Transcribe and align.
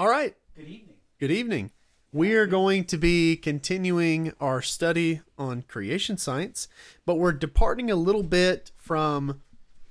All 0.00 0.08
right. 0.08 0.36
Good 0.54 0.68
evening. 0.68 0.94
Good 1.18 1.30
evening. 1.32 1.70
We 2.12 2.34
are 2.34 2.46
going 2.46 2.84
to 2.84 2.96
be 2.96 3.34
continuing 3.34 4.32
our 4.40 4.62
study 4.62 5.22
on 5.36 5.62
creation 5.62 6.16
science, 6.18 6.68
but 7.04 7.16
we're 7.16 7.32
departing 7.32 7.90
a 7.90 7.96
little 7.96 8.22
bit 8.22 8.70
from 8.76 9.40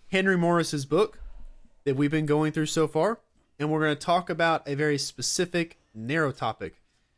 Henry 0.10 0.38
Morris's 0.38 0.86
book 0.86 1.20
that 1.84 1.98
we've 1.98 2.10
been 2.10 2.26
going 2.26 2.54
through 2.54 2.68
so 2.68 2.88
far, 2.88 3.20
and 3.60 3.70
we're 3.70 3.82
going 3.82 3.98
to 3.98 4.02
talk 4.02 4.30
about 4.30 4.66
a 4.66 4.76
very 4.76 4.98
specific, 4.98 5.78
narrow 5.94 6.32
topic. 6.32 6.76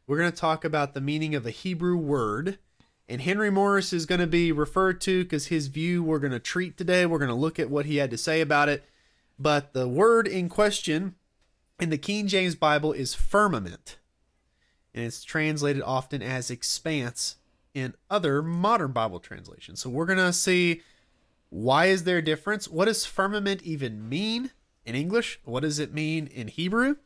We're 0.07 0.17
going 0.17 0.31
to 0.31 0.35
talk 0.35 0.65
about 0.65 0.95
the 0.95 1.01
meaning 1.01 1.35
of 1.35 1.45
a 1.45 1.51
Hebrew 1.51 1.95
word, 1.95 2.57
and 3.07 3.21
Henry 3.21 3.51
Morris 3.51 3.93
is 3.93 4.07
going 4.07 4.21
to 4.21 4.25
be 4.25 4.51
referred 4.51 4.99
to 5.01 5.23
because 5.23 5.47
his 5.47 5.67
view 5.67 6.01
we're 6.01 6.17
going 6.17 6.33
to 6.33 6.39
treat 6.39 6.75
today. 6.75 7.05
We're 7.05 7.19
going 7.19 7.29
to 7.29 7.35
look 7.35 7.59
at 7.59 7.69
what 7.69 7.85
he 7.85 7.97
had 7.97 8.09
to 8.09 8.17
say 8.17 8.41
about 8.41 8.67
it, 8.67 8.83
but 9.37 9.73
the 9.73 9.87
word 9.87 10.27
in 10.27 10.49
question 10.49 11.13
in 11.79 11.89
the 11.89 11.97
King 11.97 12.27
James 12.27 12.55
Bible 12.55 12.91
is 12.91 13.13
firmament, 13.13 13.97
and 14.93 15.05
it's 15.05 15.23
translated 15.23 15.81
often 15.81 16.21
as 16.21 16.51
expanse 16.51 17.37
in 17.73 17.95
other 18.09 18.41
modern 18.41 18.91
Bible 18.91 19.19
translations. 19.19 19.79
So 19.79 19.89
we're 19.89 20.05
going 20.05 20.17
to 20.19 20.33
see 20.33 20.81
why 21.49 21.87
is 21.87 22.03
there 22.03 22.17
a 22.17 22.23
difference? 22.23 22.67
What 22.67 22.85
does 22.85 23.05
firmament 23.05 23.63
even 23.63 24.07
mean 24.07 24.51
in 24.85 24.95
English? 24.95 25.39
What 25.43 25.61
does 25.61 25.79
it 25.79 25.93
mean 25.93 26.27
in 26.27 26.47
Hebrew? 26.47 26.97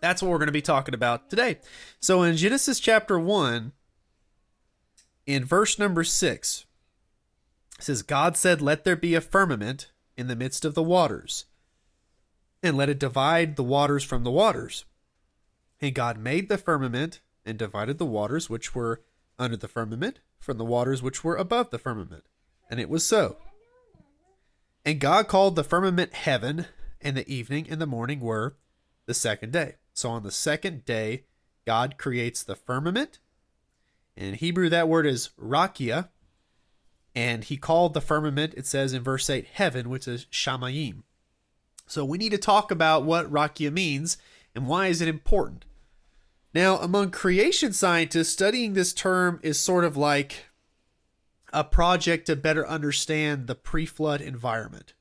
That's 0.00 0.22
what 0.22 0.30
we're 0.30 0.38
going 0.38 0.46
to 0.46 0.52
be 0.52 0.62
talking 0.62 0.94
about 0.94 1.30
today. 1.30 1.58
So 2.00 2.22
in 2.22 2.36
Genesis 2.36 2.80
chapter 2.80 3.18
1, 3.18 3.72
in 5.26 5.44
verse 5.44 5.78
number 5.78 6.04
6, 6.04 6.66
it 7.78 7.84
says, 7.84 8.02
God 8.02 8.36
said, 8.36 8.60
Let 8.60 8.84
there 8.84 8.96
be 8.96 9.14
a 9.14 9.20
firmament 9.20 9.90
in 10.16 10.28
the 10.28 10.36
midst 10.36 10.64
of 10.64 10.74
the 10.74 10.82
waters, 10.82 11.46
and 12.62 12.76
let 12.76 12.88
it 12.88 12.98
divide 12.98 13.56
the 13.56 13.62
waters 13.62 14.04
from 14.04 14.24
the 14.24 14.30
waters. 14.30 14.84
And 15.80 15.94
God 15.94 16.18
made 16.18 16.48
the 16.48 16.58
firmament 16.58 17.20
and 17.44 17.58
divided 17.58 17.98
the 17.98 18.06
waters 18.06 18.50
which 18.50 18.74
were 18.74 19.02
under 19.38 19.56
the 19.56 19.68
firmament 19.68 20.20
from 20.38 20.58
the 20.58 20.64
waters 20.64 21.02
which 21.02 21.22
were 21.22 21.36
above 21.36 21.70
the 21.70 21.78
firmament. 21.78 22.24
And 22.70 22.80
it 22.80 22.88
was 22.88 23.04
so. 23.04 23.36
And 24.84 25.00
God 25.00 25.28
called 25.28 25.56
the 25.56 25.64
firmament 25.64 26.14
heaven, 26.14 26.66
and 27.00 27.16
the 27.16 27.28
evening 27.32 27.66
and 27.68 27.80
the 27.80 27.86
morning 27.86 28.20
were 28.20 28.56
the 29.06 29.14
second 29.14 29.52
day. 29.52 29.74
So 29.92 30.10
on 30.10 30.22
the 30.22 30.30
second 30.30 30.84
day, 30.84 31.24
God 31.66 31.98
creates 31.98 32.42
the 32.42 32.54
firmament. 32.54 33.18
In 34.16 34.34
Hebrew, 34.34 34.68
that 34.68 34.88
word 34.88 35.06
is 35.06 35.30
raqia. 35.40 36.08
And 37.14 37.44
he 37.44 37.56
called 37.56 37.94
the 37.94 38.00
firmament, 38.00 38.54
it 38.56 38.66
says 38.66 38.92
in 38.92 39.02
verse 39.02 39.28
8, 39.28 39.46
heaven, 39.54 39.88
which 39.88 40.06
is 40.06 40.26
shamayim. 40.26 41.02
So 41.86 42.04
we 42.04 42.18
need 42.18 42.32
to 42.32 42.38
talk 42.38 42.70
about 42.70 43.04
what 43.04 43.30
raqia 43.30 43.72
means 43.72 44.18
and 44.54 44.66
why 44.66 44.88
is 44.88 45.00
it 45.00 45.08
important. 45.08 45.64
Now, 46.54 46.78
among 46.78 47.10
creation 47.10 47.72
scientists, 47.72 48.30
studying 48.30 48.72
this 48.72 48.92
term 48.92 49.40
is 49.42 49.60
sort 49.60 49.84
of 49.84 49.96
like 49.96 50.46
a 51.52 51.62
project 51.64 52.26
to 52.26 52.36
better 52.36 52.66
understand 52.66 53.46
the 53.46 53.54
pre 53.54 53.86
flood 53.86 54.20
environment. 54.20 54.94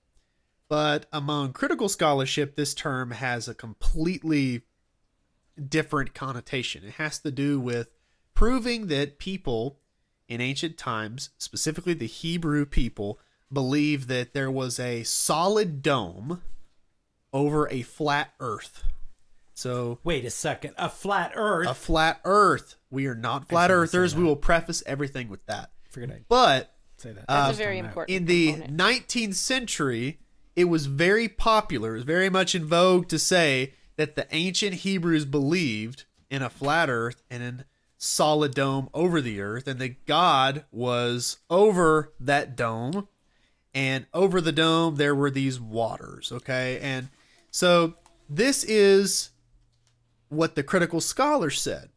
But 0.67 1.05
among 1.14 1.53
critical 1.53 1.89
scholarship, 1.89 2.55
this 2.55 2.73
term 2.73 3.11
has 3.11 3.47
a 3.47 3.53
completely 3.53 4.64
different 5.70 6.14
connotation. 6.14 6.83
It 6.83 6.94
has 6.94 7.20
to 7.20 7.31
do 7.31 7.59
with 7.59 7.89
proving 8.33 8.88
that 8.88 9.20
people 9.20 9.80
in 10.27 10.42
ancient 10.42 10.77
times, 10.77 11.30
specifically 11.38 11.94
the 11.94 12.08
Hebrew 12.08 12.66
people, 12.66 13.20
believed 13.53 14.08
that 14.09 14.33
there 14.33 14.52
was 14.52 14.80
a 14.80 15.03
solid 15.03 15.81
dome 15.81 16.42
over 17.36 17.67
a 17.69 17.81
flat 17.81 18.31
earth. 18.39 18.83
So 19.53 20.00
Wait 20.03 20.25
a 20.25 20.30
second. 20.30 20.73
A 20.78 20.89
flat 20.89 21.33
Earth. 21.36 21.67
a 21.67 21.73
flat 21.73 22.19
earth. 22.25 22.75
We 22.89 23.08
are 23.08 23.16
not 23.16 23.47
flat 23.47 23.69
earthers. 23.72 24.16
We 24.16 24.23
will 24.23 24.36
preface 24.36 24.81
everything 24.86 25.27
with 25.30 25.45
that. 25.45 25.69
Figured 25.89 26.11
I'd 26.11 26.25
But 26.27 26.73
say 26.98 27.11
that. 27.11 27.26
Uh, 27.27 27.45
That's 27.48 27.58
a 27.58 27.61
very 27.64 27.77
important. 27.77 28.15
in 28.17 28.26
the 28.26 28.54
component. 28.54 28.77
19th 28.77 29.36
century, 29.36 30.20
it 30.55 30.65
was 30.65 30.86
very 30.87 31.27
popular, 31.27 31.92
it 31.92 31.95
was 31.95 32.04
very 32.04 32.30
much 32.30 32.55
in 32.55 32.65
vogue 32.65 33.08
to 33.10 33.20
say 33.20 33.73
that 33.98 34.15
the 34.15 34.27
ancient 34.31 34.73
Hebrews 34.76 35.26
believed 35.26 36.04
in 36.30 36.42
a 36.42 36.49
flat 36.49 36.89
earth 36.89 37.21
and 37.30 37.43
a 37.43 37.65
solid 37.98 38.54
dome 38.54 38.89
over 38.93 39.21
the 39.21 39.39
earth, 39.42 39.67
and 39.67 39.80
that 39.80 40.05
God 40.05 40.65
was 40.71 41.37
over 41.49 42.11
that 42.20 42.55
dome, 42.58 43.08
and 43.73 44.05
over 44.14 44.42
the 44.42 44.52
dome 44.52 44.95
there 44.95 45.15
were 45.15 45.31
these 45.31 45.60
waters, 45.61 46.31
okay? 46.33 46.77
And 46.81 47.08
so 47.55 47.93
this 48.30 48.66
is 48.66 49.30
what 50.27 50.55
the 50.55 50.61
critical 50.61 50.99
scholar 50.99 51.49
said. 51.49 51.88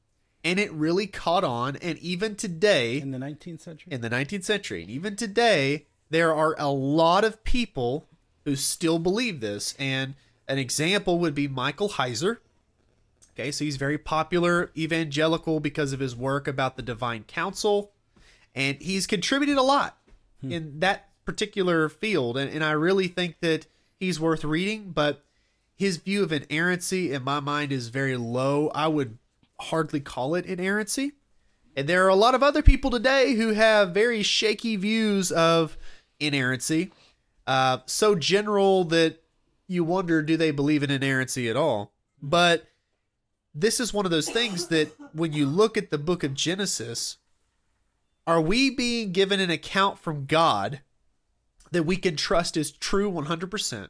And 0.45 0.61
it 0.61 0.73
really 0.73 1.09
caught 1.09 1.43
on, 1.43 1.75
and 1.79 1.99
even 1.99 2.37
today, 2.37 3.01
in 3.01 3.11
the 3.11 3.19
19th 3.19 3.63
century. 3.63 3.93
in 3.93 4.01
the 4.01 4.09
19th 4.09 4.45
century. 4.45 4.83
And 4.83 4.91
even 4.93 5.17
today, 5.17 5.87
there 6.11 6.33
are 6.33 6.55
a 6.61 6.69
lot 6.69 7.25
of 7.25 7.43
people 7.43 8.07
who 8.45 8.55
still 8.55 9.01
believe 9.01 9.41
this. 9.41 9.75
And 9.81 10.15
an 10.47 10.59
example 10.59 11.19
would 11.19 11.35
be 11.35 11.49
Michael 11.49 11.89
Heiser. 11.89 12.37
Okay, 13.35 13.51
so 13.51 13.65
he's 13.65 13.79
very 13.79 13.99
popular 13.99 14.71
evangelical 14.77 15.59
because 15.59 15.93
of 15.93 15.99
his 15.99 16.15
work 16.15 16.47
about 16.47 16.77
the 16.77 16.83
divine 16.83 17.25
council. 17.25 17.91
And 18.55 18.81
he's 18.81 19.09
contributed 19.09 19.59
a 19.59 19.63
lot 19.63 19.99
hmm. 20.41 20.53
in 20.53 20.79
that 20.79 21.09
particular 21.25 21.89
field. 21.89 22.37
And, 22.37 22.49
and 22.49 22.63
I 22.63 22.71
really 22.71 23.09
think 23.09 23.41
that 23.41 23.67
he's 23.99 24.21
worth 24.21 24.45
reading, 24.45 24.93
but 24.93 25.25
his 25.79 25.99
view 25.99 26.25
of 26.25 26.33
inerrancy 26.33 27.13
in 27.13 27.23
my 27.23 27.39
mind 27.39 27.71
is 27.71 27.89
very 27.89 28.17
low. 28.17 28.69
I 28.75 28.89
would 28.89 29.17
hardly 29.61 30.01
call 30.01 30.35
it 30.35 30.45
inerrancy. 30.45 31.13
And 31.77 31.89
there 31.89 32.05
are 32.05 32.09
a 32.09 32.17
lot 32.17 32.35
of 32.35 32.43
other 32.43 32.63
people 32.63 32.91
today 32.91 33.35
who 33.35 33.53
have 33.53 33.95
very 33.95 34.25
shaky 34.25 34.75
views 34.75 35.31
of 35.31 35.79
inerrancy, 36.19 36.91
uh, 37.47 37.79
so 37.87 38.17
general 38.17 38.83
that 38.85 39.23
you 39.69 39.85
wonder 39.85 40.21
do 40.21 40.37
they 40.37 40.51
believe 40.51 40.83
in 40.83 40.91
inerrancy 40.91 41.49
at 41.49 41.57
all? 41.57 41.93
But 42.21 42.67
this 43.55 43.79
is 43.79 43.95
one 43.95 44.05
of 44.05 44.11
those 44.11 44.29
things 44.29 44.67
that 44.69 44.93
when 45.13 45.33
you 45.33 45.47
look 45.47 45.77
at 45.77 45.91
the 45.91 45.99
book 45.99 46.25
of 46.25 46.35
Genesis, 46.35 47.19
are 48.27 48.41
we 48.41 48.71
being 48.71 49.13
given 49.13 49.39
an 49.39 49.51
account 49.51 50.01
from 50.01 50.27
God 50.27 50.81
that 51.71 51.85
we 51.85 51.97
can 51.97 52.17
trust 52.17 52.57
is 52.57 52.73
true 52.73 53.11
100% 53.13 53.89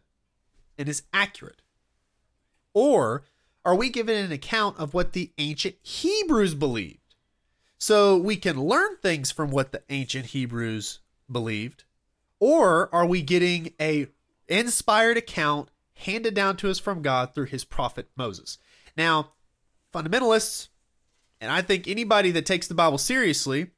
and 0.77 0.89
is 0.89 1.05
accurate? 1.15 1.63
Or 2.79 3.25
are 3.65 3.75
we 3.75 3.91
given 3.91 4.17
an 4.17 4.31
account 4.31 4.79
of 4.79 4.95
what 4.95 5.13
the 5.13 5.33
ancient 5.37 5.75
Hebrews 5.83 6.55
believed? 6.55 7.17
So 7.77 8.17
we 8.17 8.37
can 8.37 8.63
learn 8.63 8.99
things 8.99 9.33
from 9.33 9.51
what 9.51 9.73
the 9.73 9.83
ancient 9.91 10.27
Hebrews 10.27 11.01
believed, 11.31 11.83
or 12.39 12.89
are 12.95 13.05
we 13.05 13.21
getting 13.21 13.73
a 13.81 14.07
inspired 14.47 15.17
account 15.17 15.71
handed 15.95 16.35
down 16.35 16.57
to 16.59 16.71
us 16.71 16.79
from 16.79 17.03
God 17.03 17.35
through 17.35 17.47
his 17.47 17.65
prophet 17.65 18.11
Moses? 18.15 18.59
Now, 18.97 19.33
fundamentalists, 19.93 20.69
and 21.41 21.51
I 21.51 21.63
think 21.63 21.89
anybody 21.89 22.31
that 22.31 22.47
takes 22.47 22.69
the 22.69 22.75
Bible 22.75 22.99
seriously 22.99 23.73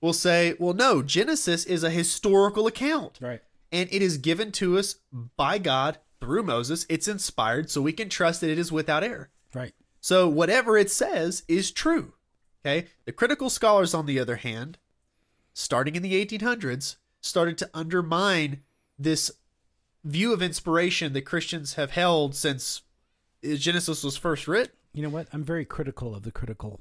will 0.00 0.12
say, 0.12 0.56
well, 0.58 0.74
no, 0.74 1.02
Genesis 1.02 1.64
is 1.66 1.84
a 1.84 1.90
historical 1.90 2.66
account 2.66 3.20
right. 3.22 3.42
and 3.70 3.88
it 3.92 4.02
is 4.02 4.18
given 4.18 4.50
to 4.52 4.76
us 4.76 4.96
by 5.36 5.58
God 5.58 5.98
through 6.20 6.42
Moses. 6.42 6.86
It's 6.88 7.08
inspired, 7.08 7.70
so 7.70 7.82
we 7.82 7.92
can 7.92 8.08
trust 8.08 8.40
that 8.40 8.50
it 8.50 8.58
is 8.58 8.70
without 8.70 9.02
error. 9.04 9.30
Right. 9.54 9.72
So 10.00 10.28
whatever 10.28 10.76
it 10.78 10.90
says 10.90 11.42
is 11.48 11.70
true. 11.70 12.14
Okay. 12.64 12.88
The 13.06 13.12
critical 13.12 13.50
scholars, 13.50 13.94
on 13.94 14.06
the 14.06 14.18
other 14.20 14.36
hand, 14.36 14.78
starting 15.52 15.96
in 15.96 16.02
the 16.02 16.24
1800s, 16.24 16.96
started 17.20 17.58
to 17.58 17.70
undermine 17.74 18.60
this 18.98 19.30
view 20.04 20.32
of 20.32 20.42
inspiration 20.42 21.12
that 21.12 21.22
Christians 21.22 21.74
have 21.74 21.90
held 21.90 22.34
since 22.34 22.82
Genesis 23.42 24.02
was 24.04 24.16
first 24.16 24.46
written. 24.48 24.72
You 24.92 25.02
know 25.02 25.08
what? 25.10 25.28
I'm 25.32 25.44
very 25.44 25.64
critical 25.64 26.14
of 26.14 26.22
the 26.22 26.32
critical. 26.32 26.80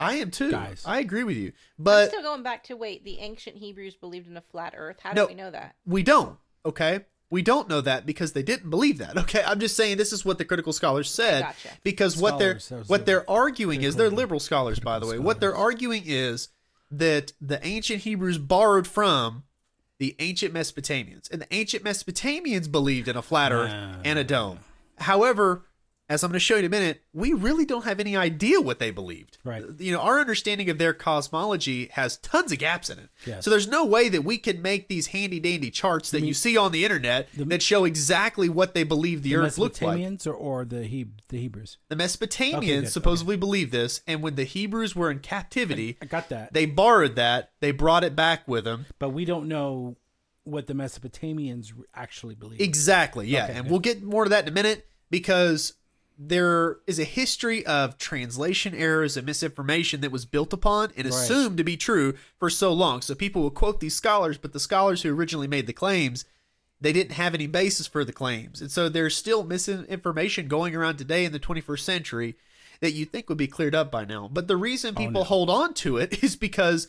I 0.00 0.14
am 0.14 0.30
too. 0.30 0.50
Guys. 0.50 0.82
I 0.86 1.00
agree 1.00 1.24
with 1.24 1.36
you. 1.36 1.48
I'm 1.78 1.84
But 1.84 2.08
still 2.10 2.22
going 2.22 2.42
back 2.42 2.62
to 2.64 2.76
wait. 2.76 3.04
The 3.04 3.18
ancient 3.18 3.56
Hebrews 3.56 3.96
believed 3.96 4.28
in 4.28 4.36
a 4.36 4.40
flat 4.42 4.74
Earth. 4.76 4.98
How 5.02 5.12
No. 5.12 5.24
do 5.26 5.32
we 5.32 5.34
know 5.34 5.50
that? 5.50 5.74
we 5.86 6.02
don't. 6.02 6.38
Okay. 6.64 7.04
We 7.30 7.42
don't 7.42 7.68
know 7.68 7.80
that 7.82 8.06
because 8.06 8.32
they 8.32 8.42
didn't 8.42 8.70
believe 8.70 8.98
that. 8.98 9.16
Okay. 9.28 9.42
I'm 9.46 9.60
just 9.60 9.76
saying 9.76 9.98
this 9.98 10.12
is 10.12 10.24
what 10.24 10.38
the 10.38 10.44
critical 10.44 10.72
scholars 10.72 11.10
said. 11.10 11.42
Gotcha. 11.42 11.68
Because 11.84 12.16
what 12.16 12.38
they're 12.38 12.58
what 12.86 13.04
they're 13.06 13.28
arguing 13.30 13.82
is 13.82 13.96
they're 13.96 14.10
liberal 14.10 14.40
scholars, 14.40 14.80
by 14.80 14.98
the 14.98 15.04
way. 15.06 15.10
critical 15.10 15.26
What 15.26 15.40
they're 15.40 15.54
arguing 15.56 16.04
is 16.06 16.48
that 16.90 17.32
the 17.40 17.64
ancient 17.66 18.02
Hebrews 18.02 18.38
borrowed 18.38 18.86
from 18.86 19.42
the 19.98 20.14
ancient 20.20 20.54
Mesopotamians, 20.54 21.30
and 21.30 21.42
the 21.42 21.52
ancient 21.54 21.82
Mesopotamians 21.84 22.70
believed 22.70 23.08
in 23.08 23.16
a 23.16 23.22
flat 23.22 23.52
Earth 23.52 23.72
Ah. 23.74 24.00
and 24.04 24.18
a 24.18 24.24
dome. 24.24 24.60
However, 24.98 25.64
as 26.08 26.24
I'm 26.24 26.30
going 26.30 26.36
to 26.36 26.40
show 26.40 26.54
you 26.54 26.60
in 26.60 26.64
a 26.64 26.68
minute, 26.70 27.02
we 27.12 27.32
really 27.34 27.64
don't 27.66 27.84
have 27.84 28.00
any 28.00 28.16
idea 28.16 28.60
what 28.60 28.78
they 28.78 28.90
believed. 28.90 29.36
Right. 29.44 29.62
You 29.78 29.92
know, 29.92 30.00
our 30.00 30.20
understanding 30.20 30.70
of 30.70 30.78
their 30.78 30.94
cosmology 30.94 31.88
has 31.92 32.16
tons 32.18 32.50
of 32.50 32.58
gaps 32.58 32.88
in 32.88 32.98
it. 32.98 33.10
Yes. 33.26 33.44
So 33.44 33.50
there's 33.50 33.68
no 33.68 33.84
way 33.84 34.08
that 34.08 34.22
we 34.22 34.38
can 34.38 34.62
make 34.62 34.88
these 34.88 35.08
handy 35.08 35.38
dandy 35.38 35.70
charts 35.70 36.10
that 36.12 36.22
you 36.22 36.32
see 36.32 36.56
on 36.56 36.72
the 36.72 36.84
internet 36.84 37.28
that 37.36 37.60
show 37.62 37.84
exactly 37.84 38.48
what 38.48 38.72
they 38.72 38.84
believe 38.84 39.22
the, 39.22 39.30
The 39.30 39.36
earth 39.36 39.58
looked 39.58 39.82
like. 39.82 39.98
Mesopotamians 39.98 40.26
or, 40.26 40.32
or 40.32 40.64
the 40.64 40.84
he, 40.84 41.06
the 41.28 41.38
Hebrews? 41.38 41.76
The 41.88 41.96
Mesopotamians 41.96 42.54
Okay, 42.56 42.80
good. 42.80 42.88
supposedly 42.88 43.36
believed 43.36 43.72
this, 43.72 44.00
and 44.06 44.22
when 44.22 44.34
the 44.36 44.44
Hebrews 44.44 44.96
were 44.96 45.10
in 45.10 45.18
captivity, 45.18 45.98
I 46.00 46.06
got 46.06 46.30
that. 46.30 46.52
they 46.54 46.64
borrowed 46.64 47.16
that, 47.16 47.50
they 47.60 47.70
brought 47.70 48.02
it 48.04 48.16
back 48.16 48.48
with 48.48 48.64
them. 48.64 48.86
but 48.98 49.10
we 49.10 49.24
don't 49.26 49.46
know 49.48 49.96
what 50.44 50.66
the 50.66 50.72
Mesopotamians 50.74 51.72
actually 51.94 52.34
believe. 52.34 52.60
Exactly, 52.60 53.28
yeah. 53.28 53.44
Okay, 53.44 53.52
and 53.54 53.62
good. 53.64 53.70
we'll 53.70 53.80
get 53.80 54.02
more 54.02 54.24
to 54.24 54.30
that 54.30 54.44
in 54.44 54.48
a 54.48 54.54
minute 54.54 54.86
because 55.10 55.74
there 56.20 56.78
is 56.88 56.98
a 56.98 57.04
history 57.04 57.64
of 57.64 57.96
translation 57.96 58.74
errors 58.74 59.16
and 59.16 59.24
misinformation 59.24 60.00
that 60.00 60.10
was 60.10 60.24
built 60.26 60.52
upon 60.52 60.90
and 60.96 61.06
assumed 61.06 61.56
to 61.58 61.64
be 61.64 61.76
true 61.76 62.14
for 62.38 62.50
so 62.50 62.72
long. 62.72 63.00
So 63.02 63.14
people 63.14 63.42
will 63.42 63.50
quote 63.52 63.78
these 63.78 63.94
scholars, 63.94 64.36
but 64.36 64.52
the 64.52 64.58
scholars 64.58 65.02
who 65.02 65.14
originally 65.14 65.46
made 65.46 65.68
the 65.68 65.72
claims, 65.72 66.24
they 66.80 66.92
didn't 66.92 67.12
have 67.12 67.34
any 67.34 67.46
basis 67.46 67.86
for 67.86 68.04
the 68.04 68.12
claims. 68.12 68.60
And 68.60 68.70
so 68.70 68.88
there's 68.88 69.16
still 69.16 69.44
misinformation 69.44 70.48
going 70.48 70.74
around 70.74 70.96
today 70.96 71.24
in 71.24 71.30
the 71.30 71.38
21st 71.38 71.80
century 71.80 72.36
that 72.80 72.92
you 72.92 73.04
think 73.04 73.28
would 73.28 73.38
be 73.38 73.46
cleared 73.48 73.74
up 73.74 73.90
by 73.90 74.04
now. 74.04 74.28
But 74.32 74.48
the 74.48 74.56
reason 74.56 74.94
Oh, 74.96 74.98
people 74.98 75.24
hold 75.24 75.50
on 75.50 75.72
to 75.74 75.98
it 75.98 76.22
is 76.24 76.34
because 76.34 76.88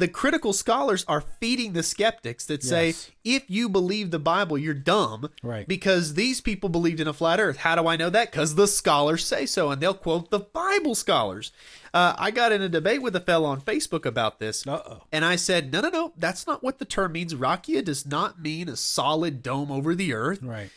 the 0.00 0.08
critical 0.08 0.52
scholars 0.52 1.04
are 1.06 1.20
feeding 1.20 1.72
the 1.72 1.82
skeptics 1.82 2.44
that 2.46 2.62
say 2.62 2.88
Yes. 2.88 3.10
if 3.24 3.44
you 3.48 3.68
believe 3.68 4.10
the 4.10 4.18
Bible, 4.18 4.58
you're 4.58 4.74
dumb. 4.74 5.30
Right. 5.42 5.66
Because 5.68 6.14
these 6.14 6.40
people 6.40 6.68
believed 6.68 6.98
in 7.00 7.06
a 7.06 7.12
flat 7.12 7.38
earth. 7.38 7.58
How 7.58 7.76
do 7.76 7.86
I 7.86 7.96
know 7.96 8.10
that? 8.10 8.30
Because 8.32 8.56
the 8.56 8.66
scholars 8.66 9.24
say 9.24 9.46
so, 9.46 9.70
and 9.70 9.80
they'll 9.80 9.94
quote 9.94 10.30
the 10.30 10.40
Bible 10.40 10.94
scholars. 10.94 11.52
Uh, 11.94 12.14
I 12.18 12.30
got 12.30 12.52
in 12.52 12.62
a 12.62 12.68
debate 12.68 13.02
with 13.02 13.14
a 13.16 13.20
fellow 13.20 13.48
on 13.48 13.60
Facebook 13.60 14.04
about 14.06 14.38
this. 14.40 14.66
Uh-oh. 14.66 15.04
And 15.12 15.24
I 15.24 15.36
said, 15.36 15.72
no, 15.72 15.80
no, 15.80 15.88
no, 15.90 16.12
that's 16.16 16.46
not 16.46 16.62
what 16.62 16.78
the 16.78 16.84
term 16.84 17.12
means. 17.12 17.34
Raqia 17.34 17.84
does 17.84 18.06
not 18.06 18.40
mean 18.40 18.68
a 18.68 18.76
solid 18.76 19.42
dome 19.42 19.70
over 19.70 19.94
the 19.94 20.12
earth. 20.12 20.42
Right. 20.42 20.70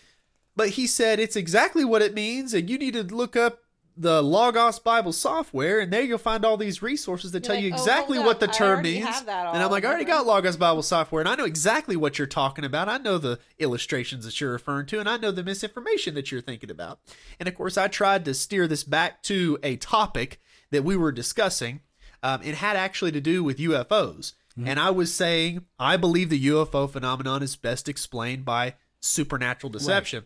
But 0.56 0.70
he 0.70 0.86
said 0.86 1.20
it's 1.20 1.36
exactly 1.36 1.84
what 1.84 2.04
it 2.04 2.14
means, 2.14 2.54
and 2.54 2.70
you 2.70 2.78
need 2.78 2.94
to 2.94 3.04
look 3.04 3.36
up 3.36 3.63
the 3.96 4.22
Logos 4.22 4.80
Bible 4.80 5.14
software, 5.14 5.80
and 5.80 5.94
there 5.94 6.02
you'll 6.02 6.18
find 6.18 6.44
all 6.46 6.58
these 6.58 6.82
resources 6.82 7.32
that 7.32 7.44
tell 7.44 7.56
like, 7.56 7.64
you 7.64 7.72
"Oh, 7.72 7.76
exactly 7.76 8.18
hold 8.18 8.28
what 8.28 8.40
the 8.40 8.48
term 8.48 8.76
already 8.76 8.94
means. 8.96 9.06
have 9.06 9.26
that 9.28 9.54
And 9.54 9.62
I'm 9.62 9.72
like, 9.72 9.86
I 9.86 9.90
already 9.90 10.06
got 10.06 10.26
Logos 10.26 10.58
Bible 10.58 10.82
software, 10.82 11.22
and 11.22 11.30
I 11.30 11.36
know 11.36 11.46
exactly 11.46 11.96
what 11.96 12.18
you're 12.18 12.28
talking 12.28 12.66
about. 12.66 12.90
I 12.90 12.98
know 12.98 13.18
the 13.18 13.40
illustrations 13.60 14.26
that 14.26 14.40
you're 14.42 14.52
referring 14.52 14.88
to, 14.88 15.00
and 15.00 15.08
I 15.08 15.18
know 15.18 15.32
the 15.32 15.44
misinformation 15.44 16.16
that 16.16 16.32
you're 16.32 16.42
thinking 16.42 16.72
about. 16.72 17.00
And 17.40 17.48
of 17.48 17.56
course, 17.56 17.78
I 17.78 17.88
tried 17.88 18.26
to 18.26 18.34
steer 18.34 18.68
this 18.68 18.84
back 18.84 19.22
to 19.24 19.60
a 19.64 19.76
topic 19.78 20.42
that 20.72 20.84
we 20.84 20.98
were 20.98 21.12
discussing. 21.12 21.82
Um, 22.22 22.42
it 22.44 22.56
had 22.56 22.76
actually 22.76 23.12
to 23.12 23.22
do 23.22 23.44
with 23.44 23.58
UFOs. 23.58 24.34
And 24.66 24.80
I 24.80 24.92
was 24.92 25.12
saying, 25.12 25.66
I 25.80 25.98
believe 25.98 26.30
the 26.30 26.48
UFO 26.48 26.88
phenomenon 26.88 27.42
is 27.42 27.56
best 27.56 27.90
explained 27.90 28.46
by 28.46 28.76
supernatural 29.00 29.72
deception. 29.72 30.26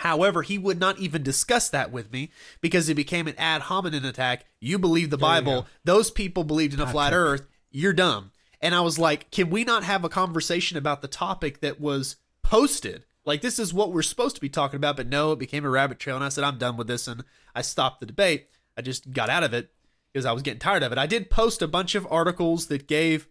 However, 0.00 0.40
he 0.40 0.56
would 0.56 0.80
not 0.80 0.98
even 0.98 1.22
discuss 1.22 1.68
that 1.68 1.92
with 1.92 2.10
me 2.10 2.30
because 2.62 2.88
it 2.88 2.94
became 2.94 3.26
an 3.28 3.34
ad 3.36 3.60
hominem 3.60 4.06
attack. 4.06 4.46
You 4.58 4.78
believe 4.78 5.10
the 5.10 5.18
Bible. 5.18 5.66
Those 5.84 6.10
people 6.10 6.42
believed 6.42 6.72
in 6.72 6.80
a 6.80 6.86
flat 6.86 7.12
earth. 7.12 7.46
You're 7.70 7.92
dumb. 7.92 8.30
And 8.62 8.74
I 8.74 8.80
was 8.80 8.98
like, 8.98 9.30
can 9.30 9.50
we 9.50 9.62
not 9.62 9.84
have 9.84 10.02
a 10.02 10.08
conversation 10.08 10.78
about 10.78 11.02
the 11.02 11.08
topic 11.08 11.60
that 11.60 11.82
was 11.82 12.16
posted? 12.42 13.04
Like, 13.26 13.42
this 13.42 13.58
is 13.58 13.74
what 13.74 13.92
we're 13.92 14.00
supposed 14.00 14.36
to 14.36 14.40
be 14.40 14.48
talking 14.48 14.78
about. 14.78 14.96
But 14.96 15.06
no, 15.06 15.32
it 15.32 15.38
became 15.38 15.66
a 15.66 15.70
rabbit 15.70 15.98
trail. 15.98 16.16
And 16.16 16.24
I 16.24 16.30
said, 16.30 16.44
I'm 16.44 16.56
done 16.56 16.78
with 16.78 16.86
this. 16.86 17.06
And 17.06 17.22
I 17.54 17.60
stopped 17.60 18.00
the 18.00 18.06
debate. 18.06 18.48
I 18.78 18.80
just 18.80 19.12
got 19.12 19.28
out 19.28 19.44
of 19.44 19.52
it 19.52 19.70
because 20.10 20.24
I 20.24 20.32
was 20.32 20.42
getting 20.42 20.60
tired 20.60 20.82
of 20.82 20.92
it. 20.92 20.98
I 20.98 21.06
did 21.06 21.28
post 21.28 21.60
a 21.60 21.68
bunch 21.68 21.94
of 21.94 22.06
articles 22.10 22.68
that 22.68 22.88
gave 22.88 23.28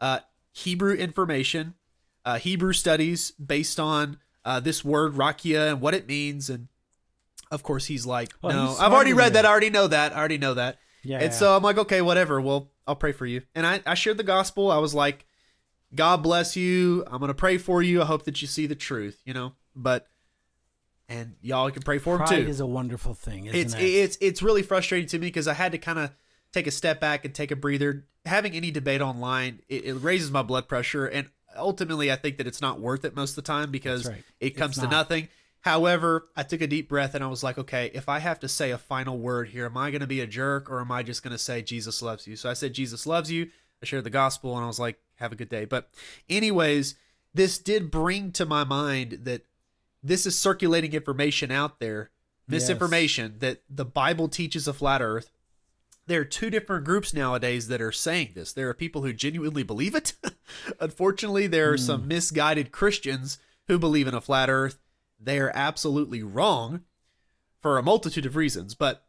uh, 0.00 0.18
Hebrew 0.50 0.94
information, 0.94 1.74
uh, 2.24 2.40
Hebrew 2.40 2.72
studies 2.72 3.30
based 3.32 3.78
on 3.78 4.18
uh, 4.48 4.60
this 4.60 4.82
word 4.82 5.12
raqia 5.12 5.72
and 5.72 5.80
what 5.82 5.92
it 5.92 6.08
means. 6.08 6.48
And 6.48 6.68
of 7.50 7.62
course, 7.62 7.84
he's 7.84 8.06
like, 8.06 8.32
Oh, 8.42 8.48
"No, 8.48 8.68
he's 8.68 8.80
I've 8.80 8.92
already 8.92 9.12
read 9.12 9.34
that. 9.34 9.44
I 9.44 9.50
already 9.50 9.68
know 9.68 9.86
that. 9.86 10.14
I 10.14 10.18
already 10.18 10.38
know 10.38 10.54
that." 10.54 10.78
Yeah, 11.04 11.16
and 11.16 11.26
yeah. 11.26 11.38
so 11.38 11.54
I'm 11.54 11.62
like, 11.62 11.76
"Okay, 11.76 12.00
whatever. 12.00 12.40
Well, 12.40 12.70
I'll 12.86 12.96
pray 12.96 13.12
for 13.12 13.26
you." 13.26 13.42
And 13.54 13.66
I, 13.66 13.82
I 13.84 13.92
shared 13.92 14.16
the 14.16 14.22
gospel. 14.22 14.70
I 14.70 14.78
was 14.78 14.94
like, 14.94 15.26
"God 15.94 16.22
bless 16.22 16.56
you. 16.56 17.04
I'm 17.06 17.20
gonna 17.20 17.34
pray 17.34 17.58
for 17.58 17.82
you. 17.82 18.00
I 18.00 18.06
hope 18.06 18.24
that 18.24 18.40
you 18.40 18.48
see 18.48 18.66
the 18.66 18.74
truth." 18.74 19.20
You 19.26 19.34
know, 19.34 19.52
but 19.76 20.08
and 21.10 21.34
y'all 21.42 21.70
can 21.70 21.82
pray 21.82 21.98
for 21.98 22.18
him 22.18 22.26
too 22.26 22.48
is 22.48 22.60
a 22.60 22.66
wonderful 22.66 23.12
thing, 23.12 23.46
isn't 23.46 23.60
it's 23.60 23.74
it? 23.74 23.82
it's 23.82 24.18
it's 24.22 24.42
really 24.42 24.62
frustrating 24.62 25.08
to 25.08 25.18
me 25.18 25.26
because 25.26 25.46
I 25.46 25.54
had 25.54 25.72
to 25.72 25.78
kind 25.78 25.98
of 25.98 26.10
take 26.52 26.66
a 26.66 26.70
step 26.70 27.00
back 27.00 27.26
and 27.26 27.34
take 27.34 27.50
a 27.50 27.56
breather. 27.56 28.06
Having 28.24 28.54
any 28.54 28.70
debate 28.70 29.02
online, 29.02 29.60
it, 29.68 29.84
it 29.84 29.94
raises 29.94 30.30
my 30.30 30.42
blood 30.42 30.68
pressure, 30.68 31.06
and 31.06 31.28
ultimately, 31.56 32.10
I 32.12 32.16
think 32.16 32.38
that 32.38 32.46
it's 32.46 32.60
not 32.60 32.80
worth 32.80 33.04
it 33.04 33.16
most 33.16 33.30
of 33.30 33.36
the 33.36 33.42
time 33.42 33.70
because 33.70 34.06
right. 34.06 34.24
it 34.40 34.50
comes 34.50 34.78
to 34.78 34.88
nothing. 34.88 35.28
However, 35.60 36.28
I 36.36 36.44
took 36.44 36.60
a 36.60 36.66
deep 36.66 36.88
breath 36.88 37.14
and 37.14 37.24
I 37.24 37.26
was 37.26 37.42
like, 37.42 37.58
okay, 37.58 37.90
if 37.92 38.08
I 38.08 38.20
have 38.20 38.40
to 38.40 38.48
say 38.48 38.70
a 38.70 38.78
final 38.78 39.18
word 39.18 39.48
here, 39.48 39.66
am 39.66 39.76
I 39.76 39.90
going 39.90 40.00
to 40.00 40.06
be 40.06 40.20
a 40.20 40.26
jerk 40.26 40.70
or 40.70 40.80
am 40.80 40.92
I 40.92 41.02
just 41.02 41.22
going 41.22 41.32
to 41.32 41.38
say 41.38 41.62
Jesus 41.62 42.00
loves 42.00 42.26
you? 42.26 42.36
So 42.36 42.48
I 42.48 42.54
said 42.54 42.74
Jesus 42.74 43.06
loves 43.06 43.30
you. 43.30 43.50
I 43.82 43.86
shared 43.86 44.04
the 44.04 44.10
gospel 44.10 44.54
and 44.54 44.64
I 44.64 44.68
was 44.68 44.78
like, 44.78 44.98
have 45.16 45.32
a 45.32 45.36
good 45.36 45.48
day. 45.48 45.64
But 45.64 45.90
anyways, 46.28 46.94
this 47.34 47.58
did 47.58 47.90
bring 47.90 48.32
to 48.32 48.46
my 48.46 48.64
mind 48.64 49.20
that 49.24 49.44
this 50.02 50.26
is 50.26 50.38
circulating 50.38 50.92
information 50.92 51.50
out 51.50 51.80
there, 51.80 52.10
misinformation 52.46 53.34
that 53.40 53.62
the 53.68 53.84
Bible 53.84 54.28
teaches 54.28 54.68
a 54.68 54.72
flat 54.72 55.02
earth. 55.02 55.30
There 56.08 56.20
are 56.20 56.24
two 56.24 56.50
different 56.50 56.84
groups 56.84 57.14
nowadays 57.14 57.68
that 57.68 57.80
are 57.80 57.92
saying 57.92 58.32
this. 58.34 58.52
There 58.52 58.68
are 58.68 58.74
people 58.74 59.02
who 59.02 59.12
genuinely 59.12 59.62
believe 59.62 59.94
it. 59.94 60.14
Unfortunately, 60.80 61.46
there 61.46 61.70
are 61.72 61.78
some 61.78 62.02
hmm. 62.02 62.08
misguided 62.08 62.72
Christians 62.72 63.38
who 63.68 63.78
believe 63.78 64.08
in 64.08 64.14
a 64.14 64.20
flat 64.20 64.50
earth. 64.50 64.78
They 65.20 65.38
are 65.38 65.52
absolutely 65.54 66.22
wrong 66.22 66.82
for 67.60 67.78
a 67.78 67.82
multitude 67.82 68.26
of 68.26 68.36
reasons, 68.36 68.74
but 68.74 69.04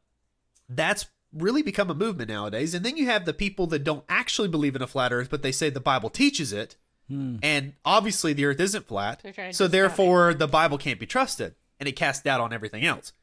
that's 0.67 1.07
really 1.33 1.61
become 1.61 1.89
a 1.89 1.95
movement 1.95 2.29
nowadays. 2.29 2.73
And 2.73 2.85
then 2.85 2.97
you 2.97 3.05
have 3.05 3.25
the 3.25 3.33
people 3.33 3.67
that 3.67 3.83
don't 3.83 4.03
actually 4.09 4.47
believe 4.47 4.75
in 4.75 4.81
a 4.81 4.87
flat 4.87 5.13
earth, 5.13 5.29
but 5.29 5.41
they 5.41 5.51
say 5.51 5.69
the 5.69 5.79
Bible 5.79 6.09
teaches 6.09 6.51
it. 6.51 6.75
Hmm. 7.07 7.37
And 7.41 7.73
obviously 7.85 8.33
the 8.33 8.45
earth 8.45 8.59
isn't 8.59 8.87
flat. 8.87 9.21
They're 9.23 9.33
trying 9.33 9.51
to 9.51 9.55
So 9.55 9.67
therefore 9.67 10.33
the 10.33 10.47
Bible 10.47 10.77
can't 10.77 10.99
be 10.99 11.05
trusted 11.05 11.55
and 11.79 11.87
it 11.87 11.93
casts 11.93 12.23
doubt 12.23 12.41
on 12.41 12.53
everything 12.53 12.85
else. 12.85 13.13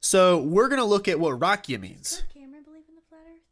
So 0.00 0.38
we're 0.40 0.68
going 0.68 0.80
to 0.80 0.86
look 0.86 1.08
at 1.08 1.20
what 1.20 1.38
Raqia 1.38 1.80
means. 1.80 2.10
Does 2.10 2.24
Cameron 2.32 2.62
believe 2.64 2.84
in 2.88 2.94
the 2.94 3.02
flat 3.08 3.22
Earth? 3.26 3.42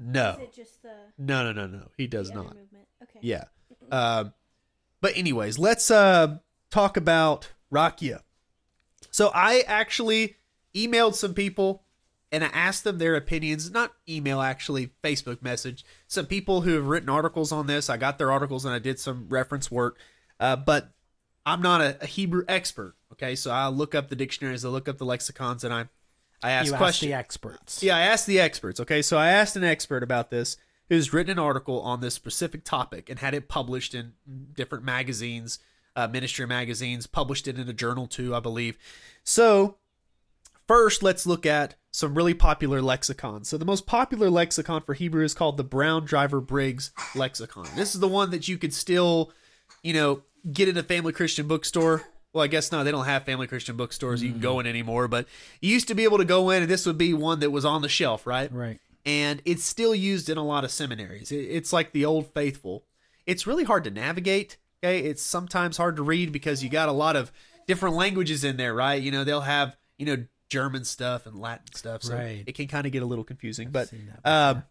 No. 0.00 0.30
Is 0.30 0.38
it 0.38 0.54
just 0.54 0.82
the, 0.82 0.94
No, 1.18 1.44
no, 1.44 1.52
no, 1.52 1.66
no. 1.66 1.88
He 1.96 2.06
does 2.06 2.28
the 2.28 2.34
other 2.34 2.44
not. 2.44 2.56
movement? 2.56 2.86
Okay. 3.02 3.18
Yeah. 3.20 3.44
Um, 3.92 4.32
but 5.00 5.16
anyways, 5.16 5.58
let's 5.58 5.90
uh, 5.90 6.38
talk 6.70 6.96
about 6.96 7.50
Raqia. 7.72 8.20
So 9.10 9.30
I 9.34 9.62
actually 9.66 10.36
emailed 10.74 11.14
some 11.14 11.34
people 11.34 11.82
and 12.32 12.44
I 12.44 12.48
asked 12.48 12.84
them 12.84 12.98
their 12.98 13.14
opinions. 13.14 13.70
Not 13.70 13.92
email, 14.08 14.40
actually, 14.40 14.90
Facebook 15.02 15.42
message. 15.42 15.84
Some 16.06 16.26
people 16.26 16.62
who 16.62 16.74
have 16.74 16.86
written 16.86 17.08
articles 17.08 17.52
on 17.52 17.66
this. 17.66 17.90
I 17.90 17.96
got 17.96 18.18
their 18.18 18.32
articles 18.32 18.64
and 18.64 18.72
I 18.72 18.78
did 18.78 18.98
some 18.98 19.26
reference 19.28 19.70
work. 19.70 19.98
Uh, 20.38 20.56
but 20.56 20.92
I'm 21.44 21.60
not 21.60 21.80
a, 21.80 21.98
a 22.02 22.06
Hebrew 22.06 22.44
expert. 22.48 22.94
Okay, 23.12 23.34
so 23.34 23.50
I 23.50 23.68
look 23.68 23.94
up 23.94 24.08
the 24.08 24.16
dictionaries, 24.16 24.64
I 24.64 24.68
look 24.68 24.88
up 24.88 24.96
the 24.96 25.04
lexicons, 25.04 25.64
and 25.64 25.74
I 25.74 25.88
I 26.42 26.50
asked 26.52 26.66
you 26.66 26.72
the 27.00 27.14
experts. 27.14 27.82
Yeah, 27.82 27.96
I 27.96 28.00
asked 28.00 28.26
the 28.26 28.40
experts. 28.40 28.80
Okay, 28.80 29.02
so 29.02 29.18
I 29.18 29.28
asked 29.28 29.56
an 29.56 29.64
expert 29.64 30.02
about 30.02 30.30
this 30.30 30.56
who's 30.88 31.12
written 31.12 31.32
an 31.32 31.38
article 31.38 31.80
on 31.80 32.00
this 32.00 32.14
specific 32.14 32.64
topic 32.64 33.08
and 33.08 33.20
had 33.20 33.32
it 33.32 33.48
published 33.48 33.94
in 33.94 34.12
different 34.54 34.84
magazines, 34.84 35.58
uh, 35.96 36.08
ministry 36.08 36.46
magazines, 36.46 37.06
published 37.06 37.46
it 37.46 37.58
in 37.58 37.68
a 37.68 37.72
journal 37.72 38.06
too, 38.06 38.34
I 38.34 38.40
believe. 38.40 38.76
So, 39.22 39.76
first, 40.66 41.02
let's 41.02 41.26
look 41.26 41.46
at 41.46 41.76
some 41.92 42.14
really 42.14 42.34
popular 42.34 42.82
lexicons. 42.82 43.48
So, 43.48 43.56
the 43.56 43.64
most 43.64 43.86
popular 43.86 44.30
lexicon 44.30 44.82
for 44.82 44.94
Hebrew 44.94 45.24
is 45.24 45.34
called 45.34 45.56
the 45.56 45.64
Brown 45.64 46.04
Driver 46.04 46.40
Briggs 46.40 46.90
lexicon. 47.14 47.68
This 47.76 47.94
is 47.94 48.00
the 48.00 48.08
one 48.08 48.30
that 48.30 48.48
you 48.48 48.58
could 48.58 48.74
still, 48.74 49.32
you 49.82 49.92
know, 49.92 50.22
get 50.52 50.68
in 50.68 50.76
a 50.76 50.82
family 50.82 51.12
Christian 51.12 51.46
bookstore. 51.46 52.02
Well, 52.32 52.44
I 52.44 52.46
guess 52.46 52.70
not. 52.70 52.84
they 52.84 52.90
don't 52.92 53.06
have 53.06 53.24
family 53.24 53.46
Christian 53.46 53.76
bookstores 53.76 54.22
you 54.22 54.30
can 54.30 54.40
go 54.40 54.60
in 54.60 54.66
anymore, 54.66 55.08
but 55.08 55.26
you 55.60 55.70
used 55.72 55.88
to 55.88 55.94
be 55.94 56.04
able 56.04 56.18
to 56.18 56.24
go 56.24 56.50
in 56.50 56.62
and 56.62 56.70
this 56.70 56.86
would 56.86 56.98
be 56.98 57.12
one 57.12 57.40
that 57.40 57.50
was 57.50 57.64
on 57.64 57.82
the 57.82 57.88
shelf, 57.88 58.26
right? 58.26 58.52
Right. 58.52 58.78
and 59.04 59.42
it's 59.44 59.64
still 59.64 59.94
used 59.94 60.28
in 60.28 60.38
a 60.38 60.44
lot 60.44 60.62
of 60.64 60.70
seminaries. 60.70 61.32
It's 61.32 61.72
like 61.72 61.92
the 61.92 62.04
Old 62.04 62.32
Faithful. 62.32 62.84
It's 63.26 63.46
really 63.46 63.64
hard 63.64 63.84
to 63.84 63.90
navigate. 63.90 64.58
Okay, 64.82 65.00
it's 65.00 65.22
sometimes 65.22 65.76
hard 65.76 65.96
to 65.96 66.02
read 66.02 66.32
because 66.32 66.62
you 66.62 66.70
got 66.70 66.88
a 66.88 66.92
lot 66.92 67.16
of 67.16 67.32
different 67.66 67.96
languages 67.96 68.44
in 68.44 68.56
there, 68.56 68.74
right? 68.74 69.00
You 69.02 69.10
know, 69.10 69.24
they'll 69.24 69.40
have 69.42 69.76
you 69.98 70.06
know 70.06 70.24
German 70.48 70.84
stuff 70.84 71.26
and 71.26 71.36
Latin 71.38 71.74
stuff, 71.74 72.02
so 72.02 72.14
Right. 72.14 72.44
it 72.46 72.54
can 72.54 72.66
kind 72.66 72.86
of 72.86 72.92
get 72.92 73.02
a 73.02 73.06
little 73.06 73.24
confusing. 73.24 73.70
but 73.70 73.90
um, 74.24 74.62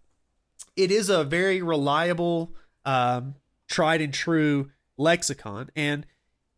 it 0.75 0.91
is 0.91 1.09
a 1.09 1.23
very 1.23 1.61
reliable, 1.61 2.53
um, 2.85 3.35
tried 3.67 4.01
and 4.01 4.13
true 4.13 4.71
lexicon, 4.97 5.69
and 5.75 6.05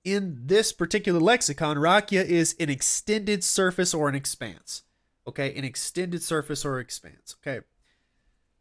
in 0.03 0.41
this 0.45 0.71
particular 0.71 1.19
lexicon, 1.19 1.77
raqia 1.77 2.23
is 2.23 2.55
an 2.59 2.69
extended 2.69 3.43
surface 3.43 3.93
or 3.93 4.09
an 4.09 4.15
expanse. 4.15 4.83
Okay, 5.27 5.55
an 5.55 5.63
extended 5.63 6.23
surface 6.23 6.65
or 6.65 6.79
expanse. 6.79 7.35
Okay. 7.41 7.63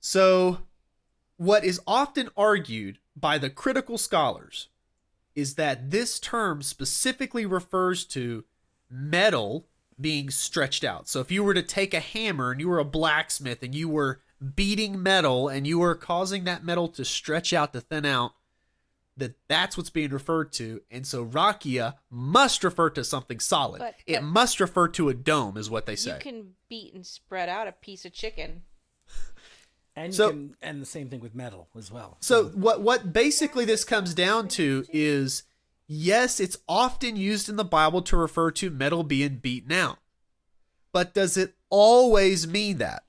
So, 0.00 0.59
what 1.37 1.64
is 1.64 1.80
often 1.87 2.28
argued 2.37 2.99
by 3.16 3.38
the 3.38 3.50
critical 3.50 3.97
scholars 3.97 4.68
is 5.35 5.54
that 5.54 5.90
this 5.90 6.20
term 6.20 6.62
specifically 6.62 7.47
refers 7.47 8.04
to 8.04 8.44
metal 8.90 9.66
being 9.99 10.28
stretched 10.28 10.85
out. 10.85 11.09
So, 11.09 11.20
if 11.20 11.30
you 11.30 11.42
were 11.42 11.54
to 11.54 11.62
take 11.62 11.94
a 11.94 12.00
hammer 12.00 12.50
and 12.50 12.61
you 12.61 12.68
were 12.68 12.78
a 12.78 12.85
blacksmith 12.85 13.62
and 13.62 13.75
you 13.75 13.88
were 13.88 14.20
beating 14.54 15.02
metal 15.02 15.49
and 15.49 15.66
you 15.66 15.78
were 15.78 15.94
causing 15.94 16.44
that 16.44 16.64
metal 16.64 16.88
to 16.88 17.04
stretch 17.04 17.52
out 17.54 17.73
to 17.73 17.80
thin 17.80 18.04
out, 18.04 18.32
that 19.20 19.36
that's 19.48 19.76
what's 19.76 19.90
being 19.90 20.10
referred 20.10 20.52
to. 20.54 20.82
And 20.90 21.06
so 21.06 21.24
raqia 21.24 21.94
must 22.10 22.64
refer 22.64 22.90
to 22.90 23.04
something 23.04 23.38
solid. 23.40 23.78
But- 23.78 23.94
it 24.06 24.22
must 24.22 24.58
refer 24.60 24.88
to 24.88 25.08
a 25.08 25.14
dome, 25.14 25.56
is 25.56 25.70
what 25.70 25.86
they 25.86 25.96
say. 25.96 26.14
You 26.14 26.20
can 26.20 26.54
beat 26.68 26.92
and 26.94 27.06
spread 27.06 27.48
out 27.48 27.68
a 27.68 27.72
piece 27.72 28.04
of 28.04 28.12
chicken. 28.12 28.62
And 29.96 30.14
So- 30.14 30.26
you 30.26 30.32
can, 30.32 30.56
and 30.62 30.82
the 30.82 30.86
same 30.86 31.08
thing 31.08 31.20
with 31.20 31.34
metal 31.34 31.68
as 31.76 31.90
well. 31.90 32.16
So 32.20 32.48
what 32.50 32.80
what 32.80 33.12
basically 33.12 33.64
this 33.64 33.84
comes 33.84 34.14
down 34.14 34.48
to 34.48 34.84
is 34.92 35.42
yes, 35.86 36.38
it's 36.40 36.56
often 36.68 37.16
used 37.16 37.48
in 37.48 37.56
the 37.56 37.64
Bible 37.64 38.00
to 38.02 38.16
refer 38.16 38.50
to 38.52 38.70
metal 38.70 39.02
being 39.02 39.36
beaten 39.36 39.72
out. 39.72 39.98
But 40.92 41.14
does 41.14 41.36
it 41.36 41.54
always 41.68 42.46
mean 42.46 42.78
that? 42.78 43.04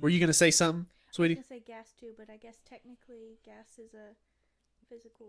Were 0.00 0.08
you 0.08 0.18
going 0.18 0.28
to 0.28 0.32
say 0.34 0.50
something, 0.50 0.86
sweetie? 1.12 1.34
I 1.34 1.38
was 1.38 1.46
gonna 1.48 1.60
say 1.60 1.64
gas 1.64 1.92
too, 1.98 2.12
but 2.18 2.28
I 2.28 2.36
guess 2.36 2.56
technically 2.68 3.38
gas 3.44 3.78
is 3.78 3.94
a 3.94 4.14
physical. 4.88 5.26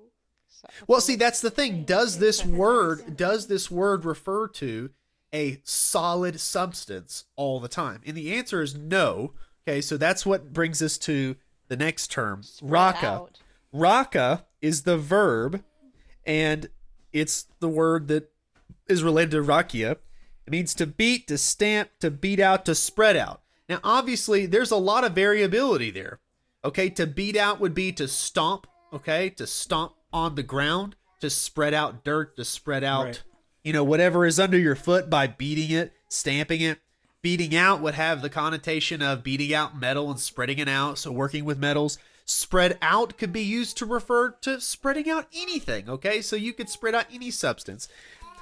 Well, 0.88 1.02
see, 1.02 1.16
that's 1.16 1.42
the 1.42 1.52
thing. 1.52 1.84
Does 1.84 2.20
this 2.20 2.46
word 2.46 3.18
does 3.18 3.48
this 3.48 3.70
word 3.70 4.06
refer 4.06 4.48
to 4.48 4.90
a 5.34 5.60
solid 5.64 6.40
substance 6.40 7.26
all 7.36 7.60
the 7.60 7.68
time? 7.68 8.02
And 8.06 8.16
the 8.16 8.34
answer 8.34 8.62
is 8.62 8.76
no. 8.76 9.34
Okay, 9.68 9.82
so 9.82 9.98
that's 9.98 10.26
what 10.26 10.54
brings 10.54 10.82
us 10.82 10.98
to 11.00 11.36
the 11.68 11.78
next 11.78 12.12
term, 12.12 12.44
raka. 12.62 13.26
Raka 13.74 14.46
is 14.62 14.84
the 14.84 14.98
verb, 14.98 15.64
and 16.26 16.70
it's 17.12 17.48
the 17.60 17.68
word 17.68 18.08
that 18.08 18.32
is 18.88 19.04
related 19.04 19.32
to 19.32 19.44
raqia. 19.44 19.92
It 19.92 20.52
means 20.52 20.74
to 20.76 20.88
beat, 20.88 21.28
to 21.28 21.38
stamp, 21.38 21.90
to 22.00 22.10
beat 22.10 22.40
out, 22.40 22.64
to 22.66 22.76
spread 22.76 23.18
out. 23.18 23.42
Now, 23.68 23.80
obviously, 23.84 24.46
there's 24.46 24.72
a 24.72 24.78
lot 24.78 25.04
of 25.04 25.12
variability 25.12 25.92
there. 25.92 26.20
Okay, 26.64 26.90
to 26.92 27.06
beat 27.06 27.36
out 27.36 27.60
would 27.60 27.74
be 27.74 27.92
to 27.94 28.08
stomp, 28.08 28.66
okay, 28.94 29.30
to 29.32 29.48
stomp 29.48 29.94
on 30.14 30.36
the 30.36 30.44
ground, 30.44 30.96
to 31.22 31.30
spread 31.30 31.74
out 31.74 32.04
dirt, 32.04 32.36
to 32.38 32.46
spread 32.46 32.84
out, 32.84 33.06
Right. 33.06 33.24
you 33.64 33.74
know, 33.74 33.84
whatever 33.84 34.26
is 34.26 34.40
under 34.40 34.58
your 34.58 34.76
foot 34.76 35.10
by 35.10 35.28
beating 35.28 35.72
it, 35.76 35.94
stamping 36.10 36.62
it. 36.62 36.80
Beating 37.22 37.56
out 37.56 37.82
would 37.82 37.96
have 37.96 38.22
the 38.22 38.30
connotation 38.30 39.02
of 39.02 39.24
beating 39.24 39.54
out 39.54 39.78
metal 39.78 40.10
and 40.10 40.20
spreading 40.20 40.60
it 40.60 40.70
out, 40.70 40.98
so 40.98 41.12
working 41.12 41.44
with 41.44 41.58
metals. 41.58 41.98
Spread 42.26 42.78
out 42.82 43.18
could 43.18 43.34
be 43.34 43.42
used 43.42 43.78
to 43.78 43.86
refer 43.86 44.32
to 44.42 44.62
spreading 44.62 45.10
out 45.10 45.28
anything, 45.34 45.90
okay? 45.90 46.22
So 46.22 46.36
you 46.36 46.54
could 46.54 46.70
spread 46.70 46.94
out 46.96 47.06
any 47.12 47.32
substance. 47.32 47.88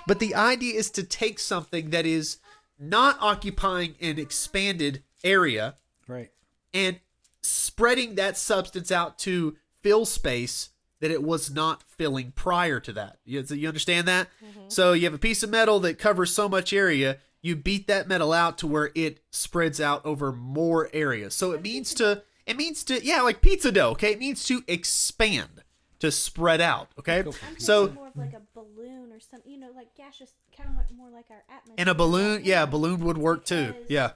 But 0.07 0.19
the 0.19 0.35
idea 0.35 0.75
is 0.75 0.91
to 0.91 1.03
take 1.03 1.39
something 1.39 1.89
that 1.91 2.05
is 2.05 2.37
not 2.77 3.17
occupying 3.21 3.95
an 4.01 4.19
expanded 4.19 5.03
area 5.23 5.75
right. 6.07 6.29
and 6.73 6.99
spreading 7.41 8.15
that 8.15 8.37
substance 8.37 8.91
out 8.91 9.17
to 9.19 9.55
fill 9.85 10.03
space 10.03 10.69
that 10.99 11.11
it 11.11 11.21
was 11.21 11.51
not 11.51 11.83
filling 11.83 12.31
prior 12.31 12.79
to 12.79 12.91
that. 12.91 13.19
You, 13.23 13.43
you 13.49 13.67
understand 13.67 14.07
that? 14.07 14.29
Mm-hmm. 14.43 14.69
So 14.69 14.93
you 14.93 15.03
have 15.03 15.13
a 15.13 15.19
piece 15.19 15.43
of 15.43 15.51
metal 15.51 15.79
that 15.81 15.99
covers 15.99 16.33
so 16.33 16.49
much 16.49 16.73
area, 16.73 17.17
you 17.43 17.55
beat 17.55 17.85
that 17.85 18.07
metal 18.07 18.33
out 18.33 18.57
to 18.57 18.67
where 18.67 18.89
it 18.95 19.19
spreads 19.29 19.79
out 19.79 20.03
over 20.03 20.31
more 20.31 20.89
area. 20.91 21.29
So 21.29 21.51
it 21.51 21.61
means 21.61 21.93
to 21.95 22.23
it 22.47 22.57
means 22.57 22.83
to 22.85 23.05
yeah, 23.05 23.21
like 23.21 23.41
pizza 23.41 23.71
dough, 23.71 23.91
okay? 23.91 24.13
It 24.13 24.19
means 24.19 24.43
to 24.45 24.63
expand, 24.67 25.63
to 25.99 26.11
spread 26.11 26.61
out, 26.61 26.89
okay? 26.97 27.19
I'm 27.19 27.59
So 27.59 27.89
more 27.89 28.07
of 28.07 28.17
like 28.17 28.33
a 28.33 28.41
balloon 28.55 29.11
or 29.11 29.19
something. 29.19 29.51
You 29.51 29.59
know, 29.59 29.69
like 29.75 29.93
gaseous, 29.95 30.31
kind 30.57 30.71
of 30.71 30.75
like 30.77 30.91
more 30.91 31.11
like 31.11 31.25
our 31.29 31.43
atmosphere. 31.47 31.75
and 31.77 31.89
a 31.89 31.93
balloon, 31.93 32.41
yeah, 32.43 32.63
a 32.63 32.67
balloon 32.67 33.01
would 33.01 33.19
work 33.19 33.45
too. 33.45 33.75
Yeah. 33.87 34.13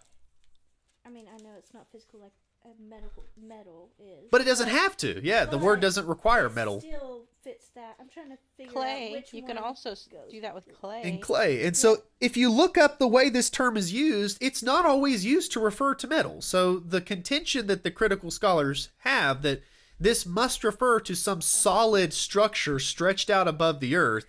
I 1.06 1.12
mean, 1.12 1.28
I 1.28 1.38
know 1.44 1.52
it's 1.58 1.74
not 1.74 1.86
physical 1.92 2.20
like 2.22 2.32
a 2.32 2.39
medical 2.80 3.24
metal 3.42 3.90
is, 4.00 4.28
But 4.32 4.42
it 4.42 4.46
doesn't 4.46 4.70
have 4.70 4.98
to. 4.98 5.20
Yeah, 5.24 5.46
the 5.46 5.58
word 5.58 5.80
doesn't 5.80 6.08
require 6.08 6.50
metal. 6.50 6.82
Still 6.82 7.26
fits 7.44 7.70
that. 7.76 7.96
I'm 8.00 8.10
trying 8.10 8.30
to 8.30 8.38
figure 8.58 8.72
out 8.72 8.82
Clay. 8.82 9.12
which 9.14 9.34
You 9.34 9.44
can 9.44 9.58
also 9.58 9.96
do 10.30 10.42
that 10.42 10.54
with 10.54 10.66
clay. 10.80 11.02
and 11.04 11.22
clay. 11.22 11.66
And 11.66 11.76
so 11.76 12.04
if 12.20 12.36
you 12.36 12.52
look 12.52 12.78
up 12.78 13.00
the 13.00 13.08
way 13.08 13.30
this 13.30 13.50
term 13.50 13.78
is 13.78 13.94
used, 13.94 14.38
it's 14.42 14.62
not 14.62 14.86
always 14.86 15.26
used 15.26 15.52
to 15.54 15.60
refer 15.60 15.96
to 15.96 16.08
metal. 16.08 16.42
So 16.42 16.78
the 16.80 17.02
contention 17.02 17.68
that 17.68 17.84
the 17.84 17.92
critical 17.92 18.30
scholars 18.32 18.90
have 19.00 19.42
that 19.44 19.64
this 20.00 20.26
must 20.26 20.64
refer 20.64 21.00
to 21.02 21.16
some 21.16 21.42
solid 21.42 22.14
structure 22.14 22.80
stretched 22.80 23.30
out 23.30 23.48
above 23.48 23.80
the 23.80 23.96
earth, 23.96 24.26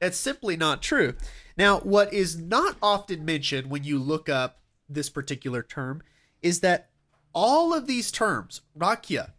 that's 0.00 0.18
simply 0.18 0.56
not 0.56 0.82
true. 0.82 1.14
Now, 1.56 1.80
what 1.80 2.12
is 2.12 2.36
not 2.36 2.76
often 2.82 3.24
mentioned 3.24 3.70
when 3.70 3.84
you 3.84 3.98
look 3.98 4.28
up 4.28 4.60
this 4.88 5.08
particular 5.08 5.62
term 5.62 6.02
is 6.42 6.60
that 6.60 6.90
all 7.36 7.74
of 7.74 7.86
these 7.86 8.10
terms, 8.10 8.62
raqia 8.76 9.32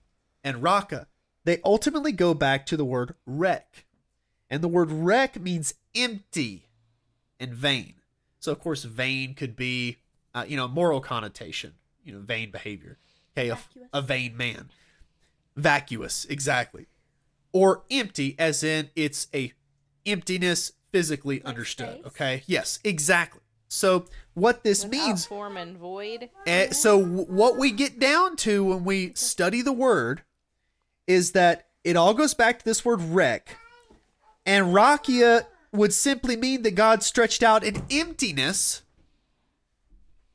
and 0.44 0.62
raka, 0.62 1.08
they 1.44 1.60
ultimately 1.66 2.12
go 2.12 2.36
back 2.36 2.66
to 2.68 2.78
the 2.78 2.86
word 2.86 3.16
rek. 3.28 3.86
And 4.50 4.62
the 4.62 4.68
word 4.68 4.90
rek 4.92 5.42
means 5.42 5.74
empty 5.96 6.68
and 7.40 7.54
vain. 7.54 7.96
So, 8.40 8.52
of 8.52 8.60
course, 8.60 8.84
vain 8.84 9.34
could 9.34 9.56
be, 9.56 9.98
uh, 10.34 10.46
you 10.48 10.56
know, 10.56 10.68
moral 10.68 11.02
connotation, 11.02 11.74
you 12.04 12.14
know, 12.14 12.20
vain 12.20 12.52
behavior. 12.52 13.00
Okay, 13.36 13.50
a, 13.50 13.58
a 13.92 14.02
vain 14.02 14.38
man. 14.38 14.70
Vacuous, 15.56 16.26
exactly. 16.26 16.86
Or 17.52 17.84
empty, 17.90 18.36
as 18.38 18.64
in 18.64 18.92
it's 18.96 19.28
a 19.34 19.54
emptiness 20.06 20.74
physically 20.92 21.44
understood. 21.44 22.02
Okay, 22.06 22.44
yes, 22.46 22.80
exactly. 22.84 23.42
So, 23.68 24.06
what 24.34 24.64
this 24.64 24.84
Without 24.84 25.08
means 25.08 25.26
form 25.26 25.58
and 25.58 25.78
void. 25.78 26.30
Eh, 26.46 26.72
so 26.72 27.02
w- 27.02 27.26
what 27.26 27.58
we 27.58 27.72
get 27.72 28.00
down 28.00 28.36
to 28.38 28.64
when 28.64 28.86
we 28.86 29.14
study 29.16 29.62
the 29.62 29.74
word 29.74 30.22
is 31.08 31.32
that 31.32 31.68
it 31.84 31.96
all 31.96 32.14
goes 32.14 32.34
back 32.34 32.60
to 32.60 32.66
this 32.66 32.86
word 32.86 33.00
rek. 33.02 33.58
And 34.46 34.68
raqia 34.68 35.46
would 35.72 35.94
simply 35.94 36.36
mean 36.36 36.62
that 36.64 36.76
God 36.76 37.04
stretched 37.04 37.44
out 37.44 37.64
an 37.64 37.84
emptiness, 37.90 38.84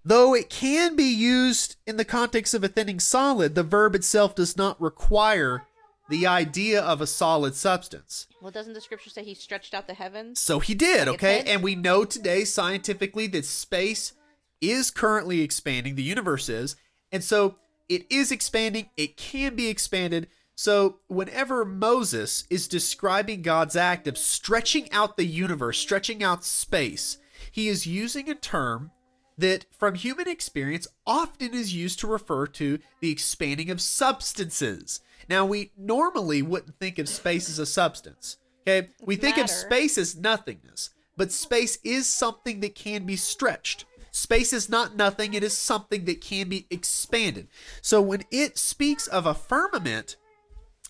though 0.04 0.34
it 0.34 0.50
can 0.50 0.96
be 0.96 1.04
used 1.04 1.76
in 1.86 1.96
the 1.96 2.04
context 2.04 2.54
of 2.54 2.64
a 2.64 2.68
thinning 2.68 3.00
solid, 3.00 3.54
the 3.54 3.62
verb 3.62 3.94
itself 3.94 4.34
does 4.34 4.56
not 4.56 4.80
require 4.80 5.64
the 6.08 6.26
idea 6.26 6.80
of 6.80 7.00
a 7.00 7.06
solid 7.06 7.54
substance. 7.54 8.26
Well, 8.40 8.50
doesn't 8.50 8.74
the 8.74 8.80
scripture 8.80 9.10
say 9.10 9.24
he 9.24 9.34
stretched 9.34 9.74
out 9.74 9.86
the 9.86 9.94
heavens? 9.94 10.40
So 10.40 10.58
he 10.58 10.74
did, 10.74 11.08
Like 11.08 11.16
okay? 11.16 11.42
And 11.46 11.62
we 11.62 11.74
know 11.74 12.04
today 12.04 12.44
scientifically 12.44 13.26
that 13.28 13.44
space 13.44 14.12
is 14.60 14.90
currently 14.90 15.40
expanding, 15.40 15.94
the 15.94 16.02
universe 16.02 16.48
is. 16.48 16.76
And 17.10 17.22
so 17.22 17.56
it 17.88 18.10
is 18.10 18.32
expanding, 18.32 18.90
it 18.96 19.16
can 19.16 19.54
be 19.54 19.68
expanded. 19.68 20.28
So 20.54 20.98
whenever 21.08 21.64
Moses 21.64 22.44
is 22.50 22.68
describing 22.68 23.42
God's 23.42 23.76
act 23.76 24.06
of 24.06 24.18
stretching 24.18 24.90
out 24.92 25.16
the 25.16 25.26
universe, 25.26 25.78
stretching 25.78 26.22
out 26.22 26.44
space, 26.44 27.18
he 27.50 27.68
is 27.68 27.86
using 27.86 28.28
a 28.30 28.34
term 28.34 28.90
that 29.38 29.66
from 29.70 29.94
human 29.94 30.28
experience 30.28 30.86
often 31.06 31.54
is 31.54 31.74
used 31.74 31.98
to 32.00 32.06
refer 32.06 32.46
to 32.46 32.78
the 33.00 33.10
expanding 33.10 33.70
of 33.70 33.80
substances. 33.80 35.00
Now, 35.28 35.44
we 35.44 35.72
normally 35.76 36.42
wouldn't 36.42 36.78
think 36.78 36.98
of 36.98 37.08
space 37.08 37.48
as 37.48 37.58
a 37.58 37.66
substance. 37.66 38.36
Okay? 38.66 38.88
we 39.00 39.16
think 39.16 39.38
of 39.38 39.50
space 39.50 39.98
as 39.98 40.16
nothingness, 40.16 40.90
but 41.16 41.32
space 41.32 41.78
is 41.82 42.06
something 42.06 42.60
that 42.60 42.74
can 42.74 43.04
be 43.04 43.16
stretched. 43.16 43.84
Space 44.12 44.52
is 44.52 44.68
not 44.68 44.94
nothing, 44.94 45.34
it 45.34 45.42
is 45.42 45.56
something 45.56 46.04
that 46.04 46.20
can 46.20 46.48
be 46.48 46.66
expanded. 46.70 47.48
So 47.80 48.00
when 48.00 48.22
it 48.30 48.58
speaks 48.58 49.06
of 49.06 49.26
a 49.26 49.34
firmament, 49.34 50.16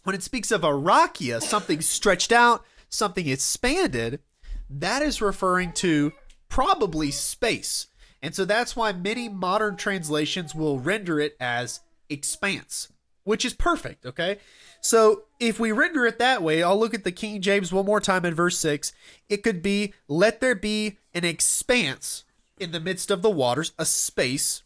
when 0.04 0.14
it 0.14 0.22
speaks 0.22 0.50
of 0.50 0.64
a 0.64 0.68
raqia, 0.68 1.40
something 1.40 1.80
stretched 1.80 2.32
out, 2.32 2.64
something 2.88 3.28
expanded, 3.28 4.20
that 4.68 5.02
is 5.02 5.22
referring 5.22 5.72
to 5.75 6.12
probably 6.49 7.11
space. 7.11 7.87
And 8.22 8.34
so 8.34 8.44
that's 8.44 8.76
why 8.76 8.92
many 8.92 9.28
modern 9.28 9.76
translations 9.76 10.54
will 10.54 10.78
render 10.78 11.18
it 11.18 11.36
as 11.40 11.80
expanse, 12.08 12.92
which 13.24 13.44
is 13.44 13.52
perfect, 13.52 14.06
okay? 14.06 14.38
So 14.80 15.24
if 15.40 15.58
we 15.58 15.72
render 15.72 16.06
it 16.06 16.18
that 16.18 16.42
way, 16.42 16.62
I'll 16.62 16.78
look 16.78 16.94
at 16.94 17.04
the 17.04 17.12
King 17.12 17.40
James 17.40 17.72
one 17.72 17.86
more 17.86 18.00
time 18.00 18.24
in 18.24 18.34
verse 18.34 18.58
6. 18.58 18.92
It 19.28 19.42
could 19.42 19.62
be, 19.62 19.92
let 20.06 20.40
there 20.40 20.54
be 20.54 20.98
an 21.14 21.24
expanse 21.24 22.24
in 22.58 22.70
the 22.70 22.80
midst 22.80 23.10
of 23.10 23.22
the 23.22 23.30
waters, 23.30 23.72
a 23.78 23.84
space, 23.84 24.62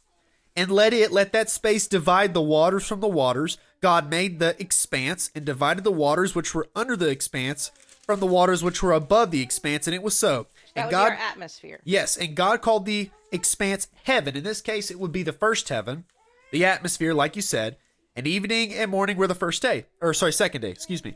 and 0.54 0.70
let 0.70 0.92
it 0.92 1.12
let 1.12 1.32
that 1.32 1.50
space 1.50 1.86
divide 1.86 2.34
the 2.34 2.42
waters 2.42 2.86
from 2.86 3.00
the 3.00 3.08
waters. 3.08 3.58
God 3.80 4.10
made 4.10 4.38
the 4.38 4.60
expanse 4.60 5.30
and 5.34 5.44
divided 5.44 5.84
the 5.84 5.92
waters 5.92 6.34
which 6.34 6.54
were 6.54 6.68
under 6.75 6.96
the 6.96 7.08
expanse 7.08 7.70
from 8.02 8.20
the 8.20 8.26
waters 8.26 8.62
which 8.62 8.82
were 8.82 8.92
above 8.92 9.30
the 9.30 9.42
expanse, 9.42 9.86
and 9.86 9.94
it 9.94 10.02
was 10.02 10.16
so. 10.16 10.46
And 10.76 10.90
God, 10.90 11.12
atmosphere. 11.12 11.80
yes, 11.85 12.16
and 12.16 12.35
God 12.35 12.62
called 12.62 12.87
the 12.87 13.11
expanse 13.33 13.88
heaven. 14.04 14.37
In 14.37 14.45
this 14.45 14.61
case, 14.61 14.90
it 14.90 15.00
would 15.00 15.12
be 15.12 15.23
the 15.23 15.33
first 15.33 15.68
heaven, 15.68 16.04
the 16.52 16.64
atmosphere, 16.64 17.14
like 17.14 17.37
you 17.37 17.42
said, 17.42 17.76
and 18.14 18.26
evening 18.26 18.75
and 18.75 18.90
morning 18.90 19.16
were 19.16 19.26
the 19.26 19.35
first 19.35 19.62
day, 19.62 19.87
or 20.00 20.14
sorry, 20.14 20.33
second 20.33 20.61
day. 20.61 20.71
Excuse 20.71 21.04
me. 21.04 21.14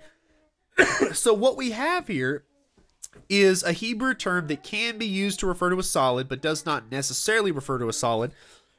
so 1.13 1.33
what 1.33 1.57
we 1.57 1.73
have 1.73 2.09
here 2.09 2.45
is 3.29 3.63
a 3.63 3.73
Hebrew 3.73 4.15
term 4.15 4.47
that 4.49 4.63
can 4.63 4.99
be 4.99 5.07
used 5.07 5.41
to 5.41 5.47
refer 5.47 5.71
to 5.71 5.79
a 5.79 5.83
solid, 5.83 6.29
but 6.29 6.43
does 6.43 6.67
not 6.67 6.91
necessarily 6.91 7.53
refer 7.53 7.79
to 7.79 7.89
a 7.89 7.93
solid 7.93 8.33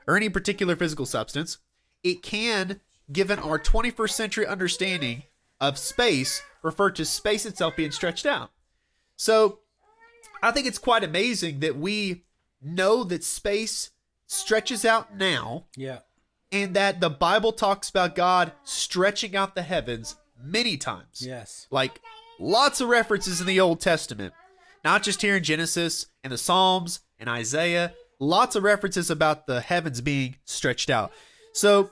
or 0.07 0.15
any 0.15 0.29
particular 0.29 0.75
physical 0.75 1.05
substance. 1.05 1.57
It 2.03 2.21
can, 2.21 2.79
given 3.11 3.39
our 3.39 3.59
21st 3.59 4.11
century 4.11 4.47
understanding 4.47 5.23
of 5.59 5.77
space, 5.77 6.41
refer 6.63 6.89
to 6.91 7.05
space 7.05 7.45
itself 7.45 7.75
being 7.75 7.91
stretched 7.91 8.25
out. 8.25 8.51
So 9.15 9.59
I 10.41 10.51
think 10.51 10.67
it's 10.67 10.77
quite 10.79 11.03
amazing 11.03 11.59
that 11.59 11.77
we 11.77 12.23
know 12.61 13.03
that 13.05 13.23
space 13.23 13.91
stretches 14.27 14.85
out 14.85 15.15
now 15.15 15.65
Yeah. 15.75 15.99
and 16.51 16.75
that 16.75 16.99
the 17.01 17.09
Bible 17.09 17.51
talks 17.51 17.89
about 17.89 18.15
God 18.15 18.53
stretching 18.63 19.35
out 19.35 19.55
the 19.55 19.61
heavens 19.61 20.15
many 20.41 20.77
times. 20.77 21.21
Yes. 21.25 21.67
Like 21.69 22.01
lots 22.39 22.81
of 22.81 22.89
references 22.89 23.41
in 23.41 23.47
the 23.47 23.59
Old 23.59 23.81
Testament, 23.81 24.33
not 24.83 25.03
just 25.03 25.21
here 25.21 25.35
in 25.35 25.43
Genesis 25.43 26.07
and 26.23 26.31
the 26.33 26.37
Psalms 26.37 27.01
and 27.19 27.29
Isaiah, 27.29 27.93
lots 28.19 28.55
of 28.55 28.63
references 28.63 29.09
about 29.09 29.47
the 29.47 29.61
heavens 29.61 30.01
being 30.01 30.37
stretched 30.45 30.89
out. 30.89 31.11
So 31.53 31.91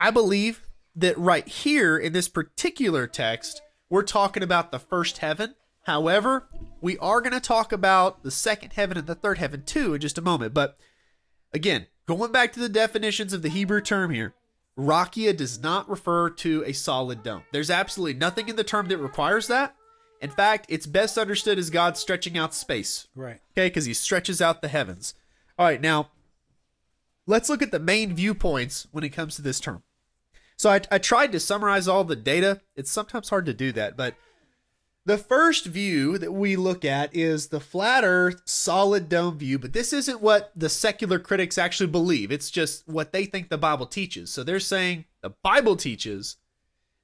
I 0.00 0.10
believe 0.10 0.66
that 0.96 1.18
right 1.18 1.46
here 1.48 1.98
in 1.98 2.12
this 2.12 2.28
particular 2.28 3.06
text, 3.06 3.60
we're 3.90 4.02
talking 4.02 4.42
about 4.42 4.70
the 4.70 4.78
first 4.78 5.18
heaven. 5.18 5.54
However, 5.84 6.48
we 6.80 6.98
are 6.98 7.20
going 7.20 7.32
to 7.32 7.40
talk 7.40 7.72
about 7.72 8.22
the 8.22 8.30
second 8.30 8.72
heaven 8.72 8.96
and 8.96 9.06
the 9.06 9.14
third 9.14 9.38
heaven 9.38 9.62
too 9.64 9.94
in 9.94 10.00
just 10.00 10.18
a 10.18 10.22
moment. 10.22 10.54
But 10.54 10.76
again, 11.52 11.86
going 12.06 12.32
back 12.32 12.52
to 12.54 12.60
the 12.60 12.68
definitions 12.68 13.32
of 13.32 13.42
the 13.42 13.48
Hebrew 13.48 13.80
term 13.80 14.10
here, 14.10 14.34
Raqia 14.78 15.36
does 15.36 15.62
not 15.62 15.88
refer 15.88 16.30
to 16.30 16.64
a 16.64 16.72
solid 16.72 17.22
dome. 17.22 17.44
There's 17.52 17.70
absolutely 17.70 18.18
nothing 18.18 18.48
in 18.48 18.56
the 18.56 18.64
term 18.64 18.88
that 18.88 18.98
requires 18.98 19.46
that. 19.46 19.76
In 20.20 20.30
fact, 20.30 20.66
it's 20.68 20.86
best 20.86 21.18
understood 21.18 21.58
as 21.58 21.70
God 21.70 21.96
stretching 21.96 22.38
out 22.38 22.54
space. 22.54 23.08
Right. 23.14 23.40
Okay, 23.52 23.66
because 23.68 23.84
he 23.84 23.94
stretches 23.94 24.40
out 24.40 24.62
the 24.62 24.68
heavens. 24.68 25.14
All 25.58 25.66
right, 25.66 25.80
now 25.80 26.10
let's 27.26 27.48
look 27.48 27.62
at 27.62 27.70
the 27.70 27.78
main 27.78 28.14
viewpoints 28.14 28.86
when 28.90 29.04
it 29.04 29.10
comes 29.10 29.36
to 29.36 29.42
this 29.42 29.60
term. 29.60 29.82
So 30.56 30.70
I, 30.70 30.80
I 30.90 30.98
tried 30.98 31.32
to 31.32 31.40
summarize 31.40 31.86
all 31.86 32.04
the 32.04 32.16
data. 32.16 32.60
It's 32.74 32.90
sometimes 32.90 33.28
hard 33.28 33.46
to 33.46 33.54
do 33.54 33.70
that, 33.72 33.96
but 33.96 34.14
the 35.06 35.18
first 35.18 35.66
view 35.66 36.16
that 36.18 36.32
we 36.32 36.56
look 36.56 36.84
at 36.84 37.14
is 37.14 37.48
the 37.48 37.60
flat 37.60 38.04
earth 38.04 38.40
solid 38.44 39.08
dome 39.08 39.38
view, 39.38 39.58
but 39.58 39.72
this 39.72 39.92
isn't 39.92 40.20
what 40.22 40.50
the 40.56 40.68
secular 40.68 41.18
critics 41.18 41.58
actually 41.58 41.88
believe. 41.88 42.32
It's 42.32 42.50
just 42.50 42.88
what 42.88 43.12
they 43.12 43.26
think 43.26 43.48
the 43.48 43.58
Bible 43.58 43.86
teaches. 43.86 44.30
So 44.30 44.42
they're 44.42 44.60
saying 44.60 45.04
the 45.20 45.30
Bible 45.30 45.76
teaches 45.76 46.36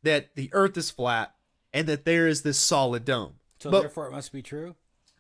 that 0.03 0.35
the 0.35 0.49
earth 0.53 0.77
is 0.79 0.91
flat 0.91 1.35
and 1.75 1.87
that 1.89 2.05
there 2.05 2.27
is 2.27 2.43
this 2.43 2.59
solid 2.59 3.05
dome. 3.05 3.35
So 3.59 3.71
But- 3.71 3.81
therefore, 3.83 4.07
it 4.09 4.13
must 4.13 4.33
be 4.33 4.43
true. 4.43 4.77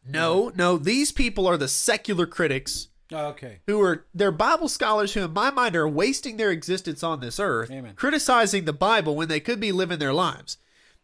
No, 0.08 0.50
no, 0.56 0.78
these 0.78 1.12
people 1.12 1.46
are 1.46 1.58
the 1.58 1.68
secular 1.68 2.25
critics 2.26 2.88
Oh, 3.12 3.26
okay. 3.26 3.60
who 3.66 3.82
are 3.82 4.06
they're 4.14 4.32
Bible 4.32 4.68
scholars 4.68 5.12
who 5.12 5.20
in 5.20 5.32
my 5.34 5.50
mind 5.50 5.76
are 5.76 5.87
wasting 5.87 6.38
their 6.38 6.50
existence 6.50 7.02
on 7.02 7.20
this 7.20 7.38
earth 7.38 7.70
Amen. 7.70 7.94
criticizing 7.96 8.64
the 8.64 8.72
Bible 8.72 9.14
when 9.14 9.28
they 9.28 9.40
could 9.40 9.60
be 9.60 9.72
living 9.72 9.99
their 9.99 10.14
lives. 10.14 10.56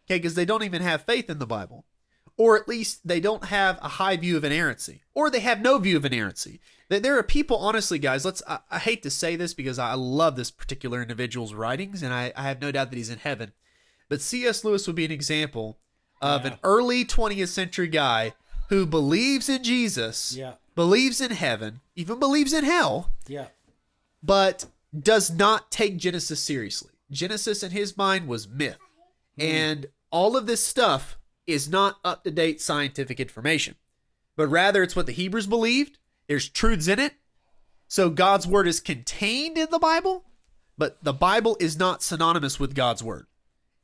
Okay, 0.07 0.19
because 0.19 0.35
they 0.35 0.45
don't 0.45 0.63
even 0.63 0.83
have 0.83 1.03
faith 1.05 1.29
in 1.29 1.39
the 1.39 1.47
Bible. 1.47 1.85
Or 2.37 2.57
at 2.59 2.69
least 2.69 3.07
they 3.07 3.19
don't 3.19 3.47
have 3.47 3.79
a 3.83 3.89
high 3.89 4.17
view 4.17 4.37
of 4.37 4.45
inerrancy. 4.45 5.03
Or 5.15 5.31
they 5.31 5.41
have 5.41 5.61
no 5.61 5.79
view 5.79 5.97
of 5.97 6.05
inerrancy. 6.05 6.61
That 6.89 7.03
there 7.03 7.19
are 7.19 7.23
people, 7.23 7.57
honestly, 7.57 7.99
guys, 7.99 8.25
let's 8.25 8.43
I, 8.47 8.59
I 8.71 8.79
hate 8.79 9.03
to 9.05 9.11
say 9.11 9.37
this 9.37 9.55
because 9.55 9.79
I 9.79 9.95
love 9.95 10.37
this 10.37 10.51
particular 10.51 11.01
individual's 11.03 11.55
writings 11.55 12.03
and 12.03 12.13
I, 12.13 12.33
I 12.37 12.43
have 12.43 12.61
no 12.61 12.71
doubt 12.71 12.91
that 12.91 12.97
he's 12.97 13.11
in 13.11 13.19
heaven. 13.19 13.53
But 14.09 14.21
C.S. 14.21 14.65
Lewis 14.65 14.87
would 14.87 14.95
be 14.97 15.05
an 15.05 15.11
example 15.11 15.79
of 16.23 16.45
an 16.45 16.59
early 16.63 17.05
20th 17.05 17.49
century 17.49 17.89
guy 17.89 18.35
who 18.69 18.87
believes 18.87 19.49
in 19.49 19.63
Jesus, 19.65 20.35
Yeah. 20.37 20.55
believes 20.75 21.21
in 21.21 21.31
heaven, 21.33 21.81
even 21.97 22.19
believes 22.21 22.53
in 22.53 22.65
hell, 22.65 23.11
Yeah. 23.27 23.47
but 24.23 24.67
does 24.99 25.31
not 25.31 25.71
take 25.71 25.97
Genesis 25.97 26.41
seriously. 26.43 26.93
Genesis 27.11 27.63
in 27.63 27.71
his 27.73 27.97
mind 27.97 28.29
was 28.29 28.49
myth. 28.49 28.79
Hmm. 29.37 29.43
And 29.43 29.87
all 30.17 30.35
of 30.35 30.47
this 30.47 30.65
stuff 30.65 31.19
is 31.47 31.69
not 31.69 31.99
up 32.03 32.25
to 32.25 32.31
date 32.31 32.59
scientific 32.59 33.21
information, 33.21 33.75
but 34.35 34.47
rather 34.47 34.83
it's 34.83 34.97
what 34.97 35.05
the 35.05 35.13
Hebrews 35.13 35.47
believed. 35.47 35.99
There's 36.27 36.49
truths 36.49 36.89
in 36.89 36.99
it. 36.99 37.13
So 37.87 38.09
God's 38.09 38.47
word 38.47 38.67
is 38.67 38.81
contained 38.81 39.59
in 39.59 39.69
the 39.71 39.79
Bible, 39.79 40.25
but 40.79 41.05
the 41.05 41.13
Bible 41.13 41.59
is 41.61 41.79
not 41.79 42.03
synonymous 42.03 42.59
with 42.59 42.75
God's 42.75 43.03
word. 43.03 43.27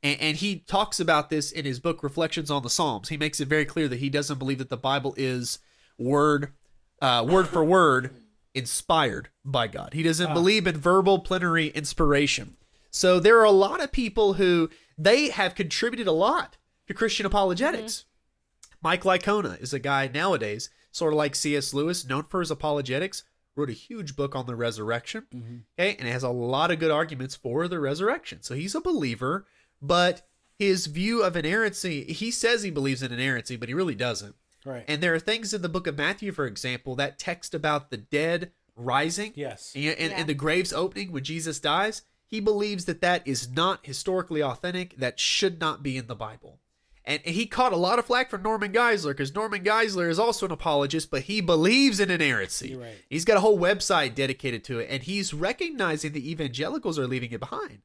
And, 0.01 0.19
and 0.19 0.37
he 0.37 0.57
talks 0.57 0.99
about 0.99 1.29
this 1.29 1.51
in 1.51 1.65
his 1.65 1.79
book 1.79 2.01
Reflections 2.01 2.49
on 2.49 2.63
the 2.63 2.69
Psalms. 2.69 3.09
He 3.09 3.17
makes 3.17 3.39
it 3.39 3.47
very 3.47 3.63
clear 3.63 3.87
that 3.87 3.99
he 3.99 4.09
doesn't 4.09 4.39
believe 4.39 4.57
that 4.57 4.71
the 4.71 4.75
Bible 4.75 5.13
is 5.15 5.59
word 5.99 6.51
uh, 6.99 7.23
word 7.29 7.47
for 7.47 7.63
word 7.63 8.09
inspired 8.55 9.29
by 9.45 9.67
God. 9.67 9.93
He 9.93 10.01
doesn't 10.01 10.33
believe 10.33 10.65
in 10.65 10.77
verbal 10.77 11.19
plenary 11.19 11.67
inspiration. 11.67 12.57
So 12.89 13.19
there 13.19 13.39
are 13.39 13.45
a 13.45 13.51
lot 13.51 13.83
of 13.83 13.91
people 13.91 14.33
who 14.33 14.69
they 14.97 15.29
have 15.29 15.55
contributed 15.55 16.07
a 16.07 16.11
lot 16.11 16.57
to 16.87 16.93
Christian 16.93 17.25
apologetics. 17.25 17.93
Mm-hmm. 17.99 18.77
Mike 18.81 19.03
Licona 19.03 19.61
is 19.61 19.73
a 19.73 19.79
guy 19.79 20.09
nowadays, 20.13 20.69
sort 20.91 21.13
of 21.13 21.17
like 21.17 21.35
C.S. 21.35 21.73
Lewis, 21.73 22.05
known 22.05 22.23
for 22.23 22.41
his 22.41 22.51
apologetics, 22.51 23.23
wrote 23.55 23.69
a 23.69 23.73
huge 23.73 24.15
book 24.15 24.35
on 24.35 24.45
the 24.45 24.55
resurrection. 24.55 25.25
Mm-hmm. 25.33 25.55
Okay, 25.79 25.95
and 25.97 26.07
it 26.07 26.11
has 26.11 26.23
a 26.23 26.29
lot 26.29 26.71
of 26.71 26.79
good 26.79 26.91
arguments 26.91 27.35
for 27.35 27.67
the 27.67 27.79
resurrection. 27.79 28.41
So 28.41 28.55
he's 28.55 28.75
a 28.75 28.81
believer, 28.81 29.45
but 29.81 30.27
his 30.59 30.87
view 30.87 31.23
of 31.23 31.35
inerrancy, 31.37 32.03
he 32.05 32.29
says 32.31 32.63
he 32.63 32.71
believes 32.71 33.01
in 33.01 33.11
inerrancy, 33.11 33.55
but 33.55 33.69
he 33.69 33.73
really 33.75 33.95
doesn't. 33.95 34.35
Right. 34.65 34.85
And 34.87 35.01
there 35.01 35.13
are 35.13 35.19
things 35.19 35.53
in 35.53 35.61
the 35.61 35.69
book 35.69 35.87
of 35.87 35.97
Matthew, 35.97 36.31
for 36.31 36.45
example, 36.45 36.95
that 36.95 37.19
text 37.19 37.53
about 37.53 37.89
the 37.89 37.97
dead 37.97 38.51
rising 38.75 39.33
Yes. 39.35 39.71
and, 39.75 39.85
and, 39.85 40.11
Yeah. 40.11 40.17
and 40.19 40.29
the 40.29 40.33
graves 40.33 40.73
opening 40.73 41.11
when 41.11 41.23
Jesus 41.23 41.59
dies. 41.59 42.03
He 42.33 42.39
believes 42.39 42.85
that 42.85 43.01
that 43.01 43.27
is 43.27 43.51
not 43.51 43.81
historically 43.85 44.41
authentic, 44.41 44.97
that 44.97 45.19
should 45.19 45.59
not 45.61 45.83
be 45.83 45.97
in 45.97 46.07
the 46.07 46.15
Bible. 46.15 46.57
And 47.05 47.21
he 47.21 47.45
caught 47.45 47.73
a 47.73 47.75
lot 47.77 47.99
of 47.99 48.07
flack 48.07 48.31
from 48.31 48.41
Norman 48.41 48.73
Geisler 48.73 49.11
because 49.11 49.35
Norman 49.35 49.63
Geisler 49.63 50.09
is 50.09 50.17
also 50.17 50.47
an 50.47 50.51
apologist, 50.51 51.11
but 51.11 51.21
he 51.21 51.41
believes 51.41 51.99
in 51.99 52.09
inerrancy. 52.09 52.75
Right. 52.75 52.95
He's 53.07 53.23
got 53.23 53.37
a 53.37 53.41
whole 53.41 53.59
website 53.59 54.15
dedicated 54.15 54.63
to 54.63 54.79
it, 54.79 54.87
and 54.89 55.03
he's 55.03 55.31
recognizing 55.31 56.11
the 56.11 56.27
evangelicals 56.27 56.97
are 56.97 57.05
leaving 57.05 57.29
it 57.29 57.39
behind. 57.39 57.83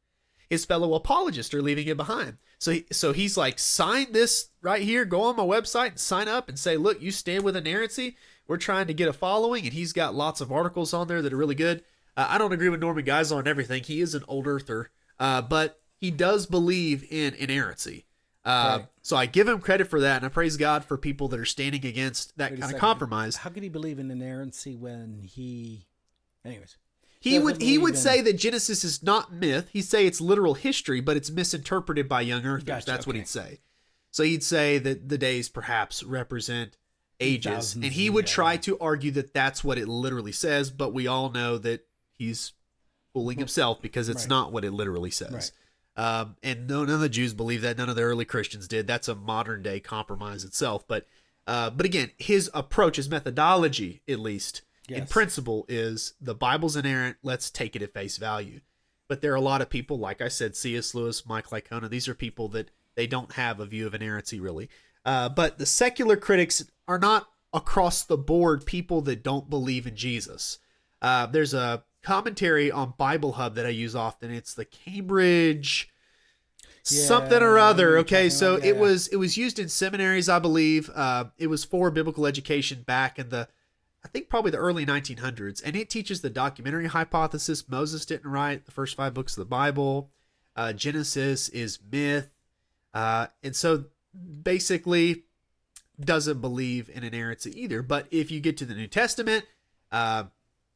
His 0.49 0.65
fellow 0.65 0.95
apologists 0.95 1.53
are 1.53 1.61
leaving 1.61 1.87
it 1.87 1.99
behind. 1.99 2.39
So, 2.59 2.71
he, 2.71 2.87
so 2.91 3.13
he's 3.13 3.37
like, 3.37 3.59
sign 3.59 4.13
this 4.13 4.49
right 4.63 4.81
here. 4.81 5.05
Go 5.05 5.25
on 5.25 5.37
my 5.37 5.43
website 5.43 5.89
and 5.89 6.01
sign 6.01 6.27
up 6.27 6.49
and 6.49 6.59
say, 6.59 6.79
look, 6.79 7.03
you 7.03 7.11
stand 7.11 7.45
with 7.45 7.55
inerrancy. 7.55 8.17
We're 8.47 8.57
trying 8.57 8.87
to 8.87 8.95
get 8.95 9.09
a 9.09 9.13
following, 9.13 9.65
and 9.65 9.75
he's 9.75 9.93
got 9.93 10.15
lots 10.15 10.41
of 10.41 10.51
articles 10.51 10.95
on 10.95 11.07
there 11.07 11.21
that 11.21 11.35
are 11.35 11.37
really 11.37 11.55
good. 11.55 11.85
Uh, 12.19 12.27
I 12.29 12.37
don't 12.37 12.53
agree 12.53 12.69
with 12.69 12.81
Norman 12.81 13.05
Geisler 13.05 13.37
on 13.37 13.47
everything. 13.47 13.85
He 13.85 14.01
is 14.01 14.13
an 14.13 14.25
old 14.27 14.49
earther, 14.49 14.91
uh, 15.21 15.41
but 15.41 15.81
he 15.97 16.11
does 16.11 16.47
believe 16.47 17.05
in 17.11 17.33
inerrancy. 17.35 18.07
Uh, 18.45 18.79
Right. 18.81 18.87
So 19.03 19.17
I 19.17 19.27
give 19.27 19.47
him 19.47 19.61
credit 19.61 19.89
for 19.89 20.01
that, 20.01 20.17
and 20.17 20.27
I 20.27 20.29
praise 20.29 20.57
God 20.57 20.85
for 20.85 20.99
people 20.99 21.29
that 21.29 21.39
are 21.39 21.45
standing 21.45 21.87
against 21.87 22.37
that 22.37 22.51
Wait 22.51 22.61
kind 22.61 22.75
of 22.75 22.81
compromise. 22.81 23.37
How 23.37 23.51
could 23.51 23.63
he 23.63 23.69
believe 23.69 23.99
in 23.99 24.11
inerrancy 24.11 24.75
when 24.75 25.23
he? 25.23 25.87
Anyways. 26.45 26.77
He 27.21 27.31
doesn't 27.31 27.45
would 27.45 27.63
he 27.63 27.79
would 27.79 27.95
in- 27.95 28.01
say 28.01 28.21
that 28.21 28.35
Genesis 28.35 28.85
is 28.85 29.03
not 29.03 29.33
myth. 29.33 29.69
He'd 29.73 29.83
say 29.83 30.07
it's 30.07 30.21
literal 30.21 30.55
history, 30.55 31.01
but 31.01 31.17
it's 31.17 31.31
misinterpreted 31.31 32.09
by 32.09 32.21
young 32.23 32.45
earthers. 32.45 32.65
Gotcha, 32.65 32.87
That's 32.87 33.07
what 33.07 33.17
he'd 33.17 33.29
say. 33.29 33.61
So 34.11 34.23
he'd 34.25 34.43
say 34.45 34.79
that 34.79 35.09
the 35.09 35.19
days 35.19 35.49
perhaps 35.49 36.03
represent 36.03 36.77
ages, 37.21 37.53
Thousands, 37.53 37.85
and 37.85 37.93
he 37.93 38.11
would 38.11 38.27
try 38.27 38.57
to 38.59 38.79
argue 38.79 39.11
that 39.13 39.35
that's 39.35 39.63
what 39.65 39.79
it 39.79 39.89
literally 39.89 40.33
says. 40.33 40.71
But 40.71 40.93
we 40.93 41.07
all 41.07 41.31
know 41.31 41.59
that 41.59 41.88
he's 42.19 42.53
fooling 43.15 43.39
himself 43.39 43.81
because 43.81 44.09
it's 44.09 44.25
Right. 44.25 44.29
not 44.31 44.53
what 44.53 44.65
it 44.65 44.73
literally 44.73 45.11
says. 45.11 45.53
Um, 45.97 46.37
and 46.43 46.69
no, 46.69 46.85
none 46.85 46.95
of 46.97 47.01
the 47.01 47.09
Jews 47.09 47.35
believe 47.35 47.63
that. 47.63 47.77
None 47.79 47.89
of 47.89 47.97
the 47.97 48.03
early 48.03 48.25
Christians 48.25 48.69
did. 48.69 48.87
That's 48.87 49.09
a 49.09 49.15
modern 49.15 49.63
day 49.63 49.81
compromise 49.81 50.45
itself. 50.45 50.87
But 50.87 51.07
uh, 51.47 51.71
but 51.71 51.87
again, 51.87 52.11
his 52.19 52.51
approach, 52.53 52.97
his 52.97 53.09
methodology, 53.09 54.03
at 54.07 54.21
least 54.21 54.63
in 54.89 55.07
principle, 55.07 55.65
is 55.69 56.13
the 56.21 56.35
Bible's 56.35 56.77
inerrant. 56.77 57.17
Let's 57.23 57.51
take 57.51 57.75
it 57.75 57.83
at 57.83 57.95
face 57.95 58.17
value. 58.19 58.61
But 59.09 59.23
there 59.23 59.33
are 59.33 59.37
a 59.37 59.41
lot 59.41 59.63
of 59.63 59.71
people, 59.71 59.99
like 59.99 60.21
I 60.21 60.29
said, 60.29 60.55
C.S. 60.55 60.95
Lewis, 60.95 61.25
Mike 61.27 61.49
Licona. 61.49 61.89
These 61.89 62.07
are 62.09 62.15
people 62.15 62.49
that 62.49 62.71
they 62.95 63.07
don't 63.07 63.33
have 63.33 63.59
a 63.59 63.67
view 63.67 63.87
of 63.87 63.95
inerrancy 63.95 64.39
really. 64.41 64.69
Uh, 65.05 65.29
but 65.31 65.57
the 65.59 65.65
secular 65.67 66.17
critics 66.17 66.63
are 66.87 66.99
not 66.99 67.29
across 67.55 68.05
the 68.05 68.19
board 68.19 68.67
people 68.67 69.01
that 69.03 69.23
don't 69.23 69.49
believe 69.49 69.87
in 69.87 69.97
Jesus. 69.97 70.59
Uh, 71.01 71.25
there's 71.27 71.55
a 71.55 71.83
commentary 72.03 72.71
on 72.71 72.95
Bible 72.97 73.33
Hub 73.33 73.55
that 73.55 73.67
I 73.67 73.71
use 73.71 73.95
often. 73.95 74.31
It's 74.31 74.55
the 74.55 74.65
Cambridge 74.65 75.91
something 76.89 77.43
or 77.43 77.57
Yeah, 77.57 77.63
I 77.63 77.67
know 77.67 77.71
other. 77.71 77.99
Okay, 77.99 78.29
so 78.29 78.55
about, 78.55 78.67
it 78.67 78.77
was 78.77 79.09
it 79.09 79.17
was 79.17 79.37
used 79.37 79.59
in 79.59 79.69
seminaries, 79.69 80.29
I 80.29 80.39
believe. 80.39 80.91
Uh, 80.95 81.27
it 81.37 81.49
was 81.49 81.65
for 81.65 81.91
biblical 81.91 82.27
education 82.27 82.83
back 82.83 83.19
in 83.19 83.29
the, 83.29 83.49
I 84.05 84.09
think 84.09 84.29
probably 84.29 84.51
the 84.51 84.59
early 84.59 84.87
1900s, 84.87 85.63
and 85.65 85.77
it 85.77 85.91
teaches 85.91 86.21
the 86.21 86.31
documentary 86.31 86.87
hypothesis. 86.87 87.69
Moses 87.69 88.07
didn't 88.07 88.31
write 88.31 88.67
the 88.67 88.73
first 88.73 88.97
five 88.97 89.15
books 89.15 89.37
of 89.37 89.41
the 89.43 89.49
Bible. 89.49 90.11
Uh, 90.57 90.73
Genesis 90.73 91.49
is 91.51 91.79
myth, 91.91 92.31
uh, 92.95 93.27
and 93.43 93.55
so 93.55 93.85
basically 94.43 95.25
doesn't 96.01 96.41
believe 96.41 96.91
in 96.93 97.05
inerrancy 97.05 97.61
either. 97.61 97.83
But 97.83 98.07
if 98.11 98.31
you 98.31 98.41
get 98.41 98.57
to 98.59 98.65
the 98.65 98.75
New 98.75 98.87
Testament, 98.87 99.45
uh, 99.93 100.25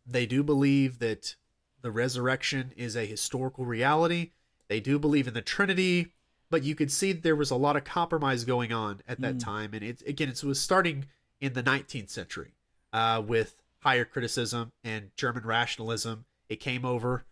they 0.06 0.26
do 0.26 0.42
believe 0.42 0.98
that 0.98 1.36
the 1.80 1.90
resurrection 1.90 2.72
is 2.76 2.96
a 2.96 3.06
historical 3.06 3.64
reality. 3.64 4.30
They 4.68 4.80
do 4.80 4.98
believe 4.98 5.28
in 5.28 5.34
the 5.34 5.42
Trinity, 5.42 6.12
but 6.50 6.62
you 6.62 6.74
could 6.74 6.90
see 6.90 7.12
there 7.12 7.36
was 7.36 7.50
a 7.50 7.56
lot 7.56 7.76
of 7.76 7.84
compromise 7.84 8.44
going 8.44 8.72
on 8.72 9.00
at 9.06 9.20
that 9.20 9.40
time, 9.40 9.74
and 9.74 9.82
it 9.82 10.02
again 10.06 10.28
it 10.28 10.42
was 10.44 10.60
starting 10.60 11.06
in 11.40 11.54
the 11.54 11.62
19th 11.62 12.10
century 12.10 12.54
uh, 12.92 13.22
with 13.26 13.56
higher 13.80 14.04
criticism 14.04 14.72
and 14.84 15.10
German 15.16 15.44
rationalism. 15.44 16.24
It 16.48 16.60
came 16.60 16.84
over 16.84 17.24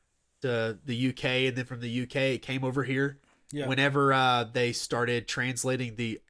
to 0.42 0.78
the 0.84 1.08
UK, 1.10 1.24
and 1.24 1.56
then 1.56 1.64
from 1.64 1.80
the 1.80 2.02
UK 2.02 2.16
it 2.16 2.42
came 2.42 2.64
over 2.64 2.84
here. 2.84 3.18
Yeah. 3.52 3.66
Whenever 3.66 4.12
uh, 4.12 4.44
they 4.44 4.72
started 4.72 5.26
translating 5.26 5.96
the 5.96 6.20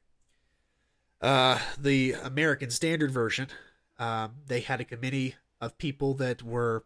uh, 1.21 1.59
the 1.77 2.13
American 2.13 2.71
Standard 2.71 3.11
Version, 3.11 3.47
um, 3.99 4.31
they 4.47 4.61
had 4.61 4.81
a 4.81 4.85
committee 4.85 5.35
of 5.61 5.77
people 5.77 6.15
that 6.15 6.43
were 6.43 6.83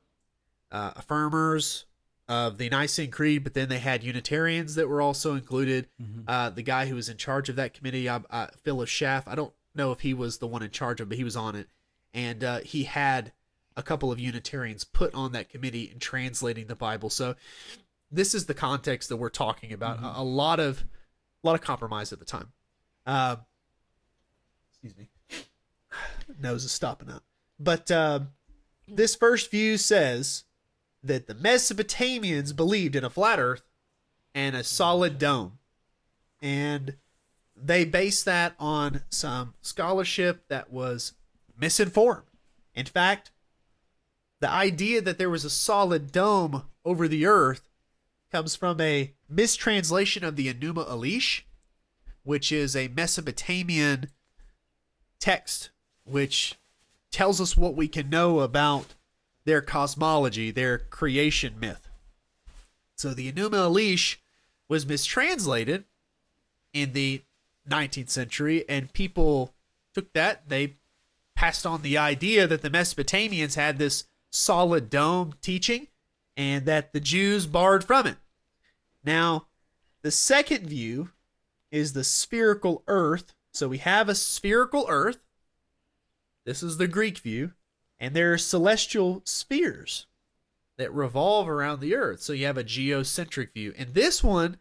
uh, 0.72 0.92
affirmers 0.94 1.86
of 2.28 2.58
the 2.58 2.70
Nicene 2.70 3.12
Creed, 3.12 3.44
but 3.44 3.54
then 3.54 3.70
they 3.70 3.80
had 3.80 4.04
Unitarians 4.04 4.76
that 4.76 4.90
were 4.90 5.02
also 5.02 5.36
included. 5.36 5.88
Uh, 6.28 6.50
the 6.50 6.64
guy 6.64 6.88
who 6.88 6.96
was 6.96 7.08
in 7.08 7.18
charge 7.18 7.50
of 7.50 7.56
that 7.56 7.74
committee, 7.74 8.10
uh, 8.10 8.20
uh, 8.30 8.48
Philip 8.64 8.88
Schaff, 8.88 9.28
I 9.28 9.36
don't 9.36 9.54
know 9.74 9.92
if 9.92 10.02
he 10.02 10.14
was 10.14 10.40
the 10.40 10.48
one 10.48 10.64
in 10.64 10.72
charge 10.72 11.00
of, 11.00 11.08
it, 11.08 11.10
but 11.10 11.18
he 11.18 11.24
was 11.24 11.36
on 11.36 11.56
it, 11.56 11.68
and 12.14 12.44
uh, 12.44 12.60
he 12.60 12.84
had 12.84 13.32
a 13.78 13.84
couple 13.84 14.12
of 14.12 14.20
Unitarians 14.20 14.84
put 14.84 15.14
on 15.14 15.34
that 15.34 15.50
committee 15.50 15.90
in 15.92 16.00
translating 16.00 16.68
the 16.68 16.76
Bible. 16.76 17.10
So 17.10 17.36
this 18.12 18.34
is 18.34 18.46
the 18.46 18.54
context 18.54 19.10
that 19.10 19.18
we're 19.18 19.30
talking 19.30 19.74
about. 19.74 20.00
A, 20.02 20.22
a 20.22 20.24
lot 20.24 20.60
of, 20.60 20.84
a 21.44 21.48
lot 21.48 21.56
of 21.56 21.62
compromise 21.62 22.14
at 22.14 22.20
the 22.20 22.26
time. 22.26 22.54
Uh, 23.06 23.38
excuse 24.72 24.96
me. 24.98 25.10
Nose 26.40 26.64
is 26.64 26.72
stopping 26.72 27.10
up. 27.10 27.24
But 27.60 27.92
uh, 27.92 28.22
Mm. 28.90 28.98
this 28.98 29.16
first 29.16 29.52
view 29.52 29.78
says 29.78 30.44
that 31.04 31.28
the 31.28 31.36
Mesopotamians 31.36 32.56
believed 32.56 32.96
in 32.96 33.04
a 33.04 33.10
flat 33.10 33.40
Earth 33.40 33.64
and 34.34 34.56
a 34.56 34.64
solid 34.64 35.18
dome, 35.18 35.60
and 36.42 36.98
they 37.56 37.86
based 37.86 38.26
that 38.26 38.54
on 38.60 39.04
some 39.10 39.54
scholarship 39.62 40.48
that 40.50 40.72
was 40.72 41.14
misinformed. 41.58 42.28
In 42.74 42.86
fact, 42.86 43.32
the 44.42 44.50
idea 44.50 45.02
that 45.02 45.18
there 45.18 45.30
was 45.30 45.46
a 45.46 45.50
solid 45.50 46.12
dome 46.12 46.64
over 46.84 47.08
the 47.08 47.26
Earth 47.26 47.70
comes 48.32 48.56
from 48.56 48.82
a 48.82 49.14
mistranslation 49.30 50.24
of 50.24 50.36
the 50.36 50.54
Enuma 50.54 50.88
Elish, 50.90 51.44
which 52.24 52.52
is 52.52 52.76
a 52.76 52.90
Mesopotamian 52.90 54.10
text 55.20 55.70
which 56.04 56.56
tells 57.16 57.40
us 57.40 57.56
what 57.56 57.76
we 57.76 57.88
can 57.88 58.10
know 58.10 58.42
about 58.42 58.94
their 59.46 59.62
cosmology, 59.62 60.52
their 60.52 60.78
creation 60.78 61.58
myth. 61.58 61.88
So 62.98 63.14
the 63.14 63.32
Enuma 63.32 63.70
Elish 63.70 64.18
was 64.68 64.86
mistranslated 64.86 65.86
in 66.74 66.92
the 66.92 67.22
19th 67.70 68.10
century, 68.10 68.66
and 68.68 68.92
people 68.92 69.54
took 69.94 70.12
that. 70.12 70.50
They 70.50 70.76
passed 71.36 71.66
on 71.66 71.84
the 71.84 71.98
idea 71.98 72.48
that 72.48 72.62
the 72.62 72.70
Mesopotamians 72.70 73.56
had 73.56 73.78
this 73.78 74.04
solid 74.30 74.90
dome 74.90 75.36
teaching 75.42 75.88
and 76.36 76.66
that 76.66 76.92
the 76.92 77.00
Jews 77.00 77.48
borrowed 77.48 77.86
from 77.86 78.08
it. 78.08 78.18
Now, 79.06 79.48
the 80.02 80.12
second 80.12 80.68
view 80.68 81.12
is 81.72 81.94
the 81.94 82.04
spherical 82.04 82.84
earth. 82.88 83.34
So 83.54 83.70
we 83.70 83.78
have 83.78 84.10
a 84.10 84.16
spherical 84.16 84.86
earth. 84.90 85.20
This 86.46 86.64
is 86.64 86.78
the 86.78 86.88
Greek 86.88 87.18
view. 87.18 87.54
And 88.00 88.16
there 88.16 88.34
are 88.34 88.38
celestial 88.38 89.22
spheres 89.26 90.06
that 90.78 90.94
revolve 90.94 91.48
around 91.48 91.80
the 91.80 91.96
earth. 91.96 92.22
So 92.22 92.34
you 92.34 92.46
have 92.46 92.58
a 92.58 92.64
geocentric 92.64 93.54
view. 93.54 93.74
And 93.78 93.94
this 93.94 94.24
one 94.24 94.58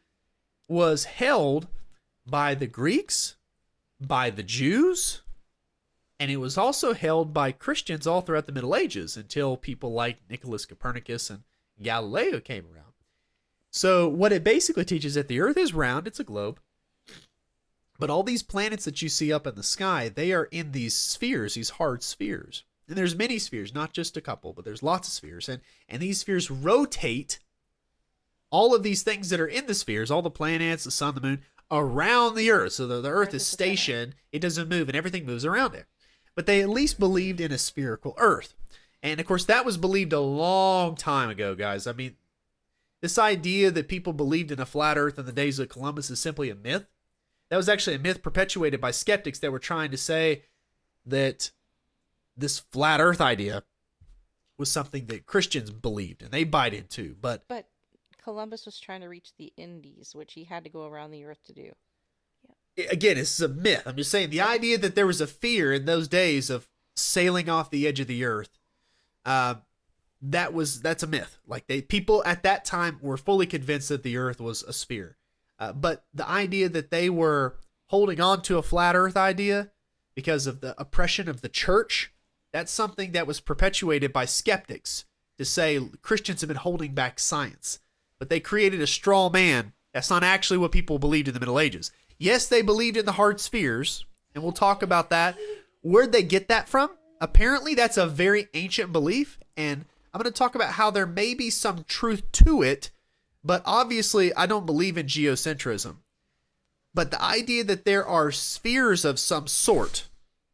was 0.68 1.04
held 1.04 1.66
by 2.26 2.54
the 2.54 2.66
Greeks, 2.66 3.36
by 4.00 4.30
the 4.30 4.42
Jews, 4.42 5.22
and 6.20 6.30
it 6.30 6.36
was 6.36 6.56
also 6.56 6.94
held 6.94 7.34
by 7.34 7.52
Christians 7.52 8.06
all 8.06 8.20
throughout 8.20 8.46
the 8.46 8.52
Middle 8.52 8.76
Ages 8.76 9.16
until 9.16 9.56
people 9.56 9.92
like 9.92 10.18
Nicholas 10.30 10.64
Copernicus 10.64 11.28
and 11.28 11.42
Galileo 11.82 12.40
came 12.40 12.64
around. 12.64 12.92
So, 13.70 14.08
what 14.08 14.32
it 14.32 14.44
basically 14.44 14.84
teaches 14.84 15.12
is 15.12 15.14
that 15.16 15.28
the 15.28 15.40
earth 15.40 15.56
is 15.56 15.74
round, 15.74 16.06
it's 16.06 16.20
a 16.20 16.24
globe. 16.24 16.60
But 17.98 18.10
all 18.10 18.22
these 18.22 18.42
planets 18.42 18.84
that 18.84 19.02
you 19.02 19.08
see 19.08 19.32
up 19.32 19.46
in 19.46 19.54
the 19.54 19.62
sky, 19.62 20.08
they 20.08 20.32
are 20.32 20.44
in 20.44 20.72
these 20.72 20.94
spheres, 20.94 21.54
these 21.54 21.70
hard 21.70 22.02
spheres. 22.02 22.64
And 22.88 22.98
there's 22.98 23.14
many 23.14 23.38
spheres, 23.38 23.74
not 23.74 23.92
just 23.92 24.16
a 24.16 24.20
couple, 24.20 24.52
but 24.52 24.64
there's 24.64 24.82
lots 24.82 25.08
of 25.08 25.14
spheres. 25.14 25.48
And 25.48 25.62
and 25.88 26.02
these 26.02 26.20
spheres 26.20 26.50
rotate 26.50 27.38
all 28.50 28.74
of 28.74 28.82
these 28.82 29.02
things 29.02 29.30
that 29.30 29.40
are 29.40 29.46
in 29.46 29.66
the 29.66 29.74
spheres, 29.74 30.10
all 30.10 30.22
the 30.22 30.30
planets, 30.30 30.84
the 30.84 30.90
sun, 30.90 31.14
the 31.14 31.20
moon, 31.20 31.42
around 31.70 32.34
the 32.34 32.50
earth. 32.50 32.72
So 32.72 32.86
the, 32.86 33.00
the 33.00 33.08
earth, 33.08 33.28
Earth 33.28 33.34
is 33.34 33.42
is 33.42 33.50
the 33.50 33.56
center. 33.56 33.76
stationed, 33.76 34.14
it 34.32 34.38
doesn't 34.40 34.68
move, 34.68 34.88
and 34.88 34.96
everything 34.96 35.24
moves 35.24 35.44
around 35.44 35.74
it. 35.74 35.86
But 36.34 36.46
they 36.46 36.60
at 36.60 36.68
least 36.68 36.98
believed 36.98 37.40
in 37.40 37.52
a 37.52 37.58
spherical 37.58 38.14
earth. 38.18 38.54
And 39.02 39.20
of 39.20 39.26
course, 39.26 39.44
that 39.46 39.64
was 39.64 39.76
believed 39.76 40.12
a 40.12 40.20
long 40.20 40.94
time 40.96 41.30
ago, 41.30 41.54
guys. 41.54 41.86
I 41.86 41.92
mean, 41.92 42.16
this 43.00 43.18
idea 43.18 43.70
that 43.70 43.88
people 43.88 44.12
believed 44.12 44.50
in 44.50 44.60
a 44.60 44.66
flat 44.66 44.96
earth 44.96 45.18
in 45.18 45.26
the 45.26 45.32
days 45.32 45.58
of 45.58 45.68
Columbus 45.68 46.10
is 46.10 46.20
simply 46.20 46.50
a 46.50 46.54
myth. 46.54 46.86
That 47.54 47.58
was 47.58 47.68
actually 47.68 47.94
a 47.94 48.00
myth 48.00 48.20
perpetuated 48.20 48.80
by 48.80 48.90
skeptics 48.90 49.38
that 49.38 49.52
were 49.52 49.60
trying 49.60 49.92
to 49.92 49.96
say 49.96 50.42
that 51.06 51.52
this 52.36 52.58
flat 52.58 53.00
earth 53.00 53.20
idea 53.20 53.62
was 54.58 54.68
something 54.68 55.06
that 55.06 55.26
Christians 55.26 55.70
believed 55.70 56.20
and 56.20 56.32
they 56.32 56.42
bite 56.42 56.74
into. 56.74 57.14
But 57.20 57.44
But 57.46 57.68
Columbus 58.20 58.66
was 58.66 58.80
trying 58.80 59.02
to 59.02 59.08
reach 59.08 59.36
the 59.38 59.52
Indies, 59.56 60.16
which 60.16 60.32
he 60.32 60.42
had 60.42 60.64
to 60.64 60.68
go 60.68 60.84
around 60.84 61.12
the 61.12 61.24
earth 61.24 61.44
to 61.44 61.52
do. 61.52 61.70
Yeah. 62.76 62.86
again, 62.90 63.18
this 63.18 63.34
is 63.34 63.40
a 63.40 63.46
myth. 63.46 63.84
I'm 63.86 63.94
just 63.94 64.10
saying 64.10 64.30
the 64.30 64.40
idea 64.40 64.76
that 64.76 64.96
there 64.96 65.06
was 65.06 65.20
a 65.20 65.26
fear 65.28 65.72
in 65.72 65.84
those 65.84 66.08
days 66.08 66.50
of 66.50 66.68
sailing 66.96 67.48
off 67.48 67.70
the 67.70 67.86
edge 67.86 68.00
of 68.00 68.08
the 68.08 68.24
earth, 68.24 68.58
uh, 69.24 69.54
that 70.20 70.52
was 70.52 70.80
that's 70.80 71.04
a 71.04 71.06
myth. 71.06 71.38
Like 71.46 71.68
they 71.68 71.82
people 71.82 72.20
at 72.26 72.42
that 72.42 72.64
time 72.64 72.98
were 73.00 73.16
fully 73.16 73.46
convinced 73.46 73.90
that 73.90 74.02
the 74.02 74.16
earth 74.16 74.40
was 74.40 74.64
a 74.64 74.72
sphere, 74.72 75.18
uh, 75.64 75.72
but 75.72 76.04
the 76.12 76.28
idea 76.28 76.68
that 76.68 76.90
they 76.90 77.08
were 77.08 77.56
holding 77.86 78.20
on 78.20 78.42
to 78.42 78.58
a 78.58 78.62
flat 78.62 78.94
earth 78.94 79.16
idea 79.16 79.70
because 80.14 80.46
of 80.46 80.60
the 80.60 80.78
oppression 80.78 81.26
of 81.26 81.40
the 81.40 81.48
church, 81.48 82.12
that's 82.52 82.70
something 82.70 83.12
that 83.12 83.26
was 83.26 83.40
perpetuated 83.40 84.12
by 84.12 84.26
skeptics 84.26 85.06
to 85.38 85.44
say 85.44 85.80
Christians 86.02 86.42
have 86.42 86.48
been 86.48 86.58
holding 86.58 86.92
back 86.92 87.18
science. 87.18 87.78
But 88.18 88.28
they 88.28 88.40
created 88.40 88.82
a 88.82 88.86
straw 88.86 89.30
man. 89.30 89.72
That's 89.94 90.10
not 90.10 90.22
actually 90.22 90.58
what 90.58 90.70
people 90.70 90.98
believed 90.98 91.28
in 91.28 91.34
the 91.34 91.40
Middle 91.40 91.58
Ages. 91.58 91.90
Yes, 92.18 92.46
they 92.46 92.60
believed 92.60 92.98
in 92.98 93.06
the 93.06 93.12
hard 93.12 93.40
spheres, 93.40 94.04
and 94.34 94.44
we'll 94.44 94.52
talk 94.52 94.82
about 94.82 95.08
that. 95.10 95.36
Where'd 95.80 96.12
they 96.12 96.22
get 96.22 96.48
that 96.48 96.68
from? 96.68 96.90
Apparently, 97.22 97.74
that's 97.74 97.96
a 97.96 98.06
very 98.06 98.48
ancient 98.52 98.92
belief, 98.92 99.38
and 99.56 99.86
I'm 100.12 100.20
going 100.20 100.30
to 100.30 100.38
talk 100.38 100.54
about 100.54 100.74
how 100.74 100.90
there 100.90 101.06
may 101.06 101.32
be 101.32 101.48
some 101.48 101.84
truth 101.88 102.30
to 102.32 102.62
it, 102.62 102.90
but 103.44 103.62
obviously, 103.66 104.34
I 104.34 104.46
don't 104.46 104.66
believe 104.66 104.96
in 104.96 105.06
geocentrism. 105.06 105.96
But 106.94 107.10
the 107.10 107.22
idea 107.22 107.64
that 107.64 107.84
there 107.84 108.06
are 108.06 108.30
spheres 108.30 109.04
of 109.04 109.18
some 109.18 109.46
sort, 109.46 110.08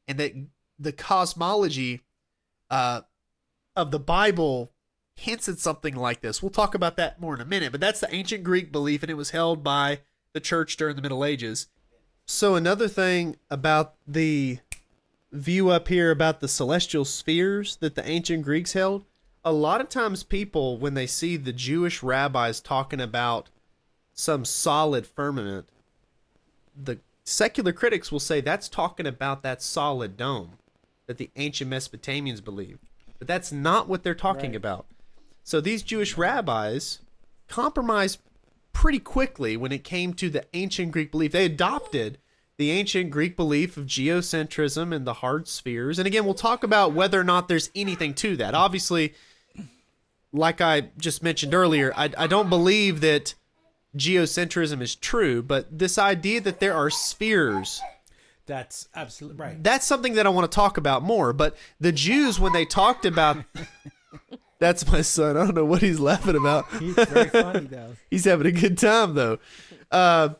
and 0.09 0.19
that 0.19 0.33
the 0.79 0.93
cosmology 0.93 2.01
uh, 2.71 3.03
of 3.77 3.91
the 3.91 3.99
Bible 3.99 4.73
hints 5.15 5.49
at 5.49 5.59
something 5.59 5.95
like 5.95 6.23
this. 6.23 6.43
We'll 6.43 6.51
talk 6.51 6.75
about 6.75 6.97
that 6.97 7.21
more 7.21 7.35
in 7.35 7.41
a 7.41 7.47
minute, 7.47 7.73
but 7.73 7.81
that's 7.81 8.01
the 8.01 8.13
ancient 8.13 8.43
Greek 8.43 8.73
belief, 8.73 9.03
and 9.03 9.11
it 9.11 9.15
was 9.15 9.31
held 9.31 9.63
by 9.63 10.01
the 10.33 10.41
church 10.41 10.77
during 10.77 10.97
the 10.97 11.03
Middle 11.03 11.25
Ages. 11.25 11.69
So, 12.27 12.55
another 12.55 12.89
thing 12.89 13.37
about 13.51 13.95
the 14.07 14.61
view 15.33 15.69
up 15.69 15.89
here 15.89 16.11
about 16.11 16.41
the 16.41 16.49
celestial 16.49 17.05
spheres 17.05 17.77
that 17.77 17.95
the 17.95 18.09
ancient 18.09 18.45
Greeks 18.45 18.73
held, 18.73 19.05
a 19.45 19.53
lot 19.53 19.81
of 19.81 19.89
times 19.89 20.23
people, 20.23 20.77
when 20.77 20.95
they 20.95 21.07
see 21.07 21.37
the 21.37 21.53
Jewish 21.53 22.03
rabbis 22.03 22.61
talking 22.61 23.01
about 23.01 23.49
some 24.13 24.45
solid 24.45 25.07
firmament, 25.07 25.67
the 26.77 26.99
secular 27.25 27.73
critics 27.73 28.13
will 28.13 28.21
say 28.21 28.41
that's 28.41 28.69
talking 28.69 29.07
about 29.07 29.43
that 29.43 29.63
solid 29.63 30.17
dome 30.17 30.53
that 31.07 31.19
the 31.19 31.31
ancient 31.37 31.71
Mesopotamians 31.71 32.45
believed. 32.45 32.81
But 33.19 33.29
that's 33.29 33.51
not 33.53 33.89
what 33.89 34.03
they're 34.03 34.15
talking 34.15 34.51
Right. 34.51 34.57
about. 34.57 34.87
So 35.43 35.61
these 35.61 35.83
Jewish 35.83 36.17
rabbis 36.17 37.01
compromised 37.49 38.19
pretty 38.73 38.99
quickly 39.01 39.57
when 39.57 39.73
it 39.73 39.85
came 39.85 40.15
to 40.15 40.31
the 40.31 40.45
ancient 40.55 40.93
Greek 40.93 41.11
belief. 41.11 41.33
They 41.33 41.47
adopted 41.47 42.19
the 42.57 42.71
ancient 42.71 43.11
Greek 43.11 43.37
belief 43.37 43.77
of 43.77 43.87
geocentrism 43.87 44.95
and 44.95 45.07
the 45.07 45.15
hard 45.15 45.49
spheres. 45.49 45.99
And 45.99 46.07
again, 46.07 46.25
we'll 46.25 46.35
talk 46.35 46.63
about 46.63 46.93
whether 46.93 47.19
or 47.19 47.25
not 47.25 47.49
there's 47.49 47.71
anything 47.75 48.15
to 48.15 48.37
that. 48.37 48.55
Obviously, 48.55 49.15
like 50.33 50.61
I 50.61 50.91
just 50.99 51.23
mentioned 51.23 51.55
earlier, 51.55 51.93
I, 51.97 52.11
I 52.17 52.27
don't 52.27 52.49
believe 52.49 53.01
that 53.01 53.35
geocentrism 53.97 54.81
is 54.81 54.95
true, 54.95 55.43
but 55.43 55.77
this 55.77 55.99
idea 55.99 56.41
that 56.43 56.61
there 56.61 56.75
are 56.75 56.91
spheres 56.91 57.81
That's 58.47 58.89
absolutely 58.95 59.39
right. 59.39 59.63
that's 59.63 59.87
something 59.87 60.15
that 60.15 60.27
I 60.27 60.31
want 60.31 60.51
to 60.51 60.55
talk 60.55 60.77
about 60.77 61.03
more. 61.03 61.33
But 61.33 61.57
the 61.81 61.93
Jews, 61.93 62.39
when 62.39 62.53
they 62.53 62.65
talked 62.65 63.05
about, 63.05 63.39
that's 64.61 64.87
my 64.91 65.03
son. 65.03 65.37
I 65.37 65.45
don't 65.45 65.55
know 65.57 65.65
what 65.65 65.83
he's 65.83 65.99
laughing 65.99 66.37
about. 66.37 66.67
He's 66.79 66.95
very 66.95 67.29
funny 67.31 67.67
though. 67.67 67.97
He's 68.11 68.25
having 68.25 68.47
a 68.47 68.53
good 68.53 68.79
time 68.79 69.15
though. 69.15 69.39
Uh, 69.91 70.31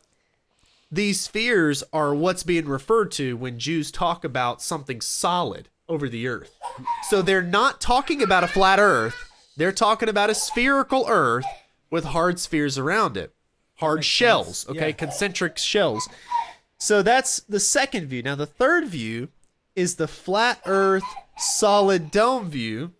these 0.91 1.19
spheres 1.21 1.83
are 1.93 2.13
what's 2.13 2.43
being 2.43 2.67
referred 2.67 3.11
to 3.13 3.35
when 3.37 3.57
Jews 3.59 3.91
talk 3.91 4.23
about 4.25 4.61
something 4.61 4.99
solid 5.01 5.69
over 5.87 6.07
the 6.09 6.27
earth. 6.27 6.57
So 7.09 7.21
they're 7.21 7.41
not 7.41 7.79
talking 7.81 8.21
about 8.21 8.43
a 8.43 8.47
flat 8.47 8.77
earth. 8.79 9.30
They're 9.61 9.71
talking 9.71 10.09
about 10.09 10.31
a 10.31 10.33
spherical 10.33 11.05
earth 11.07 11.45
with 11.91 12.03
hard 12.03 12.39
spheres 12.39 12.79
around 12.79 13.15
it. 13.15 13.31
Hard 13.75 14.03
shells, 14.03 14.61
sense. 14.61 14.75
okay? 14.75 14.87
Yeah. 14.87 14.93
Concentric 14.93 15.59
shells. 15.59 16.09
So 16.79 17.03
that's 17.03 17.41
the 17.41 17.59
second 17.59 18.07
view. 18.07 18.23
Now 18.23 18.33
the 18.33 18.47
third 18.47 18.87
view 18.87 19.27
is 19.75 19.97
the 19.97 20.07
flat 20.07 20.61
earth 20.65 21.03
solid 21.37 22.09
dome 22.09 22.49
view. 22.49 22.93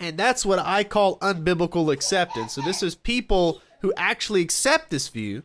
And 0.00 0.16
that's 0.16 0.46
what 0.46 0.58
I 0.58 0.84
call 0.84 1.18
unbiblical 1.18 1.92
acceptance. 1.92 2.54
So 2.54 2.62
this 2.62 2.82
is 2.82 2.94
people 2.94 3.60
who 3.82 3.92
actually 3.94 4.40
accept 4.40 4.88
this 4.88 5.08
view. 5.08 5.42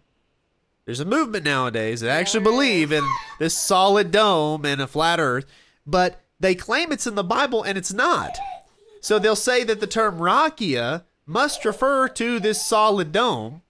There's 0.86 1.02
a 1.02 1.06
movement 1.06 1.44
nowadays 1.44 2.00
that 2.00 2.12
actually 2.12 2.46
believe 2.46 2.94
in 2.94 3.04
this 3.40 3.58
solid 3.58 4.10
dome 4.12 4.66
and 4.66 4.80
a 4.80 4.88
flat 4.88 5.20
earth, 5.20 5.48
but 5.86 6.22
they 6.40 6.56
claim 6.56 6.94
it's 6.94 7.08
in 7.08 7.16
the 7.16 7.26
Bible 7.26 7.62
and 7.64 7.78
it's 7.78 7.92
not. 7.92 8.38
So 9.04 9.20
they'll 9.20 9.36
say 9.36 9.66
that 9.66 9.82
the 9.82 9.86
term 9.88 10.18
raqia 10.18 11.04
must 11.26 11.66
refer 11.66 12.08
to 12.08 12.40
this 12.40 12.66
solid 12.66 13.12
dome, 13.12 13.62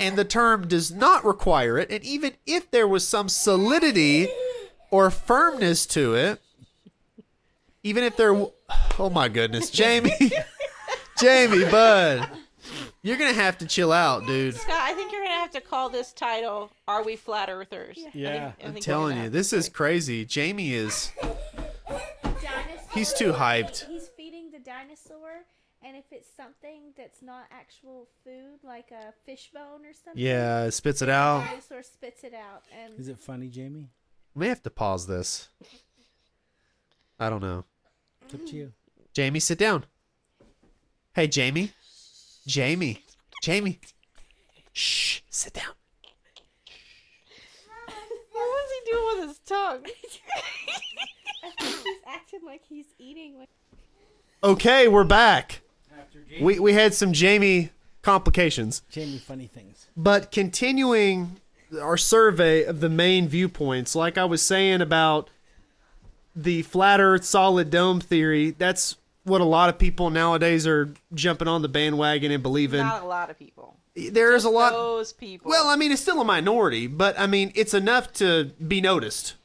and 0.00 0.16
the 0.18 0.24
term 0.24 0.66
does 0.66 0.90
not 0.90 1.24
require 1.24 1.78
it. 1.78 1.92
And 1.92 2.02
even 2.04 2.32
if 2.44 2.68
there 2.72 2.88
was 2.88 3.06
some 3.06 3.28
solidity 3.28 4.26
or 4.90 5.12
firmness 5.12 5.86
to 5.86 6.14
it, 6.16 6.40
even 7.84 8.02
if 8.02 8.16
there, 8.16 8.32
w- 8.32 8.50
oh 8.98 9.10
my 9.10 9.28
goodness, 9.28 9.70
Jamie, 9.70 10.10
Jamie, 11.20 11.70
bud, 11.70 12.28
you're 13.02 13.16
gonna 13.16 13.32
have 13.32 13.58
to 13.58 13.66
chill 13.66 13.92
out, 13.92 14.26
dude. 14.26 14.56
Scott, 14.56 14.74
I 14.76 14.92
think 14.94 15.12
you're 15.12 15.22
gonna 15.22 15.34
have 15.38 15.52
to 15.52 15.60
call 15.60 15.88
this 15.88 16.12
title 16.12 16.72
"Are 16.88 17.04
We 17.04 17.14
Flat 17.14 17.48
Earthers?" 17.48 17.98
I 17.98 18.02
think- 18.02 18.14
Yeah. 18.16 18.52
I 18.60 18.66
I'm 18.66 18.74
telling 18.76 19.18
you, 19.22 19.28
this 19.30 19.52
is 19.52 19.68
crazy. 19.68 20.24
Jamie 20.24 20.72
is, 20.74 21.12
he's 22.92 23.12
too 23.12 23.32
hyped. 23.32 23.84
He's 24.64 24.72
feeding 24.72 24.88
the 24.88 24.92
dinosaur, 25.14 25.30
and 25.82 25.96
if 25.96 26.04
it's 26.10 26.28
something 26.36 26.92
that's 26.96 27.22
not 27.22 27.44
actual 27.50 28.08
food, 28.24 28.60
like 28.62 28.90
a 28.90 29.12
fish 29.26 29.50
bone 29.52 29.84
or 29.84 29.92
something, 29.92 30.22
yeah, 30.22 30.70
spits 30.70 31.02
it 31.02 31.06
the 31.06 31.12
out. 31.12 31.44
dinosaur 31.44 31.82
spits 31.82 32.24
it 32.24 32.34
out. 32.34 32.62
And 32.84 32.98
Is 32.98 33.08
it 33.08 33.18
funny, 33.18 33.48
Jamie? 33.48 33.90
We 34.34 34.40
may 34.40 34.48
have 34.48 34.62
to 34.64 34.70
pause 34.70 35.06
this. 35.06 35.48
I 37.18 37.30
don't 37.30 37.42
know. 37.42 37.64
It's 38.24 38.34
up 38.34 38.46
to 38.46 38.56
you. 38.56 38.72
Jamie, 39.12 39.40
sit 39.40 39.58
down. 39.58 39.84
Hey, 41.14 41.28
Jamie. 41.28 41.70
Jamie. 42.46 43.04
Jamie. 43.42 43.78
Shh. 44.72 45.20
Sit 45.30 45.52
down. 45.52 45.72
What 48.32 48.34
was 48.34 48.70
he 48.84 48.90
doing 48.90 49.20
with 49.20 49.28
his 49.28 49.38
tongue? 49.46 49.84
I 51.44 51.62
think 51.62 51.76
he's 51.84 51.96
acting 52.08 52.40
like 52.44 52.62
he's 52.68 52.86
eating. 52.98 53.46
Like, 54.44 54.56
Okay, 54.56 54.88
we're 54.88 55.04
back. 55.04 55.62
After 55.98 56.20
Jamie. 56.20 56.44
We 56.44 56.58
we 56.58 56.72
had 56.74 56.92
some 56.92 57.12
Jamie 57.12 57.70
complications. 58.02 58.82
Jamie, 58.90 59.18
funny 59.18 59.46
things. 59.46 59.86
But 59.96 60.30
continuing 60.30 61.40
our 61.80 61.96
survey 61.96 62.64
of 62.64 62.80
the 62.80 62.90
main 62.90 63.26
viewpoints, 63.26 63.96
like 63.96 64.18
I 64.18 64.26
was 64.26 64.42
saying 64.42 64.82
about 64.82 65.30
the 66.36 66.62
flat 66.62 67.00
earth 67.00 67.24
solid 67.24 67.70
dome 67.70 68.00
theory, 68.00 68.50
that's 68.50 68.96
what 69.22 69.40
a 69.40 69.44
lot 69.44 69.70
of 69.70 69.78
people 69.78 70.10
nowadays 70.10 70.66
are 70.66 70.92
jumping 71.14 71.48
on 71.48 71.62
the 71.62 71.68
bandwagon 71.68 72.30
and 72.30 72.42
believing. 72.42 72.80
Not 72.80 73.02
a 73.02 73.06
lot 73.06 73.30
of 73.30 73.38
people. 73.38 73.78
There 73.96 74.34
is 74.34 74.44
a 74.44 74.50
lot 74.50 74.72
Those 74.72 75.12
people. 75.12 75.48
Well, 75.48 75.68
I 75.68 75.76
mean, 75.76 75.90
it's 75.92 76.02
still 76.02 76.20
a 76.20 76.24
minority, 76.24 76.86
but 76.86 77.18
I 77.18 77.26
mean, 77.26 77.50
it's 77.54 77.72
enough 77.72 78.12
to 78.14 78.50
be 78.66 78.80
noticed. 78.80 79.36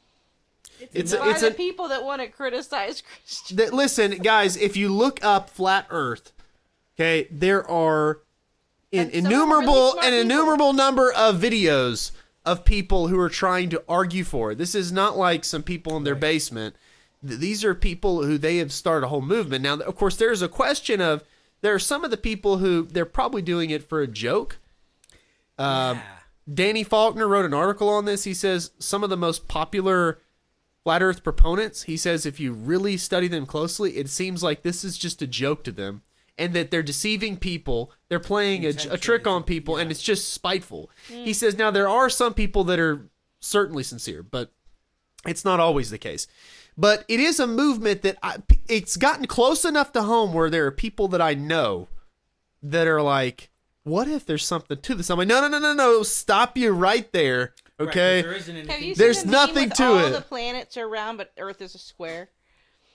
It's 0.92 1.12
a, 1.12 1.18
by 1.18 1.30
it's 1.30 1.40
the 1.42 1.48
a 1.48 1.54
people 1.54 1.88
that 1.88 2.04
want 2.04 2.20
to 2.22 2.28
criticize 2.28 3.02
Christians. 3.02 3.56
that 3.58 3.72
listen, 3.74 4.18
guys. 4.18 4.56
If 4.56 4.76
you 4.76 4.88
look 4.88 5.22
up 5.24 5.50
flat 5.50 5.86
Earth, 5.90 6.32
okay, 6.96 7.28
there 7.30 7.68
are 7.68 8.20
an 8.92 9.10
And 9.10 9.12
some 9.12 9.26
are 9.26 9.28
really 9.28 9.34
innumerable 9.34 9.92
an 9.92 9.98
people. 10.00 10.18
innumerable 10.20 10.72
number 10.72 11.12
of 11.12 11.36
videos 11.40 12.12
of 12.44 12.64
people 12.64 13.08
who 13.08 13.18
are 13.18 13.28
trying 13.28 13.68
to 13.70 13.82
argue 13.88 14.24
for 14.24 14.52
it. 14.52 14.58
This 14.58 14.74
is 14.74 14.90
not 14.90 15.16
like 15.16 15.44
some 15.44 15.62
people 15.62 15.96
in 15.96 16.04
their 16.04 16.14
basement. 16.14 16.74
These 17.22 17.64
are 17.64 17.74
people 17.74 18.24
who 18.24 18.38
they 18.38 18.56
have 18.56 18.72
started 18.72 19.04
a 19.06 19.08
whole 19.10 19.20
movement. 19.20 19.62
Now, 19.62 19.74
of 19.74 19.94
course, 19.94 20.16
there's 20.16 20.40
a 20.40 20.48
question 20.48 21.00
of 21.02 21.22
there 21.60 21.74
are 21.74 21.78
some 21.78 22.02
of 22.02 22.10
the 22.10 22.16
people 22.16 22.56
who 22.58 22.84
they're 22.84 23.04
probably 23.04 23.42
doing 23.42 23.68
it 23.68 23.86
for 23.86 24.00
a 24.00 24.06
joke. 24.06 24.58
Um, 25.58 25.98
Yeah. 25.98 26.02
Danny 26.52 26.82
Faulkner 26.82 27.28
wrote 27.28 27.44
an 27.44 27.54
article 27.54 27.88
on 27.90 28.06
this. 28.06 28.24
He 28.24 28.34
says 28.34 28.70
some 28.78 29.04
of 29.04 29.10
the 29.10 29.16
most 29.16 29.46
popular 29.46 30.18
flat 30.84 31.02
earth 31.02 31.22
proponents, 31.22 31.84
he 31.84 31.96
says 31.96 32.24
if 32.24 32.40
you 32.40 32.52
really 32.52 32.96
study 32.96 33.28
them 33.28 33.46
closely, 33.46 33.96
it 33.96 34.08
seems 34.08 34.42
like 34.42 34.62
this 34.62 34.84
is 34.84 34.98
just 34.98 35.22
a 35.22 35.26
joke 35.26 35.64
to 35.64 35.72
them 35.72 36.02
and 36.38 36.54
that 36.54 36.70
they're 36.70 36.82
deceiving 36.82 37.36
people. 37.36 37.92
They're 38.08 38.18
playing 38.18 38.64
a, 38.64 38.70
a 38.90 38.98
trick 38.98 39.26
on 39.26 39.42
people 39.42 39.76
and 39.76 39.90
it's 39.90 40.02
just 40.02 40.32
spiteful. 40.32 40.90
Mm. 41.08 41.24
He 41.24 41.32
says 41.32 41.58
now 41.58 41.70
there 41.70 41.88
are 41.88 42.08
some 42.08 42.34
people 42.34 42.64
that 42.64 42.78
are 42.78 43.10
certainly 43.40 43.82
sincere, 43.82 44.22
but 44.22 44.50
it's 45.26 45.44
not 45.44 45.60
always 45.60 45.90
the 45.90 45.98
case. 45.98 46.26
But 46.78 47.04
it 47.08 47.20
is 47.20 47.38
a 47.38 47.46
movement 47.46 48.02
that 48.02 48.16
I, 48.22 48.36
it's 48.68 48.96
gotten 48.96 49.26
close 49.26 49.66
enough 49.66 49.92
to 49.92 50.02
home 50.02 50.32
where 50.32 50.48
there 50.48 50.64
are 50.66 50.72
people 50.72 51.08
that 51.08 51.20
I 51.20 51.34
know 51.34 51.88
that 52.62 52.86
are 52.86 53.02
like, 53.02 53.50
what 53.82 54.08
if 54.08 54.24
there's 54.24 54.46
something 54.46 54.78
to 54.78 54.94
this? 54.94 55.10
I'm 55.10 55.18
like, 55.18 55.28
no, 55.28 55.40
no, 55.40 55.48
no, 55.48 55.58
no, 55.58 55.74
no. 55.74 56.02
Stop 56.02 56.56
you 56.56 56.70
right 56.70 57.10
there. 57.12 57.54
Right, 57.80 57.86
'cause 57.88 57.96
Okay. 57.96 58.22
there 58.22 58.32
isn't 58.32 58.56
anything. 58.56 58.72
Have 58.72 58.82
you 58.82 58.94
There's 58.94 59.18
seen 59.18 59.26
the 59.30 59.32
meme 59.36 59.46
nothing 59.48 59.68
with 59.70 59.78
to 59.78 59.84
all 59.86 59.98
it. 59.98 60.10
The 60.10 60.20
planets 60.20 60.76
are 60.76 60.88
round, 60.88 61.18
but 61.18 61.32
Earth 61.38 61.60
is 61.62 61.74
a 61.74 61.78
square. 61.78 62.28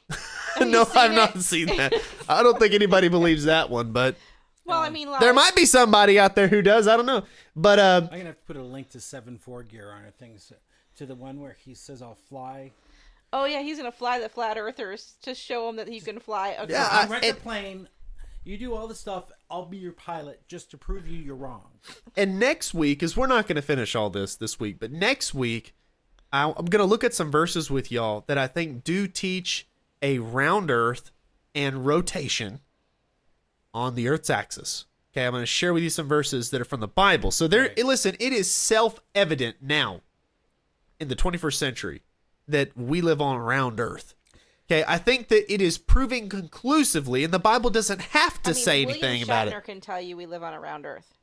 Have 0.09 0.67
you 0.67 0.71
no, 0.71 0.83
seen 0.83 0.97
I've 0.97 1.11
it? 1.11 1.15
not 1.15 1.41
seen 1.41 1.65
that. 1.77 1.93
I 2.29 2.43
don't 2.43 2.59
think 2.59 2.73
anybody 2.73 3.07
believes 3.07 3.45
that 3.45 3.69
one, 3.69 3.91
but 3.91 4.15
Well, 4.63 4.79
I 4.79 4.89
mean, 4.89 5.09
like, 5.09 5.19
there 5.21 5.33
might 5.33 5.55
be 5.55 5.65
somebody 5.65 6.19
out 6.19 6.35
there 6.35 6.47
who 6.47 6.61
does. 6.61 6.87
I 6.87 6.95
don't 6.95 7.05
know. 7.07 7.23
But 7.55 7.79
uh, 7.79 8.01
I'm 8.03 8.07
gonna 8.19 8.25
have 8.25 8.39
to 8.39 8.45
put 8.45 8.57
a 8.57 8.63
link 8.63 8.89
to 8.91 8.99
seven 8.99 9.37
four 9.39 9.63
gear 9.63 9.91
on 9.91 10.03
our 10.05 10.11
things 10.11 10.51
to 10.97 11.05
the 11.05 11.15
one 11.15 11.41
where 11.41 11.57
he 11.59 11.73
says 11.73 12.01
I'll 12.01 12.15
fly. 12.29 12.71
Oh 13.33 13.45
yeah, 13.45 13.61
he's 13.61 13.77
gonna 13.77 13.91
fly 13.91 14.19
the 14.19 14.29
flat 14.29 14.57
earthers 14.57 15.15
to 15.23 15.33
show 15.33 15.67
him 15.67 15.75
that 15.77 15.87
he 15.87 15.99
can 15.99 16.19
fly. 16.19 16.49
Across. 16.49 16.69
Yeah, 16.69 16.87
I 16.91 17.03
I- 17.03 17.07
rent 17.07 17.25
it- 17.25 17.35
the 17.35 17.41
plane. 17.41 17.89
You 18.45 18.57
do 18.57 18.73
all 18.75 18.87
the 18.87 18.95
stuff. 18.95 19.31
I'll 19.49 19.65
be 19.65 19.77
your 19.77 19.91
pilot 19.91 20.41
just 20.47 20.71
to 20.71 20.77
prove 20.77 21.07
you 21.07 21.17
you're 21.17 21.35
wrong. 21.35 21.65
and 22.15 22.39
next 22.39 22.73
week, 22.73 22.99
because 22.99 23.17
we're 23.17 23.27
not 23.27 23.47
going 23.47 23.55
to 23.55 23.61
finish 23.61 23.95
all 23.95 24.09
this 24.09 24.35
this 24.35 24.59
week, 24.59 24.77
but 24.79 24.91
next 24.91 25.33
week, 25.33 25.73
I, 26.31 26.43
I'm 26.55 26.65
going 26.65 26.79
to 26.81 26.85
look 26.85 27.03
at 27.03 27.13
some 27.13 27.31
verses 27.31 27.69
with 27.71 27.91
y'all 27.91 28.23
that 28.27 28.37
I 28.37 28.47
think 28.47 28.83
do 28.83 29.07
teach 29.07 29.67
a 30.01 30.19
round 30.19 30.69
Earth 30.69 31.11
and 31.55 31.85
rotation 31.85 32.59
on 33.73 33.95
the 33.95 34.07
Earth's 34.07 34.29
axis. 34.29 34.85
Okay, 35.13 35.25
I'm 35.25 35.31
going 35.31 35.41
to 35.41 35.47
share 35.47 35.73
with 35.73 35.81
you 35.83 35.89
some 35.89 36.07
verses 36.07 36.49
that 36.51 36.59
are 36.61 36.65
from 36.65 36.81
the 36.81 36.87
Bible. 36.87 37.31
So 37.31 37.47
there, 37.47 37.61
Right. 37.63 37.85
listen, 37.85 38.15
it 38.19 38.33
is 38.33 38.51
self-evident 38.51 39.57
now 39.61 40.01
in 40.99 41.07
the 41.07 41.15
21st 41.15 41.53
century 41.55 42.01
that 42.47 42.75
we 42.77 43.01
live 43.01 43.21
on 43.21 43.37
a 43.37 43.41
round 43.41 43.79
Earth. 43.79 44.13
Okay, 44.69 44.83
I 44.87 44.97
think 44.97 45.27
that 45.27 45.51
it 45.51 45.61
is 45.61 45.77
proving 45.77 46.27
conclusively, 46.27 47.23
and 47.23 47.33
the 47.33 47.39
Bible 47.39 47.69
doesn't 47.69 48.01
have 48.01 48.41
to 48.43 48.49
I 48.49 48.53
mean, 48.53 48.63
say 48.63 48.85
William 48.85 49.05
anything 49.05 49.23
about 49.23 49.47
it. 49.47 49.53
Shatner 49.53 49.63
can 49.63 49.79
tell 49.79 50.01
you 50.01 50.17
we 50.17 50.25
live 50.25 50.41
on 50.41 50.53
a 50.53 50.59
round 50.59 50.85
Earth. 50.85 51.13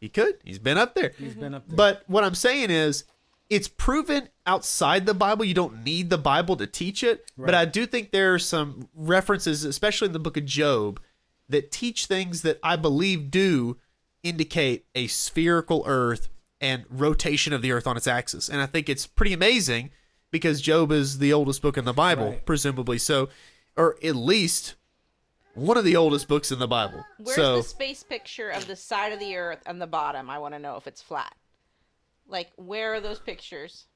He 0.00 0.08
could. 0.08 0.38
He's 0.44 0.58
been 0.58 0.78
up 0.78 0.94
there. 0.94 1.12
He's 1.16 1.34
been 1.34 1.54
up 1.54 1.68
there. 1.68 1.76
But 1.76 2.02
what 2.06 2.24
I'm 2.24 2.34
saying 2.34 2.70
is, 2.70 3.04
it's 3.48 3.68
proven 3.68 4.28
outside 4.46 5.06
the 5.06 5.14
Bible. 5.14 5.44
You 5.44 5.54
don't 5.54 5.84
need 5.84 6.10
the 6.10 6.18
Bible 6.18 6.56
to 6.56 6.66
teach 6.66 7.04
it. 7.04 7.30
But 7.36 7.54
I 7.54 7.64
do 7.64 7.86
think 7.86 8.10
there 8.10 8.34
are 8.34 8.38
some 8.38 8.88
references, 8.94 9.64
especially 9.64 10.06
in 10.06 10.12
the 10.12 10.18
book 10.18 10.36
of 10.36 10.44
Job, 10.44 11.00
that 11.48 11.70
teach 11.70 12.06
things 12.06 12.42
that 12.42 12.58
I 12.62 12.76
believe 12.76 13.30
do 13.30 13.76
indicate 14.22 14.86
a 14.94 15.06
spherical 15.06 15.82
earth 15.86 16.28
and 16.60 16.84
rotation 16.88 17.52
of 17.52 17.62
the 17.62 17.72
earth 17.72 17.86
on 17.86 17.96
its 17.96 18.06
axis. 18.06 18.48
And 18.48 18.60
I 18.60 18.66
think 18.66 18.88
it's 18.88 19.06
pretty 19.06 19.32
amazing 19.32 19.90
because 20.30 20.60
Job 20.60 20.92
is 20.92 21.18
the 21.18 21.32
oldest 21.32 21.62
book 21.62 21.76
in 21.76 21.84
the 21.84 21.92
Bible, 21.92 22.26
Right. 22.30 22.46
presumably. 22.46 22.98
So, 22.98 23.28
or 23.76 23.96
at 24.02 24.16
least 24.16 24.74
one 25.54 25.76
of 25.76 25.84
the 25.84 25.96
oldest 25.96 26.28
books 26.28 26.50
in 26.52 26.58
the 26.58 26.68
Bible. 26.68 27.04
Where's 27.18 27.36
so 27.36 27.56
the 27.58 27.62
space 27.62 28.02
picture 28.02 28.50
of 28.50 28.66
the 28.66 28.76
side 28.76 29.12
of 29.12 29.18
the 29.18 29.36
Earth 29.36 29.60
and 29.66 29.80
the 29.80 29.86
bottom? 29.86 30.30
I 30.30 30.38
want 30.38 30.54
to 30.54 30.58
know 30.60 30.76
if 30.76 30.86
it's 30.86 31.02
flat. 31.02 31.34
Like, 32.28 32.50
where 32.56 32.94
are 32.94 33.00
those 33.00 33.18
pictures? 33.18 33.86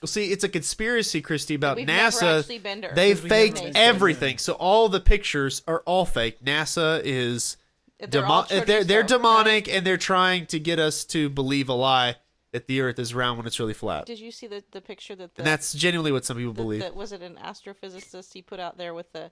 Well, 0.00 0.08
see, 0.08 0.32
it's 0.32 0.42
a 0.42 0.48
conspiracy, 0.48 1.20
Christy, 1.20 1.54
about 1.54 1.76
We've 1.76 1.86
NASA. 1.86 2.38
actually 2.40 2.58
been 2.58 2.80
to 2.82 2.88
Earth. 2.88 2.94
They've 2.96 3.22
Because 3.22 3.52
we 3.54 3.60
faked 3.60 3.76
everything, 3.76 4.38
so 4.38 4.54
all 4.54 4.88
the 4.88 5.00
pictures 5.00 5.62
are 5.68 5.80
all 5.86 6.06
fake. 6.06 6.42
NASA 6.42 7.00
is 7.04 7.56
They're 8.00 8.08
demo- 8.08 8.46
they're 8.48 8.82
they're 8.82 9.04
chorizo, 9.04 9.06
demonic, 9.08 9.68
and 9.68 9.86
they're 9.86 9.96
trying 9.98 10.46
to 10.46 10.58
get 10.58 10.78
us 10.80 11.04
to 11.06 11.28
believe 11.28 11.68
a 11.68 11.74
lie 11.74 12.16
that 12.52 12.66
the 12.66 12.80
Earth 12.80 12.98
is 12.98 13.14
round 13.14 13.38
when 13.38 13.46
it's 13.46 13.58
really 13.58 13.74
flat. 13.74 14.06
Did 14.06 14.18
you 14.20 14.30
see 14.30 14.46
the, 14.46 14.62
the 14.72 14.80
picture 14.80 15.14
that 15.16 15.34
the, 15.34 15.42
And 15.42 15.46
that's 15.46 15.72
genuinely 15.72 16.12
what 16.12 16.24
some 16.24 16.36
people 16.36 16.52
the- 16.52 16.62
believe. 16.62 16.80
the- 16.82 16.92
was 16.92 17.12
it 17.12 17.22
an 17.22 17.38
astrophysicist 17.42 18.32
he 18.32 18.42
put 18.42 18.60
out 18.60 18.76
there 18.78 18.94
with 18.94 19.14
a 19.14 19.30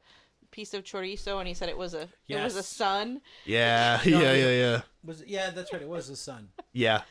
piece 0.50 0.74
of 0.74 0.82
chorizo 0.84 1.38
and 1.38 1.46
he 1.46 1.54
said 1.54 1.68
it 1.68 1.78
was 1.78 1.94
a 1.94 2.08
it 2.26 2.36
was 2.42 2.56
a 2.56 2.62
sun, 2.62 3.20
Yeah, 3.44 4.00
yeah, 4.04 4.32
yeah, 4.32 4.50
yeah, 4.50 4.80
Was 5.04 5.22
yeah, 5.26 5.50
that's 5.50 5.72
right. 5.72 5.82
It 5.82 5.88
was 5.88 6.08
the 6.08 6.16
sun. 6.16 6.48
yeah. 6.72 7.02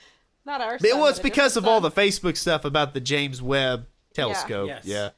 not 0.46 0.60
our. 0.62 0.76
It 0.76 0.98
was 0.98 1.18
but 1.18 1.20
a 1.20 1.24
because 1.24 1.56
of 1.56 1.64
different 1.64 1.84
all 1.86 1.90
the 1.90 1.92
Facebook 1.92 2.36
stuff 2.38 2.66
about 2.66 2.94
the 2.94 3.00
James 3.00 3.42
Webb 3.42 3.88
telescope. 4.14 4.68
Yeah. 4.68 4.76
Yes. 4.84 4.86
Yeah. 4.86 5.10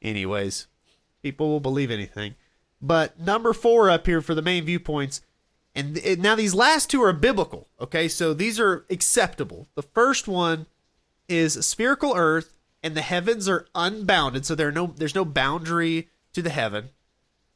Anyways, 0.00 0.66
people 1.22 1.48
will 1.48 1.60
believe 1.60 1.90
anything. 1.90 2.34
But 2.80 3.18
number 3.18 3.52
four 3.52 3.90
up 3.90 4.06
here 4.06 4.20
for 4.20 4.34
the 4.34 4.42
main 4.42 4.64
viewpoints, 4.64 5.22
and 5.74 5.96
th- 5.96 6.18
now 6.18 6.34
these 6.34 6.54
last 6.54 6.90
two 6.90 7.02
are 7.02 7.12
biblical. 7.12 7.68
Okay, 7.80 8.08
so 8.08 8.32
these 8.34 8.58
are 8.60 8.84
acceptable. 8.90 9.68
The 9.74 9.82
first 9.82 10.28
one 10.28 10.66
is 11.28 11.66
spherical 11.66 12.14
Earth, 12.16 12.56
and 12.82 12.94
the 12.96 13.02
heavens 13.02 13.48
are 13.48 13.66
unbounded, 13.74 14.44
so 14.46 14.54
there 14.54 14.68
are 14.68 14.72
no 14.72 14.92
there's 14.96 15.14
no 15.14 15.24
boundary 15.24 16.08
to 16.32 16.42
the 16.42 16.50
heaven. 16.50 16.90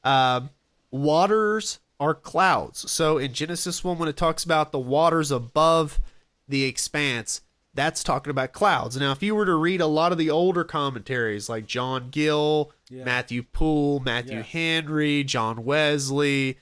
Um, 0.04 0.50
waters 0.90 1.78
are 2.00 2.14
clouds. 2.14 2.90
So 2.90 3.18
in 3.18 3.32
Genesis 3.32 3.82
1, 3.82 3.98
when 3.98 4.08
it 4.08 4.16
talks 4.16 4.44
about 4.44 4.70
the 4.72 4.78
waters 4.78 5.30
above 5.30 6.00
the 6.46 6.64
expanse, 6.64 7.42
that's 7.74 8.02
talking 8.04 8.30
about 8.30 8.52
clouds. 8.52 8.96
Now, 8.96 9.12
if 9.12 9.22
you 9.22 9.34
were 9.34 9.44
to 9.46 9.54
read 9.54 9.80
a 9.80 9.86
lot 9.86 10.12
of 10.12 10.18
the 10.18 10.30
older 10.30 10.64
commentaries 10.64 11.48
like 11.48 11.66
John 11.66 12.08
Gill, 12.10 12.72
Yeah. 12.88 13.04
Matthew 13.04 13.42
Poole, 13.42 14.00
Matthew 14.00 14.38
Yeah. 14.38 14.42
Henry, 14.42 15.24
John 15.24 15.64
Wesley, 15.64 16.58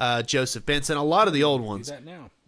uh, 0.00 0.22
Joseph 0.22 0.66
Benson, 0.66 0.96
a 0.96 1.04
lot 1.04 1.28
of 1.28 1.34
the 1.34 1.44
old 1.44 1.60
ones, 1.60 1.92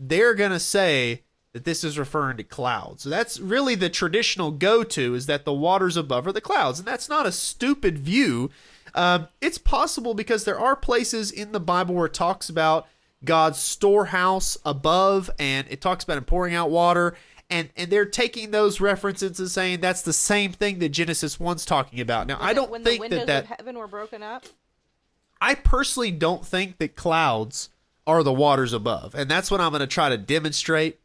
they're 0.00 0.34
going 0.34 0.50
to 0.50 0.58
say 0.58 1.22
that 1.52 1.64
this 1.64 1.84
is 1.84 1.98
referring 1.98 2.38
to 2.38 2.42
clouds. 2.42 3.02
So 3.02 3.10
that's 3.10 3.38
really 3.38 3.74
the 3.74 3.90
traditional 3.90 4.50
go 4.50 4.82
to 4.84 5.14
is 5.14 5.26
that 5.26 5.44
the 5.44 5.52
waters 5.52 5.96
above 5.98 6.26
are 6.26 6.32
the 6.32 6.40
clouds. 6.40 6.78
And 6.78 6.88
that's 6.88 7.10
not 7.10 7.26
a 7.26 7.32
stupid 7.32 7.98
view. 7.98 8.50
Um, 8.94 9.28
it's 9.42 9.58
possible 9.58 10.14
because 10.14 10.44
there 10.44 10.58
are 10.58 10.74
places 10.74 11.30
in 11.30 11.52
the 11.52 11.60
Bible 11.60 11.94
where 11.94 12.06
it 12.06 12.14
talks 12.14 12.48
about 12.48 12.88
God's 13.24 13.58
storehouse 13.58 14.56
above 14.64 15.30
and 15.38 15.66
it 15.70 15.80
talks 15.82 16.04
about 16.04 16.16
him 16.16 16.24
pouring 16.24 16.54
out 16.54 16.70
water. 16.70 17.14
And, 17.50 17.68
and 17.76 17.90
they're 17.90 18.06
taking 18.06 18.50
those 18.50 18.80
references 18.80 19.38
and 19.38 19.50
saying 19.50 19.80
that's 19.80 20.00
the 20.00 20.14
same 20.14 20.52
thing 20.52 20.78
that 20.78 20.88
Genesis 20.88 21.36
1's 21.36 21.66
talking 21.66 22.00
about. 22.00 22.26
Now, 22.26 22.38
When 22.38 22.48
I 22.48 22.54
don't 22.54 22.70
when 22.70 22.82
think 22.82 23.02
the 23.02 23.16
that 23.16 23.26
that. 23.26 23.42
of 23.44 23.48
heaven 23.58 23.76
were 23.76 23.86
broken 23.86 24.22
up. 24.22 24.46
I 25.42 25.56
personally 25.56 26.12
don't 26.12 26.46
think 26.46 26.78
that 26.78 26.94
clouds 26.94 27.68
are 28.06 28.22
the 28.22 28.32
waters 28.32 28.72
above. 28.72 29.16
And 29.16 29.28
that's 29.28 29.50
what 29.50 29.60
I'm 29.60 29.70
going 29.70 29.80
to 29.80 29.88
try 29.88 30.08
to 30.08 30.16
demonstrate 30.16 31.00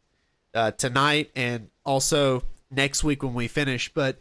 uh, 0.53 0.71
tonight 0.71 1.31
and 1.35 1.69
also 1.83 2.43
next 2.69 3.03
week 3.03 3.23
when 3.23 3.33
we 3.33 3.47
finish. 3.47 3.91
But 3.91 4.19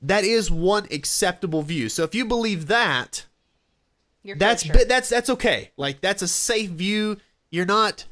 that 0.00 0.24
is 0.24 0.50
one 0.50 0.86
acceptable 0.90 1.60
view. 1.60 1.90
So 1.90 2.04
if 2.04 2.14
you 2.14 2.24
believe 2.24 2.68
that, 2.68 3.26
You're 4.22 4.36
that's 4.36 4.64
bi- 4.64 4.84
that's 4.84 5.10
that's 5.10 5.28
okay. 5.28 5.72
Like 5.76 6.00
that's 6.00 6.22
a 6.22 6.28
safe 6.28 6.70
view. 6.70 7.18
You're 7.50 7.66
not 7.66 8.06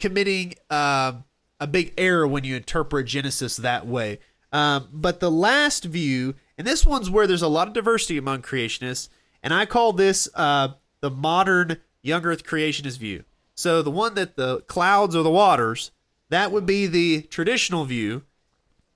committing 0.00 0.54
um, 0.68 1.24
a 1.60 1.66
big 1.66 1.94
error 1.96 2.28
when 2.28 2.44
you 2.44 2.56
interpret 2.56 3.06
Genesis 3.06 3.56
that 3.56 3.86
way. 3.86 4.18
Um, 4.52 4.88
but 4.92 5.20
the 5.20 5.30
last 5.30 5.84
view, 5.84 6.34
and 6.58 6.66
this 6.66 6.84
one's 6.84 7.08
where 7.08 7.26
there's 7.26 7.40
a 7.40 7.48
lot 7.48 7.68
of 7.68 7.74
diversity 7.74 8.18
among 8.18 8.42
creationists, 8.42 9.08
and 9.42 9.52
I 9.52 9.66
call 9.66 9.92
this 9.92 10.28
uh, 10.34 10.68
the 11.00 11.10
modern 11.10 11.78
young 12.02 12.24
Earth 12.24 12.44
creationist 12.44 12.98
view. 12.98 13.24
So 13.54 13.82
the 13.82 13.90
one 13.90 14.14
that 14.14 14.36
the 14.36 14.60
clouds 14.62 15.14
or 15.14 15.22
the 15.22 15.30
waters, 15.30 15.90
that 16.30 16.52
would 16.52 16.66
be 16.66 16.86
the 16.86 17.22
traditional 17.22 17.84
view. 17.84 18.22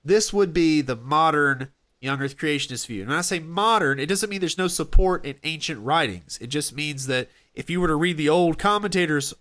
This 0.03 0.31
would 0.33 0.53
be 0.53 0.81
the 0.81 0.95
modern 0.95 1.69
young 1.99 2.21
Earth 2.21 2.37
creationist 2.37 2.87
view. 2.87 3.01
And 3.01 3.09
when 3.09 3.19
I 3.19 3.21
say 3.21 3.39
modern, 3.39 3.99
it 3.99 4.07
doesn't 4.07 4.29
mean 4.29 4.39
there's 4.39 4.57
no 4.57 4.67
support 4.67 5.25
in 5.25 5.35
ancient 5.43 5.81
writings. 5.81 6.37
It 6.41 6.47
just 6.47 6.75
means 6.75 7.07
that 7.07 7.29
if 7.53 7.69
you 7.69 7.81
were 7.81 7.87
to 7.87 7.95
read 7.95 8.17
the 8.17 8.29
old 8.29 8.57
commentators, 8.57 9.33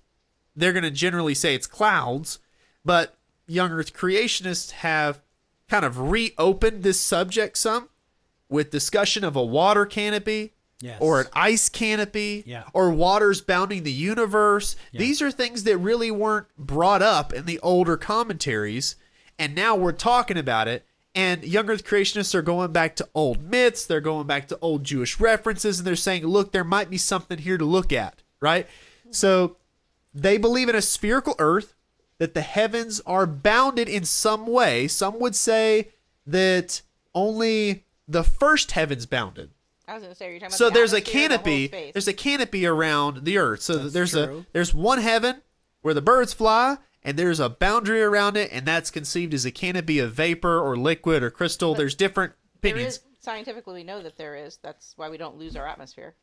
they're 0.54 0.72
going 0.72 0.82
to 0.82 0.90
generally 0.90 1.34
say 1.34 1.54
it's 1.54 1.66
clouds. 1.66 2.38
But 2.84 3.16
young 3.46 3.72
Earth 3.72 3.94
creationists 3.94 4.72
have 4.72 5.20
kind 5.68 5.84
of 5.84 6.10
reopened 6.10 6.82
this 6.82 7.00
subject 7.00 7.58
some 7.58 7.88
with 8.48 8.70
discussion 8.70 9.24
of 9.24 9.36
a 9.36 9.44
water 9.44 9.84
canopy 9.84 10.52
Yes. 10.80 10.98
or 11.00 11.20
an 11.22 11.26
ice 11.32 11.68
canopy 11.70 12.44
Yeah. 12.46 12.64
or 12.74 12.90
waters 12.90 13.40
bounding 13.40 13.82
the 13.82 13.92
universe. 13.92 14.76
These 14.92 15.22
are 15.22 15.30
things 15.30 15.62
that 15.64 15.78
really 15.78 16.10
weren't 16.10 16.46
brought 16.58 17.00
up 17.02 17.32
in 17.32 17.46
the 17.46 17.58
older 17.60 17.96
commentaries, 17.96 18.96
and 19.38 19.54
now 19.54 19.74
we're 19.74 19.92
talking 19.92 20.36
about 20.36 20.68
it. 20.68 20.84
And 21.14 21.42
young 21.44 21.70
Earth 21.70 21.82
creationists 21.82 22.34
are 22.34 22.42
going 22.42 22.72
back 22.72 22.94
to 22.96 23.08
old 23.14 23.42
myths, 23.42 23.86
they're 23.86 24.02
going 24.02 24.26
back 24.26 24.48
to 24.48 24.58
old 24.60 24.84
Jewish 24.84 25.18
references, 25.18 25.78
and 25.78 25.86
they're 25.86 25.96
saying, 25.96 26.26
look, 26.26 26.52
there 26.52 26.62
might 26.64 26.90
be 26.90 26.98
something 26.98 27.38
here 27.38 27.56
to 27.56 27.64
look 27.64 27.90
at, 27.90 28.22
right? 28.40 28.66
So 29.10 29.56
they 30.12 30.36
believe 30.36 30.68
in 30.68 30.74
a 30.74 30.82
spherical 30.82 31.34
earth, 31.38 31.72
that 32.18 32.34
the 32.34 32.42
heavens 32.42 33.00
are 33.06 33.26
bounded 33.26 33.88
in 33.88 34.04
some 34.04 34.46
way. 34.46 34.88
Some 34.88 35.18
would 35.20 35.34
say 35.34 35.88
that 36.26 36.82
only 37.14 37.84
the 38.08 38.24
first 38.24 38.72
heaven's 38.72 39.06
bounded. 39.06 39.50
I 39.88 39.94
was 39.94 40.02
gonna 40.02 40.14
say, 40.14 40.30
you're 40.30 40.40
talking 40.40 40.46
about 40.48 40.58
So 40.58 40.64
the 40.66 40.70
there's 40.74 40.92
a 40.92 40.96
atmosphere 40.96 41.22
and 41.24 41.30
the 41.32 41.36
whole 41.36 41.44
canopy. 41.44 41.66
space. 41.68 41.92
There's 41.94 42.08
a 42.08 42.12
canopy 42.12 42.66
around 42.66 43.24
the 43.24 43.38
earth. 43.38 43.62
So 43.62 43.76
That's 43.78 43.92
there's 43.92 44.14
a 44.14 44.44
there's 44.52 44.74
one 44.74 44.98
heaven 44.98 45.42
where 45.82 45.94
the 45.94 46.02
birds 46.02 46.32
fly, 46.32 46.78
and 47.04 47.16
there's 47.16 47.38
a 47.40 47.48
boundary 47.48 48.02
around 48.02 48.36
it, 48.36 48.50
and 48.52 48.66
that's 48.66 48.90
conceived 48.90 49.32
as 49.32 49.44
a 49.44 49.50
canopy 49.52 49.98
of 50.00 50.12
vapor 50.12 50.58
or 50.60 50.76
liquid 50.76 51.22
or 51.22 51.30
crystal. 51.30 51.74
there's 51.74 51.94
different 51.94 52.32
There 52.60 52.72
opinions. 52.72 52.94
is 52.96 53.00
scientifically 53.20 53.74
we 53.74 53.84
know 53.84 54.02
that 54.02 54.16
there 54.16 54.34
is. 54.34 54.58
That's 54.62 54.92
why 54.96 55.08
we 55.08 55.16
don't 55.18 55.36
lose 55.38 55.54
our 55.56 55.66
atmosphere. 55.66 56.14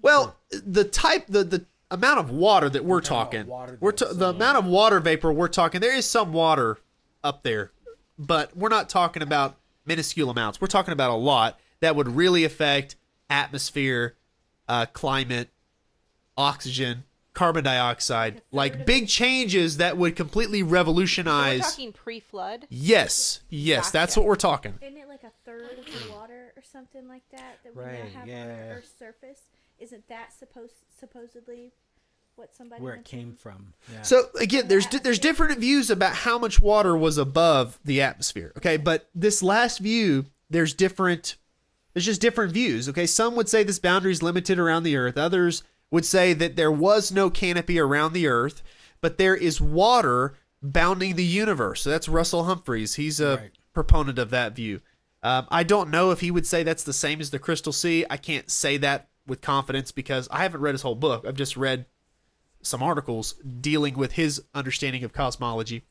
Well, 0.00 0.36
the 0.50 0.84
type, 0.84 1.26
the 1.26 1.44
the 1.44 1.66
amount 1.90 2.18
of 2.20 2.30
water 2.30 2.70
that 2.70 2.82
we're 2.86 3.02
talking 3.02 3.46
water 3.46 3.76
we're 3.78 3.90
that's 3.90 4.10
ta- 4.10 4.14
the 4.14 4.28
uh, 4.28 4.30
amount 4.30 4.56
of 4.56 4.64
water 4.64 4.98
vapor 5.00 5.30
we're 5.30 5.48
talking. 5.48 5.82
There 5.82 5.94
is 5.94 6.06
some 6.08 6.32
water 6.32 6.78
up 7.22 7.42
there, 7.42 7.72
but 8.18 8.56
we're 8.56 8.70
not 8.70 8.88
talking 8.88 9.22
about 9.22 9.58
minuscule 9.84 10.30
amounts. 10.30 10.58
We're 10.62 10.68
talking 10.68 10.92
about 10.92 11.10
a 11.10 11.14
lot 11.16 11.60
that 11.80 11.94
would 11.94 12.08
really 12.16 12.44
affect 12.44 12.96
atmosphere, 13.32 14.14
uh, 14.68 14.86
climate, 14.92 15.48
oxygen, 16.36 17.04
carbon 17.34 17.64
dioxide, 17.64 18.42
like 18.52 18.84
big 18.86 19.08
changes 19.08 19.78
that 19.78 19.96
would 19.96 20.14
completely 20.16 20.60
So 20.60 20.66
we're 20.66 20.72
revolutionize. 20.72 21.60
talking 21.60 21.92
pre-flood. 21.92 22.66
yes, 22.68 23.40
yes, 23.48 23.90
that's 23.90 24.16
what 24.16 24.26
we're 24.26 24.36
talking. 24.36 24.74
Isn't 24.82 24.98
it 24.98 25.08
like 25.08 25.24
a 25.24 25.32
third 25.44 25.78
of 25.78 25.84
the 25.86 26.12
water 26.12 26.52
or 26.56 26.62
something 26.62 27.08
like 27.08 27.22
that 27.32 27.58
that 27.64 27.74
we 27.74 27.82
Right, 27.82 27.92
now 28.14 28.20
have 28.20 28.22
on 28.22 28.26
the 28.28 28.74
Earth's 28.74 28.90
surface? 28.98 29.40
Isn't 29.78 30.06
that 30.08 30.32
supposed 30.38 30.74
supposedly 31.00 31.72
what 32.36 32.54
somebody 32.54 32.82
Where 32.82 32.94
it 32.94 33.04
came 33.04 33.34
from. 33.34 33.74
Yeah. 33.92 34.02
So 34.02 34.28
again, 34.40 34.66
there's 34.68 34.86
di- 34.86 34.98
there's 34.98 35.18
different 35.18 35.58
views 35.58 35.90
about 35.90 36.14
how 36.14 36.38
much 36.38 36.60
water 36.60 36.96
was 36.96 37.18
above 37.18 37.78
the 37.84 38.00
atmosphere. 38.00 38.52
Okay, 38.56 38.78
but 38.78 39.08
this 39.14 39.42
last 39.42 39.78
view, 39.78 40.24
there's 40.48 40.72
different. 40.74 41.36
There's 41.94 42.06
just 42.06 42.20
different 42.20 42.52
views. 42.52 42.88
Okay, 42.88 43.06
some 43.06 43.34
would 43.36 43.48
say 43.48 43.62
this 43.62 43.78
boundary 43.78 44.12
is 44.12 44.22
limited 44.22 44.58
around 44.58 44.82
the 44.82 44.96
Earth. 44.96 45.16
Others 45.18 45.62
would 45.90 46.04
say 46.06 46.32
that 46.32 46.56
there 46.56 46.72
was 46.72 47.12
no 47.12 47.28
canopy 47.30 47.78
around 47.78 48.12
the 48.14 48.26
Earth, 48.26 48.62
but 49.00 49.18
there 49.18 49.36
is 49.36 49.60
water 49.60 50.34
bounding 50.62 51.16
the 51.16 51.24
universe. 51.24 51.82
So 51.82 51.90
that's 51.90 52.08
Russell 52.08 52.44
Humphreys. 52.44 52.94
He's 52.94 53.20
a 53.20 53.36
Right. 53.36 53.50
proponent 53.74 54.18
of 54.18 54.30
that 54.30 54.54
view. 54.56 54.80
Um, 55.22 55.46
I 55.50 55.62
don't 55.62 55.90
know 55.90 56.10
if 56.10 56.20
he 56.20 56.30
would 56.30 56.46
say 56.46 56.62
that's 56.62 56.82
the 56.84 56.92
same 56.92 57.20
as 57.20 57.30
the 57.30 57.38
Crystal 57.38 57.72
Sea. 57.72 58.04
I 58.08 58.16
can't 58.16 58.50
say 58.50 58.76
that 58.78 59.08
with 59.26 59.40
confidence 59.40 59.92
because 59.92 60.28
I 60.30 60.42
haven't 60.42 60.60
read 60.62 60.74
his 60.74 60.82
whole 60.82 60.94
book. 60.94 61.24
I've 61.26 61.36
just 61.36 61.56
read 61.56 61.86
some 62.62 62.82
articles 62.82 63.34
dealing 63.60 63.94
with 63.94 64.12
his 64.12 64.42
understanding 64.54 65.04
of 65.04 65.12
cosmology. 65.12 65.84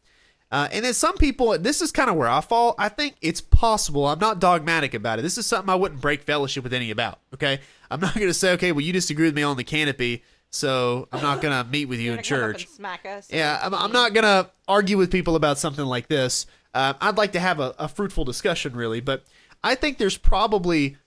Uh, 0.52 0.68
and 0.72 0.84
then 0.84 0.94
some 0.94 1.18
people, 1.18 1.58
this 1.58 1.82
is 1.82 1.92
kind 1.92 2.10
of 2.10 2.18
where 2.18 2.28
I 2.28 2.42
fall. 2.42 2.76
I 2.78 2.90
think 2.90 3.16
it's 3.22 3.40
possible. 3.40 4.06
I'm 4.06 4.20
not 4.20 4.40
dogmatic 4.40 4.94
about 4.94 5.18
it. 5.18 5.22
This 5.22 5.38
is 5.38 5.46
something 5.46 5.70
I 5.70 5.76
wouldn't 5.76 6.02
break 6.02 6.24
fellowship 6.24 6.64
with 6.64 6.74
any 6.74 6.92
about. 6.92 7.20
Okay, 7.34 7.60
I'm 7.90 8.02
not 8.02 8.16
going 8.16 8.28
to 8.28 8.34
say, 8.34 8.52
okay, 8.54 8.72
well, 8.72 8.82
you 8.82 8.92
disagree 8.92 9.26
with 9.26 9.36
me 9.36 9.44
on 9.44 9.56
the 9.56 9.64
canopy, 9.64 10.24
so 10.50 11.08
I'm 11.14 11.22
not 11.22 11.42
going 11.42 11.64
to 11.64 11.70
meet 11.70 11.86
with 11.86 12.02
you 12.02 12.12
in 12.12 12.18
gonna 12.18 12.28
come 12.28 12.38
up 12.38 12.58
church. 12.58 12.68
smack 12.68 13.06
us. 13.06 13.28
Yeah, 13.32 13.60
I'm, 13.64 13.74
I'm 13.74 13.94
not 13.94 14.14
going 14.14 14.26
to 14.26 14.50
argue 14.68 14.98
with 14.98 15.10
people 15.10 15.38
about 15.38 15.58
something 15.58 15.86
like 15.86 16.10
this. 16.10 16.46
Um, 16.74 16.96
I'd 17.00 17.18
like 17.18 17.32
to 17.34 17.40
have 17.40 17.62
a, 17.62 17.74
a 17.80 17.88
fruitful 17.88 18.26
discussion, 18.26 18.76
really, 18.76 19.00
but 19.00 19.24
I 19.64 19.76
think 19.76 19.98
there's 19.98 20.18
probably 20.18 20.98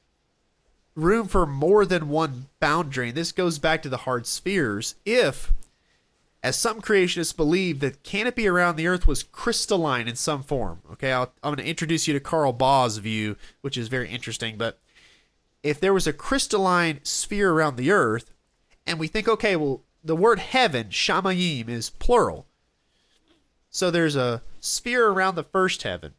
room 0.95 1.27
for 1.29 1.45
more 1.45 1.85
than 1.85 2.09
one 2.09 2.47
boundary. 2.61 3.09
And 3.09 3.17
this 3.17 3.33
goes 3.33 3.59
back 3.59 3.83
to 3.83 3.89
the 3.89 3.99
hard 3.99 4.27
spheres. 4.27 4.95
If, 5.05 5.53
as 6.45 6.57
some 6.57 6.83
creationists 6.83 7.35
believe, 7.35 7.81
the 7.81 7.93
canopy 7.93 8.47
around 8.47 8.77
the 8.77 8.87
Earth 8.87 9.07
was 9.07 9.23
crystalline 9.23 10.07
in 10.07 10.15
some 10.15 10.43
form. 10.43 10.83
Okay, 10.93 11.11
I'll, 11.11 11.33
I'm 11.43 11.55
going 11.55 11.65
to 11.65 11.71
introduce 11.71 12.07
you 12.07 12.13
to 12.13 12.21
Carl 12.21 12.53
Baugh's 12.53 12.99
view, 12.99 13.37
which 13.63 13.79
is 13.79 13.89
very 13.89 14.11
interesting. 14.11 14.59
But 14.59 14.79
if 15.63 15.81
there 15.81 15.95
was 15.95 16.07
a 16.07 16.13
crystalline 16.13 17.01
sphere 17.03 17.51
around 17.51 17.77
the 17.77 17.91
Earth, 17.91 18.31
and 18.87 19.01
we 19.01 19.09
think, 19.09 19.27
okay, 19.27 19.57
well, 19.57 19.81
the 20.05 20.15
word 20.15 20.39
heaven, 20.39 20.89
shamayim, 20.91 21.71
is 21.71 21.89
plural. 21.89 22.47
So 23.71 23.91
there's 23.91 24.15
a 24.15 24.43
sphere 24.61 25.09
around 25.09 25.37
the 25.37 25.45
first 25.45 25.83
heaven. 25.83 26.13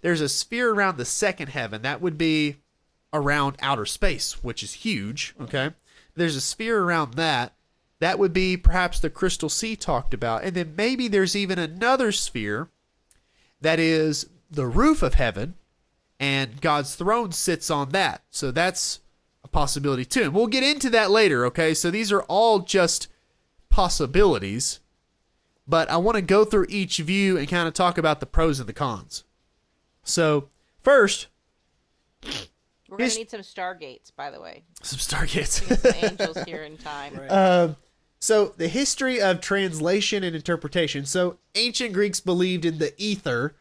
There's 0.00 0.22
a 0.22 0.28
sphere 0.30 0.72
around 0.72 0.96
the 0.96 1.04
second 1.04 1.48
heaven. 1.50 1.82
That 1.82 2.00
would 2.00 2.16
be 2.16 2.56
around 3.12 3.56
outer 3.60 3.84
space, 3.84 4.42
which 4.42 4.62
is 4.62 4.72
huge. 4.72 5.34
Okay. 5.38 5.72
There's 6.14 6.34
a 6.34 6.40
sphere 6.40 6.82
around 6.82 7.14
that. 7.14 7.52
That 7.98 8.18
would 8.18 8.32
be 8.32 8.56
perhaps 8.56 9.00
the 9.00 9.10
crystal 9.10 9.48
sea 9.48 9.74
talked 9.76 10.12
about. 10.12 10.44
And 10.44 10.54
then 10.54 10.74
maybe 10.76 11.08
there's 11.08 11.34
even 11.34 11.58
another 11.58 12.12
sphere 12.12 12.68
that 13.60 13.78
is 13.78 14.26
the 14.50 14.66
roof 14.66 15.02
of 15.02 15.14
heaven, 15.14 15.54
and 16.20 16.60
God's 16.60 16.94
throne 16.94 17.32
sits 17.32 17.70
on 17.70 17.90
that. 17.90 18.22
So 18.30 18.50
that's 18.50 19.00
a 19.44 19.48
possibility 19.48 20.04
too. 20.04 20.22
And 20.24 20.34
we'll 20.34 20.46
get 20.46 20.62
into 20.62 20.90
that 20.90 21.10
later. 21.10 21.46
Okay. 21.46 21.72
So 21.74 21.90
these 21.90 22.12
are 22.12 22.22
all 22.22 22.60
just 22.60 23.08
possibilities. 23.70 24.80
But 25.68 25.90
I 25.90 25.96
want 25.96 26.14
to 26.16 26.22
go 26.22 26.44
through 26.44 26.66
each 26.68 26.98
view 26.98 27.36
and 27.36 27.48
kind 27.48 27.66
of 27.66 27.74
talk 27.74 27.98
about 27.98 28.20
the 28.20 28.26
pros 28.26 28.60
and 28.60 28.68
the 28.68 28.72
cons. 28.72 29.24
So, 30.04 30.48
first, 30.80 31.26
We're 32.88 32.98
gonna 32.98 33.10
need 33.14 33.30
some 33.30 33.40
stargates, 33.40 34.14
by 34.14 34.30
the 34.30 34.40
way. 34.40 34.62
some 34.82 35.00
stargates. 35.00 35.60
Some 35.76 35.92
angels 36.10 36.38
here 36.46 36.62
in 36.62 36.76
time. 36.78 37.14
Right. 37.16 37.30
Um, 37.30 37.76
so 38.18 38.54
the 38.56 38.68
history 38.68 39.20
of 39.20 39.40
translation 39.40 40.24
and 40.24 40.34
interpretation. 40.34 41.04
So 41.04 41.38
ancient 41.54 41.92
Greeks 41.92 42.20
believed 42.20 42.64
in 42.64 42.78
the 42.78 42.94
ether. 42.96 43.54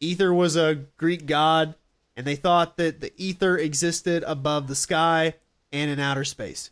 Ether 0.00 0.32
was 0.32 0.56
a 0.56 0.86
Greek 0.96 1.26
god, 1.26 1.74
and 2.16 2.26
they 2.26 2.36
thought 2.36 2.76
that 2.76 3.00
the 3.00 3.12
ether 3.16 3.56
existed 3.56 4.24
above 4.26 4.66
the 4.66 4.74
sky 4.74 5.34
and 5.72 5.90
in 5.90 6.00
outer 6.00 6.24
space. 6.24 6.70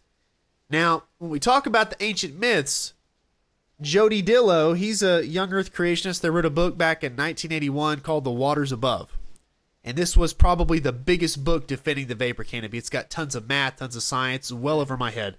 Now, 0.70 1.05
when 1.18 1.31
we 1.31 1.41
talk 1.41 1.66
about 1.66 1.91
the 1.91 2.03
ancient 2.03 2.39
myths, 2.39 2.95
Jody 3.81 4.22
Dillow, 4.22 4.76
he's 4.76 5.03
a 5.03 5.24
young 5.24 5.53
Earth 5.53 5.72
creationist 5.72 6.20
that 6.20 6.33
wrote 6.33 6.45
a 6.45 6.51
book 6.51 6.76
back 6.76 7.05
in 7.05 7.12
1981 7.12 8.01
called 8.01 8.24
The 8.24 8.31
Waters 8.31 8.72
Above. 8.72 9.16
And 9.85 9.97
this 9.97 10.16
was 10.16 10.35
probably 10.35 10.81
the 10.81 10.93
biggest 10.93 11.45
book 11.45 11.66
defending 11.66 12.09
the 12.09 12.14
vapor 12.14 12.45
canopy. 12.45 12.76
It's 12.76 12.91
got 12.91 13.09
tons 13.09 13.35
of 13.35 13.49
math, 13.49 13.76
tons 13.76 13.95
of 13.97 14.03
science, 14.03 14.53
well 14.53 14.81
over 14.81 14.97
my 14.97 15.11
head. 15.11 15.37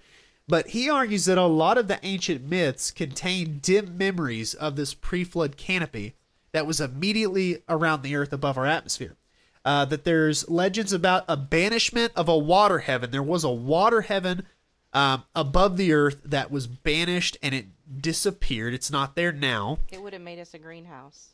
But 0.50 0.70
he 0.70 0.90
argues 0.90 1.26
that 1.26 1.38
a 1.38 1.44
lot 1.44 1.78
of 1.78 1.86
the 1.86 2.00
ancient 2.02 2.42
myths 2.42 2.90
contain 2.90 3.60
dim 3.62 3.96
memories 3.96 4.52
of 4.52 4.74
this 4.74 4.94
pre 4.94 5.22
flood 5.22 5.56
canopy 5.56 6.14
that 6.50 6.66
was 6.66 6.80
immediately 6.80 7.62
around 7.68 8.02
the 8.02 8.16
earth 8.16 8.32
above 8.32 8.58
our 8.58 8.66
atmosphere. 8.66 9.16
Uh, 9.64 9.84
that 9.84 10.02
there's 10.02 10.48
legends 10.48 10.92
about 10.92 11.24
a 11.28 11.36
banishment 11.36 12.12
of 12.16 12.28
a 12.28 12.36
water 12.36 12.80
heaven. 12.80 13.12
There 13.12 13.22
was 13.22 13.44
a 13.44 13.50
water 13.50 14.00
heaven 14.00 14.44
um, 14.92 15.22
above 15.36 15.76
the 15.76 15.92
earth 15.92 16.16
that 16.24 16.50
was 16.50 16.66
banished 16.66 17.36
and 17.44 17.54
it 17.54 17.66
disappeared. 18.00 18.74
It's 18.74 18.90
not 18.90 19.14
there 19.14 19.30
now. 19.30 19.78
It 19.92 20.02
would 20.02 20.14
have 20.14 20.22
made 20.22 20.40
us 20.40 20.52
a 20.52 20.58
greenhouse. 20.58 21.28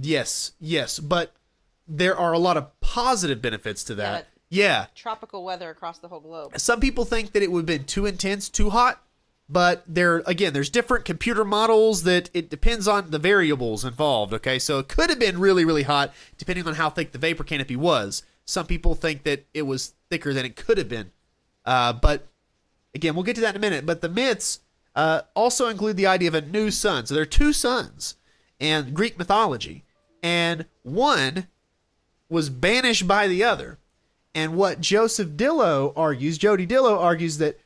Yes, 0.00 0.52
yes, 0.60 1.00
but 1.00 1.32
there 1.88 2.16
are 2.16 2.32
a 2.32 2.38
lot 2.38 2.56
of 2.56 2.78
positive 2.80 3.42
benefits 3.42 3.82
to 3.84 3.96
that. 3.96 4.28
Yeah. 4.50 4.86
Tropical 4.94 5.44
weather 5.44 5.70
across 5.70 5.98
the 5.98 6.08
whole 6.08 6.20
globe. 6.20 6.58
Some 6.58 6.80
people 6.80 7.04
think 7.04 7.32
that 7.32 7.42
it 7.42 7.52
would 7.52 7.60
have 7.60 7.66
been 7.66 7.84
too 7.84 8.06
intense, 8.06 8.48
too 8.48 8.70
hot, 8.70 9.02
but 9.48 9.82
there 9.86 10.22
again, 10.26 10.52
there's 10.52 10.70
different 10.70 11.04
computer 11.04 11.44
models 11.44 12.02
that 12.04 12.30
it 12.34 12.50
depends 12.50 12.88
on 12.88 13.10
the 13.10 13.18
variables 13.18 13.84
involved, 13.84 14.32
okay? 14.34 14.58
So 14.58 14.78
it 14.78 14.88
could 14.88 15.10
have 15.10 15.18
been 15.18 15.38
really 15.38 15.64
really 15.64 15.84
hot 15.84 16.14
depending 16.36 16.66
on 16.66 16.74
how 16.74 16.90
thick 16.90 17.12
the 17.12 17.18
vapor 17.18 17.44
canopy 17.44 17.76
was. 17.76 18.22
Some 18.44 18.66
people 18.66 18.94
think 18.94 19.24
that 19.24 19.44
it 19.52 19.62
was 19.62 19.94
thicker 20.08 20.32
than 20.32 20.46
it 20.46 20.56
could 20.56 20.78
have 20.78 20.88
been. 20.88 21.10
Uh, 21.66 21.92
but 21.92 22.28
again, 22.94 23.14
we'll 23.14 23.24
get 23.24 23.34
to 23.34 23.42
that 23.42 23.54
in 23.54 23.56
a 23.56 23.60
minute. 23.60 23.84
But 23.84 24.00
the 24.00 24.08
myths 24.08 24.60
uh, 24.96 25.22
also 25.34 25.68
include 25.68 25.96
the 25.96 26.06
idea 26.06 26.28
of 26.28 26.34
a 26.34 26.40
new 26.40 26.70
sun. 26.70 27.04
So 27.04 27.14
there 27.14 27.22
are 27.22 27.26
two 27.26 27.52
suns 27.52 28.16
in 28.58 28.94
Greek 28.94 29.18
mythology, 29.18 29.84
and 30.22 30.64
one 30.82 31.48
was 32.28 32.48
banished 32.48 33.06
by 33.06 33.28
the 33.28 33.44
other. 33.44 33.78
And 34.38 34.54
what 34.54 34.80
Joseph 34.80 35.30
Dillow 35.30 35.92
argues, 35.96 36.38
Jody 36.38 36.64
Dillow 36.64 36.96
argues 36.96 37.38
that 37.38 37.58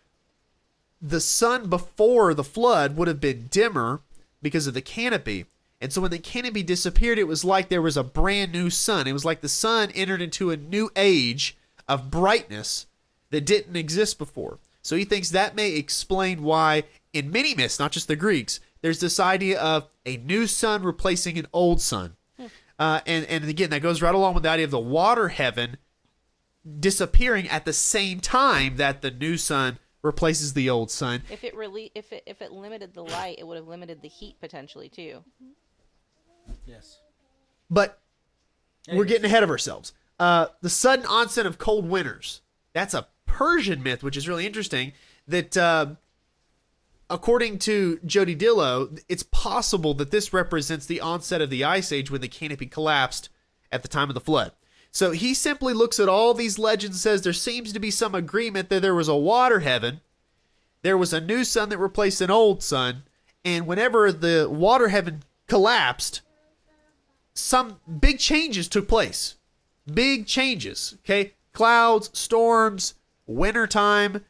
the 1.02 1.20
sun 1.20 1.68
before 1.68 2.32
the 2.32 2.42
flood 2.42 2.96
would 2.96 3.08
have 3.08 3.20
been 3.20 3.48
dimmer 3.50 4.00
because 4.40 4.66
of 4.66 4.72
the 4.72 4.80
canopy. 4.80 5.44
And 5.82 5.92
so 5.92 6.00
when 6.00 6.10
the 6.10 6.18
canopy 6.18 6.62
disappeared, 6.62 7.18
it 7.18 7.28
was 7.28 7.44
like 7.44 7.68
there 7.68 7.82
was 7.82 7.98
a 7.98 8.02
brand 8.02 8.52
new 8.52 8.70
sun. 8.70 9.06
It 9.06 9.12
was 9.12 9.22
like 9.22 9.42
the 9.42 9.50
sun 9.50 9.90
entered 9.90 10.22
into 10.22 10.50
a 10.50 10.56
new 10.56 10.88
age 10.96 11.58
of 11.88 12.10
brightness 12.10 12.86
that 13.28 13.44
didn't 13.44 13.76
exist 13.76 14.16
before. 14.16 14.58
So 14.80 14.96
he 14.96 15.04
thinks 15.04 15.28
that 15.28 15.54
may 15.54 15.72
explain 15.72 16.42
why, 16.42 16.84
in 17.12 17.30
many 17.30 17.54
myths, 17.54 17.78
not 17.78 17.92
just 17.92 18.08
the 18.08 18.16
Greeks, 18.16 18.60
there's 18.80 19.00
this 19.00 19.20
idea 19.20 19.60
of 19.60 19.88
a 20.06 20.16
new 20.16 20.46
sun 20.46 20.84
replacing 20.84 21.38
an 21.38 21.48
old 21.52 21.82
sun. 21.82 22.16
Uh, 22.78 23.00
and, 23.06 23.26
and 23.26 23.44
again, 23.44 23.68
that 23.68 23.82
goes 23.82 24.00
right 24.00 24.14
along 24.14 24.32
with 24.32 24.44
the 24.44 24.48
idea 24.48 24.64
of 24.64 24.70
the 24.70 24.78
water 24.80 25.28
heaven 25.28 25.76
disappearing 26.78 27.48
at 27.48 27.64
the 27.64 27.72
same 27.72 28.20
time 28.20 28.76
that 28.76 29.02
the 29.02 29.10
new 29.10 29.36
sun 29.36 29.78
replaces 30.02 30.54
the 30.54 30.68
old 30.68 30.90
sun. 30.90 31.22
If 31.30 31.44
it 31.44 31.54
really, 31.54 31.90
if 31.94 32.12
it 32.12 32.22
if 32.26 32.42
it 32.42 32.52
limited 32.52 32.94
the 32.94 33.04
light, 33.04 33.36
it 33.38 33.46
would 33.46 33.56
have 33.56 33.68
limited 33.68 34.02
the 34.02 34.08
heat 34.08 34.36
potentially 34.40 34.88
too. 34.88 35.22
yes. 36.66 36.98
But 37.70 38.00
we're 38.92 39.04
getting 39.04 39.24
ahead 39.24 39.42
of 39.42 39.50
ourselves. 39.50 39.92
Uh, 40.18 40.46
the 40.60 40.70
sudden 40.70 41.06
onset 41.06 41.46
of 41.46 41.58
cold 41.58 41.88
winters. 41.88 42.42
That's 42.72 42.94
a 42.94 43.08
Persian 43.26 43.82
myth, 43.82 44.02
which 44.02 44.16
is 44.16 44.28
really 44.28 44.46
interesting. 44.46 44.92
That, 45.26 45.56
uh, 45.56 45.94
according 47.08 47.58
to 47.60 48.00
Jody 48.04 48.36
Dillow, 48.36 49.00
it's 49.08 49.22
possible 49.22 49.94
that 49.94 50.10
this 50.10 50.32
represents 50.32 50.86
the 50.86 51.00
onset 51.00 51.40
of 51.40 51.50
the 51.50 51.64
Ice 51.64 51.92
Age 51.92 52.10
when 52.10 52.20
the 52.20 52.28
canopy 52.28 52.66
collapsed 52.66 53.30
at 53.70 53.82
the 53.82 53.88
time 53.88 54.10
of 54.10 54.14
the 54.14 54.20
flood. 54.20 54.52
So 54.92 55.12
he 55.12 55.32
simply 55.32 55.72
looks 55.72 55.98
at 55.98 56.08
all 56.08 56.34
these 56.34 56.58
legends 56.58 56.96
and 56.96 57.00
says 57.00 57.22
there 57.22 57.32
seems 57.32 57.72
to 57.72 57.80
be 57.80 57.90
some 57.90 58.14
agreement 58.14 58.68
that 58.68 58.82
there 58.82 58.94
was 58.94 59.08
a 59.08 59.16
water 59.16 59.60
heaven, 59.60 60.02
there 60.82 60.98
was 60.98 61.14
a 61.14 61.20
new 61.20 61.44
sun 61.44 61.70
that 61.70 61.78
replaced 61.78 62.20
an 62.20 62.30
old 62.30 62.62
sun, 62.62 63.04
and 63.44 63.66
whenever 63.66 64.12
the 64.12 64.48
water 64.50 64.88
heaven 64.88 65.22
collapsed, 65.48 66.20
some 67.34 67.80
big 68.00 68.18
changes 68.18 68.68
took 68.68 68.86
place. 68.86 69.36
Big 69.92 70.26
changes. 70.26 70.96
Okay. 71.00 71.32
Clouds, 71.52 72.10
storms, 72.12 72.94
wintertime, 73.26 74.24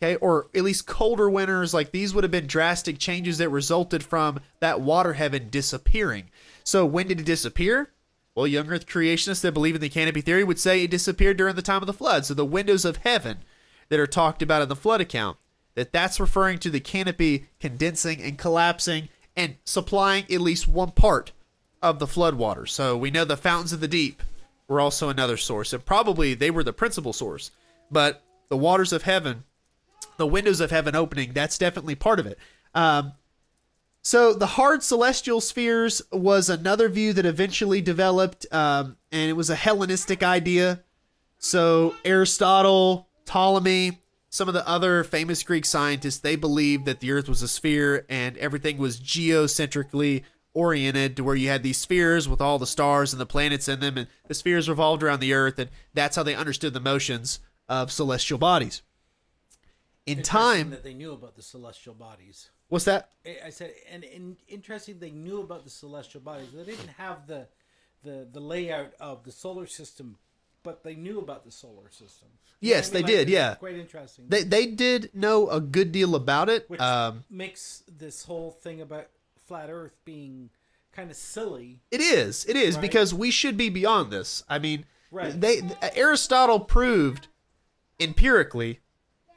okay, 0.00 0.16
or 0.16 0.46
at 0.54 0.62
least 0.62 0.86
colder 0.86 1.28
winters. 1.28 1.74
Like 1.74 1.90
these 1.90 2.14
would 2.14 2.24
have 2.24 2.30
been 2.30 2.46
drastic 2.46 2.98
changes 2.98 3.38
that 3.38 3.48
resulted 3.48 4.02
from 4.02 4.40
that 4.60 4.80
water 4.80 5.14
heaven 5.14 5.48
disappearing. 5.50 6.30
So 6.64 6.86
when 6.86 7.08
did 7.08 7.20
it 7.20 7.26
disappear? 7.26 7.90
Well, 8.38 8.46
young 8.46 8.70
earth 8.70 8.86
creationists 8.86 9.40
that 9.40 9.50
believe 9.50 9.74
in 9.74 9.80
the 9.80 9.88
canopy 9.88 10.20
theory 10.20 10.44
would 10.44 10.60
say 10.60 10.84
it 10.84 10.92
disappeared 10.92 11.38
during 11.38 11.56
the 11.56 11.60
time 11.60 11.82
of 11.82 11.88
the 11.88 11.92
flood. 11.92 12.24
So 12.24 12.34
the 12.34 12.44
windows 12.44 12.84
of 12.84 12.98
heaven 12.98 13.38
that 13.88 13.98
are 13.98 14.06
talked 14.06 14.42
about 14.42 14.62
in 14.62 14.68
the 14.68 14.76
flood 14.76 15.00
account, 15.00 15.38
that 15.74 15.90
that's 15.90 16.20
referring 16.20 16.60
to 16.60 16.70
the 16.70 16.78
canopy 16.78 17.48
condensing 17.58 18.22
and 18.22 18.38
collapsing 18.38 19.08
and 19.34 19.56
supplying 19.64 20.22
at 20.32 20.40
least 20.40 20.68
one 20.68 20.92
part 20.92 21.32
of 21.82 21.98
the 21.98 22.06
flood 22.06 22.36
water. 22.36 22.64
So 22.64 22.96
we 22.96 23.10
know 23.10 23.24
the 23.24 23.36
fountains 23.36 23.72
of 23.72 23.80
the 23.80 23.88
deep 23.88 24.22
were 24.68 24.80
also 24.80 25.08
another 25.08 25.36
source, 25.36 25.72
and 25.72 25.84
probably 25.84 26.34
they 26.34 26.52
were 26.52 26.62
the 26.62 26.72
principal 26.72 27.12
source. 27.12 27.50
But 27.90 28.22
the 28.50 28.56
waters 28.56 28.92
of 28.92 29.02
heaven, 29.02 29.42
the 30.16 30.28
windows 30.28 30.60
of 30.60 30.70
heaven 30.70 30.94
opening, 30.94 31.32
that's 31.32 31.58
definitely 31.58 31.96
part 31.96 32.20
of 32.20 32.26
it. 32.26 32.38
Um, 32.72 33.14
so 34.02 34.32
the 34.32 34.46
hard 34.46 34.82
celestial 34.82 35.40
spheres 35.40 36.02
was 36.12 36.48
another 36.48 36.88
view 36.88 37.12
that 37.12 37.26
eventually 37.26 37.80
developed, 37.80 38.46
um, 38.52 38.96
and 39.12 39.28
it 39.28 39.34
was 39.34 39.50
a 39.50 39.56
Hellenistic 39.56 40.22
idea. 40.22 40.82
So 41.38 41.94
Aristotle, 42.04 43.08
Ptolemy, 43.24 44.00
some 44.30 44.48
of 44.48 44.54
the 44.54 44.66
other 44.68 45.04
famous 45.04 45.42
Greek 45.42 45.64
scientists, 45.64 46.18
they 46.18 46.36
believed 46.36 46.84
that 46.86 47.00
the 47.00 47.12
Earth 47.12 47.28
was 47.28 47.42
a 47.42 47.48
sphere 47.48 48.04
and 48.08 48.36
everything 48.38 48.78
was 48.78 49.00
geocentrically 49.00 50.22
oriented 50.54 51.16
to 51.16 51.24
where 51.24 51.36
you 51.36 51.48
had 51.48 51.62
these 51.62 51.78
spheres 51.78 52.28
with 52.28 52.40
all 52.40 52.58
the 52.58 52.66
stars 52.66 53.12
and 53.12 53.20
the 53.20 53.26
planets 53.26 53.68
in 53.68 53.80
them, 53.80 53.96
and 53.96 54.08
the 54.26 54.34
spheres 54.34 54.68
revolved 54.68 55.02
around 55.02 55.20
the 55.20 55.32
Earth, 55.32 55.58
and 55.58 55.70
that's 55.94 56.16
how 56.16 56.22
they 56.22 56.34
understood 56.34 56.74
the 56.74 56.80
motions 56.80 57.40
of 57.68 57.92
celestial 57.92 58.38
bodies. 58.38 58.82
In 60.06 60.22
time, 60.22 60.70
that 60.70 60.82
they 60.82 60.94
knew 60.94 61.12
about 61.12 61.36
the 61.36 61.42
celestial 61.42 61.94
bodies. 61.94 62.50
What's 62.68 62.84
that? 62.86 63.10
I 63.44 63.50
said, 63.50 63.72
and, 63.90 64.04
and 64.04 64.36
interesting, 64.48 64.98
they 64.98 65.10
knew 65.10 65.40
about 65.40 65.64
the 65.64 65.70
celestial 65.70 66.20
bodies. 66.20 66.48
They 66.54 66.64
didn't 66.64 66.88
have 66.96 67.26
the, 67.26 67.46
the 68.02 68.26
the 68.32 68.40
layout 68.40 68.94
of 69.00 69.24
the 69.24 69.32
solar 69.32 69.66
system 69.66 70.16
but 70.62 70.82
they 70.82 70.94
knew 70.94 71.18
about 71.18 71.44
the 71.44 71.50
solar 71.50 71.90
system. 71.90 72.28
Yes, 72.60 72.90
I 72.90 72.94
mean, 72.94 73.06
they 73.06 73.12
did, 73.12 73.28
yeah. 73.30 73.54
quite 73.54 73.76
interesting. 73.76 74.26
They 74.28 74.42
they 74.42 74.66
did 74.66 75.10
know 75.14 75.48
a 75.48 75.60
good 75.60 75.92
deal 75.92 76.14
about 76.14 76.48
it. 76.48 76.68
which 76.68 76.80
Um, 76.80 77.24
makes 77.30 77.84
this 77.88 78.24
whole 78.24 78.50
thing 78.50 78.80
about 78.80 79.06
flat 79.46 79.70
Earth 79.70 79.96
being 80.04 80.50
kind 80.92 81.10
of 81.10 81.16
silly. 81.16 81.80
it 81.90 82.00
is, 82.00 82.44
it 82.46 82.56
is 82.56 82.74
Right. 82.74 82.82
because 82.82 83.14
we 83.14 83.30
should 83.30 83.56
be 83.56 83.68
beyond 83.70 84.10
this. 84.12 84.42
I 84.48 84.58
mean, 84.58 84.84
Right. 85.10 85.40
they 85.40 85.62
Aristotle 85.94 86.60
proved 86.60 87.28
empirically 88.00 88.80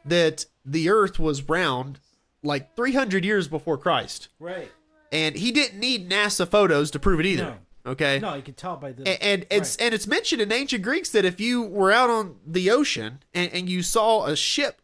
that 0.04 0.46
the 0.66 0.90
Earth 0.90 1.20
was 1.20 1.44
round 1.44 2.00
like 2.44 2.76
300 2.76 3.24
years 3.26 3.48
before 3.48 3.78
Christ, 3.78 4.30
Right. 4.40 4.72
and 5.12 5.36
he 5.36 5.52
didn't 5.52 5.80
need 5.80 6.10
NASA 6.10 6.48
photos 6.48 6.92
to 6.92 7.00
prove 7.00 7.20
it 7.20 7.26
either. 7.26 7.44
No. 7.86 7.92
Okay. 7.92 8.20
No, 8.20 8.36
you 8.36 8.42
can 8.44 8.54
tell 8.54 8.78
by 8.78 8.92
the 8.92 9.08
and, 9.08 9.22
and 9.22 9.46
it's 9.50 9.76
Right. 9.80 9.86
and 9.86 9.94
it's 9.96 10.06
mentioned 10.08 10.42
in 10.42 10.52
ancient 10.52 10.84
Greeks 10.84 11.10
that 11.10 11.26
if 11.26 11.40
you 11.40 11.64
were 11.64 11.92
out 11.92 12.10
on 12.12 12.36
the 12.46 12.70
ocean 12.70 13.24
and, 13.34 13.52
and 13.54 13.68
you 13.70 13.82
saw 13.82 14.26
a 14.26 14.36
ship 14.36 14.82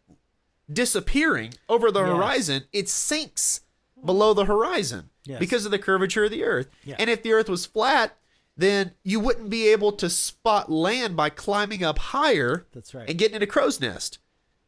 disappearing 0.72 1.54
over 1.68 1.90
the 1.90 2.00
Yes. 2.04 2.08
horizon, 2.16 2.64
it 2.72 2.88
sinks 2.88 3.60
below 4.04 4.34
the 4.34 4.44
horizon 4.44 5.10
Yes. 5.24 5.38
because 5.38 5.64
of 5.64 5.70
the 5.70 5.78
curvature 5.78 6.24
of 6.24 6.30
the 6.30 6.44
earth. 6.44 6.68
Yeah. 6.84 6.96
And 6.98 7.08
if 7.10 7.22
the 7.22 7.32
earth 7.32 7.48
was 7.48 7.66
flat, 7.66 8.16
then 8.56 8.92
you 9.04 9.20
wouldn't 9.20 9.50
be 9.50 9.68
able 9.68 9.92
to 9.92 10.10
spot 10.10 10.70
land 10.70 11.16
by 11.16 11.30
climbing 11.30 11.84
up 11.84 11.98
higher 11.98 12.66
That's 12.72 12.92
right. 12.94 13.08
and 13.08 13.18
getting 13.18 13.36
in 13.36 13.42
a 13.42 13.46
crow's 13.46 13.80
nest. 13.80 14.18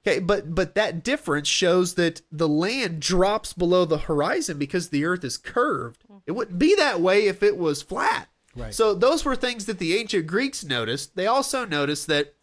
Okay, 0.07 0.19
but 0.19 0.55
but 0.55 0.75
that 0.77 1.05
difference 1.05 1.47
shows 1.49 1.95
that 1.95 2.23
the 2.33 2.49
land 2.49 3.01
drops 3.01 3.53
below 3.53 3.85
the 3.85 3.99
horizon 3.99 4.59
because 4.59 4.89
the 4.89 5.05
earth 5.05 5.25
is 5.25 5.37
curved. 5.37 6.05
It 6.27 6.33
wouldn't 6.33 6.59
be 6.59 6.75
that 6.77 7.01
way 7.01 7.27
if 7.27 7.43
it 7.43 7.57
was 7.59 7.83
flat. 7.83 8.29
Right. 8.57 8.73
So 8.75 8.95
those 8.95 9.25
were 9.25 9.37
things 9.37 9.67
that 9.67 9.79
the 9.79 9.97
ancient 9.97 10.27
Greeks 10.27 10.65
noticed. 10.65 11.17
They 11.17 11.27
also 11.27 11.65
noticed 11.67 12.07
that 12.07 12.35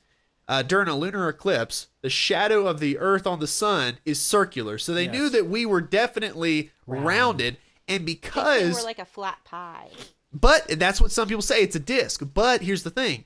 uh, 0.48 0.62
during 0.62 0.88
a 0.88 0.96
lunar 0.96 1.28
eclipse, 1.28 1.88
the 2.02 2.10
shadow 2.10 2.68
of 2.68 2.80
the 2.80 2.98
earth 3.00 3.26
on 3.28 3.40
the 3.40 3.48
sun 3.48 3.98
is 4.06 4.22
circular. 4.22 4.78
So 4.78 4.94
they 4.94 5.06
Yes. 5.06 5.14
knew 5.14 5.30
that 5.30 5.48
we 5.48 5.66
were 5.66 5.82
definitely 5.82 6.72
rounded 6.86 7.58
and 7.88 8.02
They 8.02 8.14
because 8.14 8.76
were 8.76 8.84
like 8.84 9.00
a 9.00 9.06
flat 9.06 9.40
pie. 9.44 9.90
but 10.32 10.66
that's 10.80 11.02
what 11.02 11.12
some 11.12 11.28
people 11.28 11.42
say. 11.42 11.62
It's 11.64 11.76
a 11.76 11.80
disc. 11.80 12.22
But 12.34 12.62
here's 12.62 12.84
the 12.84 12.90
thing 12.92 13.26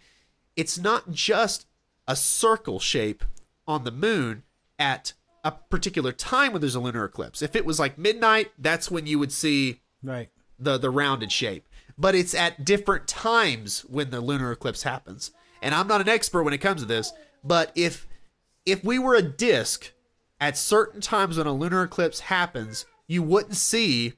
it's 0.56 0.78
not 0.80 1.12
just 1.12 1.66
a 2.08 2.16
circle 2.16 2.80
shape 2.80 3.24
on 3.72 3.84
the 3.84 3.92
moon 3.92 4.44
at 4.78 5.14
a 5.44 5.52
particular 5.52 6.12
time 6.12 6.52
when 6.52 6.62
there's 6.62 6.76
a 6.76 6.80
lunar 6.80 7.06
eclipse. 7.06 7.42
If 7.42 7.56
it 7.56 7.66
was 7.66 7.80
like 7.80 7.98
midnight, 7.98 8.52
that's 8.60 8.92
when 8.92 9.08
you 9.08 9.18
would 9.18 9.32
see 9.32 9.82
right. 10.04 10.30
the, 10.60 10.78
the 10.78 10.90
rounded 10.90 11.32
shape. 11.32 11.68
But 11.98 12.16
it's 12.16 12.34
at 12.34 12.66
different 12.66 13.08
times 13.08 13.82
when 13.82 14.12
the 14.12 14.22
lunar 14.22 14.52
eclipse 14.52 14.84
happens. 14.84 15.32
And 15.62 15.74
I'm 15.74 15.88
not 15.88 16.02
an 16.02 16.10
expert 16.10 16.44
when 16.44 16.54
it 16.54 16.60
comes 16.60 16.82
to 16.82 16.88
this, 16.88 17.14
but 17.44 17.72
if 17.76 18.08
if 18.66 18.84
we 18.84 19.00
were 19.00 19.16
a 19.16 19.22
disc 19.24 19.92
at 20.40 20.58
certain 20.58 21.02
times 21.02 21.38
when 21.38 21.48
a 21.48 21.54
lunar 21.54 21.84
eclipse 21.84 22.22
happens, 22.22 22.86
you 23.08 23.24
wouldn't 23.24 23.56
see 23.56 24.14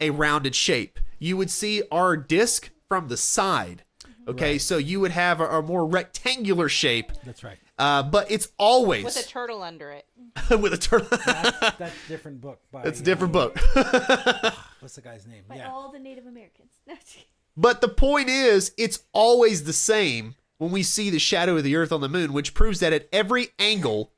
a 0.00 0.10
rounded 0.10 0.54
shape. 0.54 0.98
You 1.18 1.36
would 1.36 1.50
see 1.50 1.82
our 1.90 2.16
disc 2.16 2.70
from 2.88 3.08
the 3.08 3.16
side. 3.16 3.84
Okay, 4.26 4.56
so 4.56 4.78
you 4.78 5.00
would 5.00 5.10
have 5.10 5.40
a, 5.40 5.44
a 5.44 5.62
more 5.62 5.86
rectangular 5.86 6.68
shape, 6.68 7.12
That's 7.24 7.44
right. 7.44 7.58
Uh, 7.78 8.02
but 8.02 8.30
it's 8.30 8.48
always 8.58 9.04
With 9.04 9.16
a 9.16 9.28
turtle 9.28 9.62
under 9.62 9.90
it. 9.90 10.06
with 10.60 10.72
a 10.72 10.78
turtle. 10.78 11.08
That's, 11.24 11.76
that's 11.76 12.06
a 12.06 12.08
different 12.08 12.40
book. 12.40 12.60
By, 12.70 12.82
It's 12.84 13.00
a 13.00 13.02
different 13.02 13.34
uh, 13.34 13.48
book. 13.50 13.58
What's 14.80 14.94
the 14.94 15.00
guy's 15.02 15.26
name? 15.26 15.42
By 15.48 15.56
yeah. 15.56 15.70
all 15.70 15.90
the 15.90 15.98
Native 15.98 16.26
Americans. 16.26 16.70
No, 16.86 16.94
just 16.94 17.08
kidding. 17.08 17.28
But 17.56 17.80
the 17.80 17.88
point 17.88 18.28
is, 18.28 18.72
it's 18.76 19.04
always 19.12 19.64
the 19.64 19.72
same 19.72 20.34
when 20.58 20.70
we 20.70 20.82
see 20.82 21.10
the 21.10 21.18
shadow 21.18 21.56
of 21.56 21.64
the 21.64 21.76
Earth 21.76 21.92
on 21.92 22.00
the 22.00 22.08
moon, 22.08 22.32
which 22.32 22.54
proves 22.54 22.80
that 22.80 22.92
at 22.92 23.08
every 23.12 23.48
angle, 23.58 24.12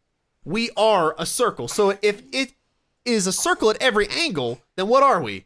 we 0.44 0.70
are 0.76 1.14
a 1.18 1.26
circle. 1.26 1.68
So 1.68 1.98
if 2.02 2.22
it 2.32 2.52
is 3.04 3.26
a 3.26 3.32
circle 3.32 3.70
at 3.70 3.80
every 3.80 4.08
angle, 4.08 4.60
then 4.76 4.88
what 4.88 5.02
are 5.02 5.22
we? 5.22 5.44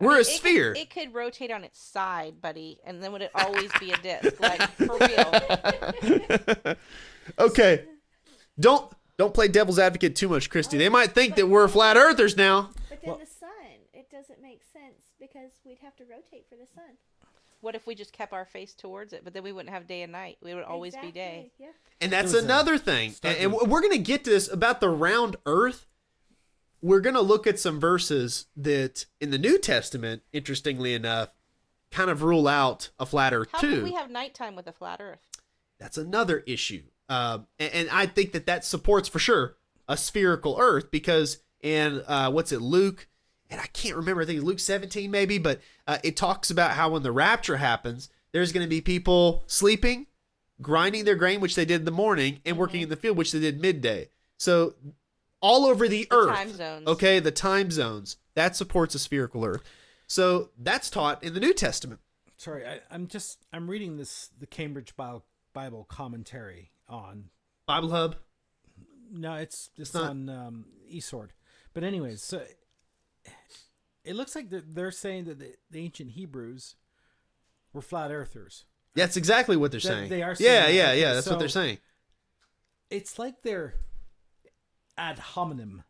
We're 0.00 0.16
a 0.16 0.20
It 0.20 0.26
could- 0.26 0.34
sphere. 0.34 0.74
It 0.74 0.90
could, 0.90 1.14
rotate 1.14 1.52
on 1.52 1.62
its 1.64 1.80
side, 1.80 2.40
buddy, 2.40 2.80
and 2.84 3.02
then 3.02 3.12
would 3.12 3.22
it 3.22 3.30
always 3.34 3.70
be 3.78 3.92
a 3.92 3.96
disc? 3.98 4.40
Like 4.40 4.60
for 4.72 4.98
real. 4.98 6.74
Okay, 7.38 7.84
don't 8.58 8.92
don't 9.18 9.34
play 9.34 9.48
devil's 9.48 9.78
advocate 9.78 10.16
too 10.16 10.28
much, 10.28 10.50
Christy. 10.50 10.78
They 10.78 10.88
might 10.88 11.12
think 11.12 11.36
that 11.36 11.46
we're 11.48 11.68
flat 11.68 11.96
earthers 11.96 12.36
now. 12.36 12.70
But 12.88 13.00
then 13.02 13.10
Well- 13.10 13.18
the 13.18 13.26
sun, 13.26 13.48
it 13.92 14.10
doesn't 14.10 14.40
make 14.42 14.62
sense 14.72 15.04
because 15.20 15.50
we'd 15.64 15.78
have 15.82 15.94
to 15.96 16.04
rotate 16.04 16.46
for 16.48 16.56
the 16.56 16.66
sun. 16.74 16.96
What 17.60 17.76
if 17.76 17.86
we 17.86 17.94
just 17.94 18.12
kept 18.12 18.32
our 18.32 18.44
face 18.44 18.74
towards 18.74 19.12
it, 19.12 19.22
but 19.22 19.34
then 19.34 19.44
we 19.44 19.52
wouldn't 19.52 19.72
have 19.72 19.86
day 19.86 20.02
and 20.02 20.10
night? 20.10 20.38
We 20.42 20.52
would 20.54 20.64
always 20.64 20.96
be 20.96 21.12
day. 21.12 21.50
Exactly, 21.52 21.52
Yeah. 21.58 21.72
And 22.00 22.10
that's 22.12 22.32
There's 22.32 22.42
another 22.42 22.76
thing. 22.76 23.08
And, 23.08 23.14
starting- 23.16 23.42
and 23.44 23.52
we're 23.70 23.80
going 23.80 23.92
to 23.92 23.98
get 23.98 24.24
to 24.24 24.30
this 24.30 24.50
about 24.52 24.80
the 24.80 24.88
round 24.88 25.36
earth. 25.46 25.86
We're 26.80 27.00
going 27.00 27.14
to 27.14 27.20
look 27.22 27.46
at 27.46 27.60
some 27.60 27.78
verses 27.78 28.46
that 28.56 29.06
in 29.20 29.30
the 29.30 29.38
New 29.38 29.58
Testament, 29.60 30.22
interestingly 30.32 30.94
enough, 30.94 31.28
kind 31.92 32.10
of 32.10 32.24
rule 32.24 32.48
out 32.48 32.90
a 32.98 33.06
flat 33.06 33.32
earth 33.32 33.50
How 33.52 33.60
too. 33.60 33.70
could 33.76 33.84
we 33.84 33.92
have 33.94 34.10
nighttime 34.10 34.56
with 34.56 34.66
a 34.66 34.72
flat 34.72 35.00
Earth? 35.00 35.20
that's 35.78 35.96
another 35.98 36.42
issue. 36.46 36.82
Um, 37.08 37.46
and, 37.58 37.72
and 37.72 37.90
I 37.90 38.06
think 38.06 38.32
that 38.32 38.46
that 38.46 38.64
supports 38.64 39.08
for 39.08 39.18
sure 39.18 39.56
a 39.88 39.96
spherical 39.96 40.56
Earth 40.60 40.90
because 40.90 41.38
in 41.60 42.02
uh, 42.06 42.30
what's 42.30 42.52
it, 42.52 42.60
Luke, 42.60 43.06
and 43.50 43.60
I 43.60 43.66
can't 43.66 43.96
remember. 43.96 44.22
I 44.22 44.26
think 44.26 44.42
Luke 44.42 44.58
17 44.58 45.10
maybe, 45.10 45.38
but 45.38 45.60
uh, 45.86 45.98
it 46.02 46.16
talks 46.16 46.50
about 46.50 46.72
how 46.72 46.90
when 46.90 47.02
the 47.02 47.12
rapture 47.12 47.58
happens, 47.58 48.08
there's 48.32 48.52
going 48.52 48.64
to 48.64 48.70
be 48.70 48.80
people 48.80 49.44
sleeping, 49.46 50.06
grinding 50.60 51.04
their 51.04 51.16
grain, 51.16 51.40
which 51.40 51.54
they 51.54 51.64
did 51.64 51.80
in 51.80 51.84
the 51.84 51.90
morning, 51.90 52.40
and 52.46 52.56
working 52.56 52.80
in 52.80 52.88
the 52.88 52.96
field, 52.96 53.16
which 53.16 53.32
they 53.32 53.40
did 53.40 53.60
midday. 53.60 54.08
So 54.38 54.74
all 55.40 55.66
over 55.66 55.86
the, 55.88 56.04
The 56.04 56.16
Earth, 56.16 56.34
time 56.34 56.52
zones. 56.56 56.86
okay, 56.86 57.18
the 57.18 57.30
time 57.30 57.70
zones 57.70 58.16
that 58.34 58.56
supports 58.56 58.94
a 58.94 58.98
spherical 58.98 59.44
Earth. 59.44 59.62
So 60.06 60.50
that's 60.58 60.88
taught 60.90 61.22
in 61.22 61.34
the 61.34 61.40
New 61.40 61.52
Testament. 61.54 62.00
Sorry, 62.36 62.66
I, 62.66 62.80
I'm 62.90 63.06
just 63.06 63.44
I'm 63.52 63.68
reading 63.68 63.98
this 63.98 64.30
the 64.38 64.46
Cambridge 64.46 64.96
Bible, 64.96 65.24
Bible 65.52 65.84
commentary 65.84 66.70
on. 66.92 67.30
Bible 67.66 67.90
Hub. 67.90 68.16
No, 69.10 69.34
it's 69.34 69.70
it's, 69.76 69.94
not- 69.94 70.10
on 70.10 70.28
um, 70.28 70.64
eSword. 70.92 71.30
But 71.74 71.84
anyways, 71.84 72.22
so 72.22 72.42
it 74.04 74.14
looks 74.16 74.34
like 74.34 74.50
they're, 74.50 74.62
they're 74.66 74.90
saying 74.90 75.24
that 75.24 75.38
the, 75.38 75.54
the 75.70 75.78
ancient 75.80 76.10
Hebrews 76.12 76.76
were 77.72 77.82
flat 77.82 78.10
earthers. 78.10 78.64
That's 78.94 79.16
exactly 79.16 79.56
what 79.56 79.70
they're 79.70 79.80
That- 79.80 79.86
saying. 79.88 80.08
they 80.10 80.22
are 80.22 80.30
yeah, 80.30 80.34
saying 80.36 80.62
that. 80.62 80.74
yeah, 80.74 80.88
Okay, 80.90 81.00
yeah. 81.00 81.14
That's 81.14 81.28
what 81.28 81.38
they're 81.38 81.48
saying. 81.48 81.78
It's 82.90 83.18
like 83.18 83.42
they're 83.42 83.74
ad 84.98 85.18
hominem, 85.18 85.82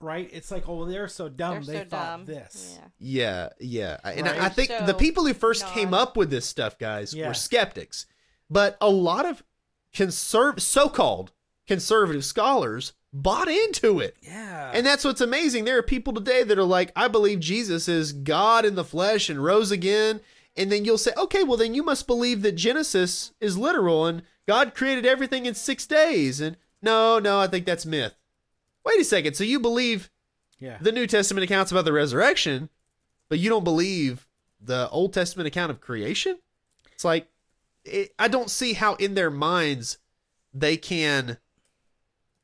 right? 0.00 0.28
It's 0.32 0.50
like, 0.50 0.66
oh, 0.68 0.86
they're 0.86 1.08
so 1.08 1.28
dumb. 1.28 1.62
They're 1.64 1.74
they 1.74 1.82
so 1.84 1.88
thought 1.90 2.16
dumb. 2.18 2.24
this. 2.24 2.78
Yeah. 2.98 3.48
Yeah, 3.60 3.98
yeah. 4.04 4.10
And 4.18 4.26
I, 4.28 4.36
I 4.36 4.38
Right. 4.38 4.52
think 4.54 4.70
the 4.86 4.94
people 4.94 5.26
who 5.26 5.34
first 5.34 5.66
came 5.68 5.92
up 5.92 6.16
with 6.16 6.30
this 6.30 6.46
stuff, 6.46 6.78
guys, 6.78 7.12
Yeah. 7.12 7.28
were 7.28 7.34
skeptics. 7.34 8.06
But 8.48 8.78
a 8.80 8.88
lot 8.88 9.26
of 9.26 9.42
conserv 9.96 10.60
so-called 10.60 11.32
conservative 11.66 12.24
scholars 12.24 12.92
bought 13.12 13.48
into 13.48 13.98
it. 13.98 14.14
Yeah. 14.20 14.70
And 14.74 14.84
that's 14.84 15.04
what's 15.04 15.22
amazing. 15.22 15.64
There 15.64 15.78
are 15.78 15.82
people 15.82 16.12
today 16.12 16.42
that 16.42 16.58
are 16.58 16.64
like, 16.64 16.92
I 16.94 17.08
believe 17.08 17.40
Jesus 17.40 17.88
is 17.88 18.12
God 18.12 18.66
in 18.66 18.74
the 18.74 18.84
flesh 18.84 19.30
and 19.30 19.42
rose 19.42 19.70
again. 19.70 20.20
And 20.54 20.70
then 20.70 20.84
you'll 20.84 20.98
say, 20.98 21.12
okay, 21.16 21.42
well, 21.42 21.56
then 21.56 21.74
you 21.74 21.82
must 21.82 22.06
believe 22.06 22.42
that 22.42 22.52
Genesis 22.52 23.32
is 23.40 23.58
literal 23.58 24.06
and 24.06 24.22
God 24.46 24.74
created 24.74 25.06
everything 25.06 25.46
in 25.46 25.54
six 25.54 25.86
days. 25.86 26.40
And 26.40 26.56
no, 26.82 27.18
no, 27.18 27.40
I 27.40 27.46
think 27.46 27.64
that's 27.64 27.86
myth. 27.86 28.14
Wait 28.84 29.00
a 29.00 29.04
second. 29.04 29.34
So 29.34 29.44
you 29.44 29.58
believe 29.58 30.10
yeah. 30.58 30.76
the 30.80 30.92
New 30.92 31.06
Testament 31.06 31.44
accounts 31.44 31.72
about 31.72 31.86
the 31.86 31.92
resurrection, 31.92 32.68
but 33.28 33.38
you 33.38 33.48
don't 33.48 33.64
believe 33.64 34.28
the 34.60 34.88
Old 34.90 35.12
Testament 35.12 35.46
account 35.46 35.70
of 35.70 35.80
creation? 35.80 36.38
It's 36.92 37.04
like, 37.04 37.28
it, 37.86 38.14
I 38.18 38.28
don't 38.28 38.50
see 38.50 38.72
how 38.74 38.94
in 38.96 39.14
their 39.14 39.30
minds 39.30 39.98
they 40.52 40.76
can. 40.76 41.38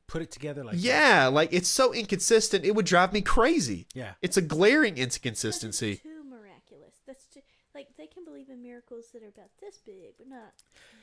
Put 0.07 0.22
it 0.22 0.30
together 0.30 0.62
like 0.62 0.74
that. 0.74 0.80
Yeah, 0.82 1.28
like 1.28 1.53
it's 1.53 1.68
so 1.68 1.93
inconsistent. 1.95 2.64
It 2.66 2.74
would 2.74 2.84
drive 2.84 3.12
me 3.14 3.22
crazy. 3.22 3.86
Yeah. 3.95 4.12
It's 4.20 4.36
a 4.36 4.43
glaring 4.43 4.97
That's 4.97 5.16
inconsistency. 5.16 5.97
too 5.97 6.22
miraculous. 6.28 6.97
That's 7.07 7.24
too, 7.26 7.40
like 7.74 7.88
they 7.97 8.07
can 8.09 8.22
believe 8.24 8.51
in 8.51 8.62
miracles 8.62 9.07
that 9.14 9.22
are 9.22 9.28
about 9.28 9.49
this 9.61 9.78
big, 9.86 10.14
but 10.18 10.28
not 10.28 10.53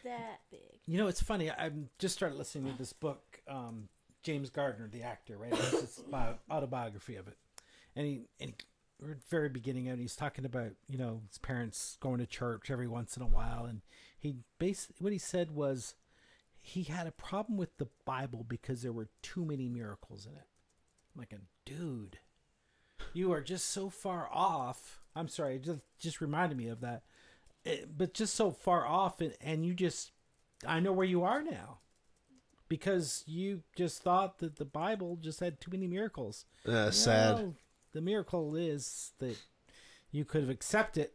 that 0.04 0.42
big. 0.52 0.80
You 0.86 1.00
know, 1.00 1.08
it's 1.08 1.24
funny. 1.24 1.50
I 1.50 1.72
just 1.98 2.14
started 2.14 2.38
listening 2.38 2.72
to 2.72 2.78
this 2.78 2.94
book, 2.94 3.42
um, 3.48 3.90
James 4.22 4.52
Gardner, 4.52 4.88
the 4.88 5.02
actor, 5.02 5.38
right? 5.38 5.54
It's 5.54 5.72
his 5.72 6.04
bio- 6.12 6.38
autobiography 6.52 7.16
of 7.16 7.28
it, 7.28 7.38
and 7.96 8.06
he 8.06 8.22
and 8.40 8.52
he, 8.52 8.56
we're 9.02 9.14
at 9.14 9.22
the 9.22 9.28
very 9.30 9.50
beginning, 9.50 9.88
and 9.88 10.00
he's 10.00 10.16
talking 10.16 10.46
about 10.46 10.74
you 10.88 11.00
know 11.00 11.22
his 11.30 11.40
parents 11.40 11.98
going 12.00 12.20
to 12.20 12.28
church 12.28 12.70
every 12.70 12.88
once 12.88 13.18
in 13.18 13.24
a 13.24 13.28
while, 13.28 13.66
and 13.66 13.82
he 14.20 14.36
basically 14.60 14.98
what 15.00 15.14
he 15.14 15.20
said 15.20 15.52
was 15.52 15.96
he 16.62 16.84
had 16.84 17.08
a 17.08 17.12
problem 17.12 17.58
with 17.58 17.78
the 17.78 17.88
Bible 18.06 18.46
because 18.48 18.82
there 18.82 18.92
were 18.92 19.08
too 19.22 19.46
many 19.46 19.70
miracles 19.70 20.26
in 20.26 20.34
it. 20.34 20.48
I'm 21.16 21.20
like, 21.20 21.34
dude, 21.66 22.20
you 23.14 23.32
are 23.32 23.42
just 23.42 23.70
so 23.70 23.90
far 23.90 24.30
off. 24.32 25.00
I'm 25.16 25.30
sorry, 25.30 25.56
it 25.56 25.64
just 25.64 25.80
just 25.98 26.22
reminded 26.22 26.58
me 26.58 26.68
of 26.68 26.82
that. 26.82 27.04
It, 27.66 27.98
but 27.98 28.14
just 28.14 28.36
so 28.36 28.52
far 28.52 28.86
off, 28.86 29.22
and, 29.22 29.34
and 29.42 29.66
you 29.66 29.74
just 29.74 30.12
I 30.68 30.80
know 30.80 30.94
where 30.94 31.08
you 31.08 31.24
are 31.24 31.42
now. 31.42 31.80
Because 32.68 33.24
you 33.26 33.64
just 33.76 34.04
thought 34.04 34.38
that 34.40 34.58
the 34.58 34.66
Bible 34.66 35.18
just 35.20 35.40
had 35.40 35.60
too 35.60 35.72
many 35.72 35.88
miracles. 35.88 36.46
Uh, 36.68 36.92
sad. 36.92 37.36
Well, 37.36 37.56
the 37.94 38.02
miracle 38.02 38.56
is 38.56 39.14
that 39.18 39.38
you 40.12 40.24
could 40.24 40.42
have 40.42 40.52
accepted 40.52 41.10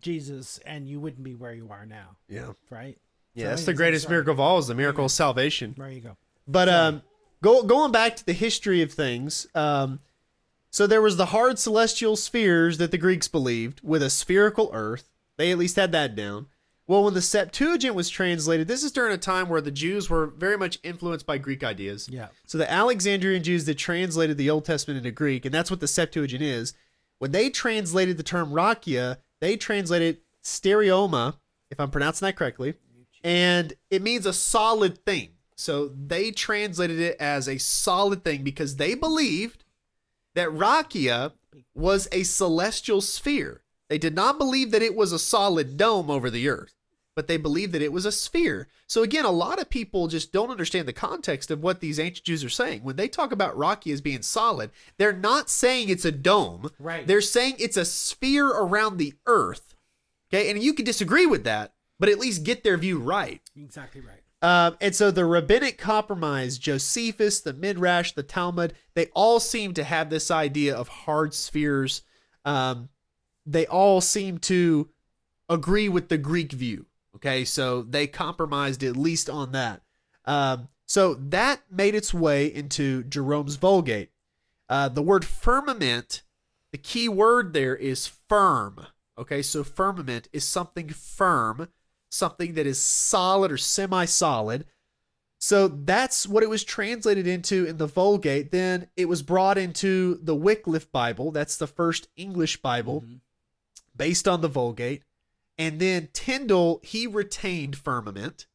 Jesus 0.00 0.58
and 0.66 0.86
you 0.88 1.00
wouldn't 1.00 1.22
be 1.22 1.34
where 1.34 1.52
you 1.52 1.68
are 1.70 1.86
now, 1.86 2.16
Yeah. 2.28 2.52
right? 2.70 2.98
Yeah, 3.34 3.44
So 3.44 3.48
that's 3.50 3.64
the 3.64 3.74
greatest 3.74 4.04
sorry. 4.04 4.14
miracle 4.14 4.32
of 4.32 4.40
all 4.40 4.58
is 4.58 4.66
the 4.66 4.74
miracle 4.74 5.06
of 5.06 5.10
salvation. 5.10 5.74
There 5.76 5.90
you 5.90 6.00
go. 6.00 6.16
But 6.46 6.68
um, 6.68 7.02
go, 7.42 7.62
going 7.62 7.90
back 7.90 8.16
to 8.16 8.26
the 8.26 8.32
history 8.32 8.82
of 8.82 8.92
things, 8.92 9.46
um, 9.54 10.00
so 10.70 10.86
there 10.86 11.02
was 11.02 11.16
the 11.16 11.26
hard 11.26 11.58
celestial 11.58 12.16
spheres 12.16 12.78
that 12.78 12.90
the 12.90 12.98
Greeks 12.98 13.28
believed 13.28 13.80
with 13.82 14.02
a 14.02 14.10
spherical 14.10 14.70
Earth. 14.72 15.08
They 15.36 15.50
at 15.50 15.58
least 15.58 15.76
had 15.76 15.92
that 15.92 16.14
down. 16.14 16.46
Well, 16.86 17.02
when 17.04 17.14
the 17.14 17.22
Septuagint 17.22 17.94
was 17.94 18.10
translated, 18.10 18.68
this 18.68 18.84
is 18.84 18.92
during 18.92 19.14
a 19.14 19.18
time 19.18 19.48
where 19.48 19.62
the 19.62 19.70
Jews 19.70 20.10
were 20.10 20.26
very 20.26 20.58
much 20.58 20.78
influenced 20.82 21.24
by 21.26 21.38
Greek 21.38 21.64
ideas. 21.64 22.08
Yeah. 22.10 22.28
So 22.46 22.58
the 22.58 22.70
Alexandrian 22.70 23.42
Jews 23.42 23.64
that 23.64 23.76
translated 23.78 24.36
the 24.36 24.50
Old 24.50 24.66
Testament 24.66 24.98
into 24.98 25.10
Greek, 25.10 25.46
and 25.46 25.54
that's 25.54 25.70
what 25.70 25.80
the 25.80 25.88
Septuagint 25.88 26.42
is. 26.42 26.74
When 27.20 27.32
they 27.32 27.48
translated 27.48 28.18
the 28.18 28.22
term 28.22 28.50
raqia, 28.50 29.16
they 29.44 29.56
translated 29.58 30.22
stereoma, 30.42 31.36
if 31.70 31.78
I'm 31.78 31.90
pronouncing 31.90 32.24
that 32.24 32.36
correctly, 32.36 32.74
and 33.22 33.74
it 33.90 34.00
means 34.00 34.24
a 34.24 34.32
solid 34.32 35.04
thing. 35.04 35.32
So 35.54 35.88
they 35.88 36.30
translated 36.30 36.98
it 36.98 37.18
as 37.20 37.46
a 37.46 37.58
solid 37.58 38.24
thing 38.24 38.42
because 38.42 38.76
they 38.76 38.94
believed 38.94 39.64
that 40.34 40.48
raqia 40.48 41.32
was 41.74 42.08
a 42.10 42.22
celestial 42.22 43.02
sphere. 43.02 43.62
They 43.90 43.98
did 43.98 44.14
not 44.14 44.38
believe 44.38 44.70
that 44.70 44.82
it 44.82 44.96
was 44.96 45.12
a 45.12 45.18
solid 45.18 45.76
dome 45.76 46.10
over 46.10 46.30
the 46.30 46.48
earth, 46.48 46.74
but 47.14 47.28
they 47.28 47.36
believed 47.36 47.72
that 47.72 47.82
it 47.82 47.92
was 47.92 48.04
a 48.04 48.12
sphere. 48.12 48.68
So 48.86 49.02
again, 49.02 49.24
a 49.24 49.30
lot 49.30 49.60
of 49.60 49.70
people 49.70 50.08
just 50.08 50.32
don't 50.32 50.50
understand 50.50 50.88
the 50.88 50.92
context 50.92 51.50
of 51.50 51.62
what 51.62 51.80
these 51.80 52.00
ancient 52.00 52.26
Jews 52.26 52.44
are 52.44 52.48
saying. 52.48 52.82
When 52.82 52.96
they 52.96 53.08
talk 53.08 53.32
about 53.32 53.56
raqia 53.56 53.92
as 53.92 54.00
being 54.00 54.22
solid, 54.22 54.70
they're 54.96 55.12
not 55.12 55.48
saying 55.48 55.88
it's 55.88 56.04
a 56.04 56.12
dome. 56.12 56.70
Right. 56.78 57.06
They're 57.06 57.20
saying 57.20 57.56
it's 57.58 57.76
a 57.76 57.84
sphere 57.84 58.48
around 58.48 58.96
the 58.96 59.14
earth. 59.26 59.74
Okay, 60.32 60.50
and 60.50 60.60
you 60.62 60.74
can 60.74 60.84
disagree 60.84 61.26
with 61.26 61.44
that, 61.44 61.74
but 62.00 62.08
at 62.08 62.18
least 62.18 62.44
get 62.44 62.64
their 62.64 62.76
view 62.76 62.98
right. 62.98 63.40
Exactly 63.56 64.00
right. 64.00 64.20
Um, 64.42 64.76
and 64.80 64.94
so 64.94 65.10
the 65.10 65.24
rabbinic 65.24 65.78
compromise, 65.78 66.58
Josephus, 66.58 67.40
the 67.40 67.54
Midrash, 67.54 68.12
the 68.12 68.22
Talmud, 68.22 68.74
they 68.94 69.06
all 69.14 69.40
seem 69.40 69.72
to 69.74 69.84
have 69.84 70.10
this 70.10 70.30
idea 70.30 70.76
of 70.76 70.88
hard 70.88 71.32
spheres. 71.32 72.02
Um, 72.44 72.90
they 73.46 73.66
all 73.66 74.00
seem 74.00 74.38
to 74.40 74.90
agree 75.48 75.88
with 75.88 76.08
the 76.08 76.18
Greek 76.18 76.52
view. 76.52 76.86
Okay, 77.24 77.46
so 77.46 77.80
they 77.82 78.06
compromised 78.06 78.84
at 78.84 78.98
least 78.98 79.30
on 79.30 79.52
that. 79.52 79.80
Um, 80.26 80.68
so 80.84 81.14
that 81.14 81.62
made 81.70 81.94
its 81.94 82.12
way 82.12 82.46
into 82.46 83.02
Jerome's 83.04 83.56
Vulgate. 83.56 84.10
Uh, 84.68 84.90
the 84.90 85.00
word 85.00 85.24
firmament, 85.24 86.22
the 86.70 86.76
key 86.76 87.08
word 87.08 87.54
there 87.54 87.74
is 87.74 88.06
firm. 88.06 88.86
Okay, 89.16 89.40
so 89.40 89.64
firmament 89.64 90.28
is 90.34 90.46
something 90.46 90.90
firm, 90.90 91.68
something 92.10 92.54
that 92.54 92.66
is 92.66 92.82
solid 92.82 93.50
or 93.50 93.56
semi 93.56 94.04
solid. 94.04 94.66
So 95.38 95.68
that's 95.68 96.28
what 96.28 96.42
it 96.42 96.50
was 96.50 96.62
translated 96.62 97.26
into 97.26 97.64
in 97.64 97.78
the 97.78 97.86
Vulgate. 97.86 98.50
Then 98.50 98.88
it 98.96 99.06
was 99.06 99.22
brought 99.22 99.56
into 99.56 100.18
the 100.22 100.34
Wycliffe 100.34 100.92
Bible. 100.92 101.30
That's 101.30 101.56
the 101.56 101.66
first 101.66 102.08
English 102.16 102.60
Bible 102.60 103.02
based 103.96 104.28
on 104.28 104.42
the 104.42 104.48
Vulgate. 104.48 105.04
And 105.56 105.80
then 105.80 106.08
Tyndale, 106.12 106.80
he 106.82 107.06
retained 107.06 107.76
firmament. 107.76 108.46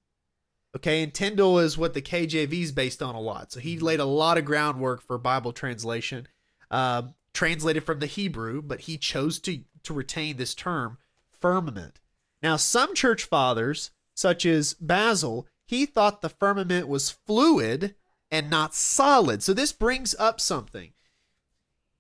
Okay, 0.76 1.02
and 1.02 1.14
Tyndale 1.14 1.60
is 1.60 1.78
what 1.78 1.94
the 1.94 2.02
KJV 2.02 2.54
is 2.54 2.72
based 2.72 3.02
on 3.02 3.16
a 3.16 3.22
lot. 3.22 3.52
So 3.52 3.60
he 3.60 3.80
laid 3.80 4.00
a 4.00 4.06
lot 4.06 4.38
of 4.38 4.46
groundwork 4.46 5.02
for 5.02 5.18
Bible 5.18 5.52
translation, 5.52 6.28
um, 6.70 7.16
translated 7.34 7.84
from 7.84 8.00
the 8.00 8.06
Hebrew, 8.06 8.62
but 8.62 8.82
he 8.82 8.98
chose 8.98 9.40
to 9.40 9.62
to 9.84 9.94
retain 9.94 10.38
this 10.38 10.54
term 10.54 10.98
firmament. 11.32 12.00
Now, 12.44 12.58
some 12.58 12.94
church 12.94 13.24
fathers, 13.24 13.92
such 14.14 14.46
as 14.46 14.74
Basil, 14.74 15.48
he 15.66 15.86
thought 15.86 16.22
the 16.22 16.30
firmament 16.30 16.88
was 16.88 17.10
fluid 17.10 17.96
and 18.32 18.50
not 18.50 18.76
solid. 18.76 19.42
So 19.44 19.54
this 19.54 19.72
brings 19.72 20.16
up 20.20 20.40
something. 20.40 20.92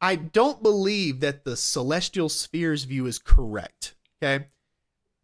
I 0.01 0.15
don't 0.15 0.63
believe 0.63 1.19
that 1.19 1.43
the 1.43 1.57
celestial 1.57 2.29
spheres 2.29 2.85
view 2.85 3.05
is 3.05 3.19
correct. 3.19 3.95
Okay. 4.21 4.47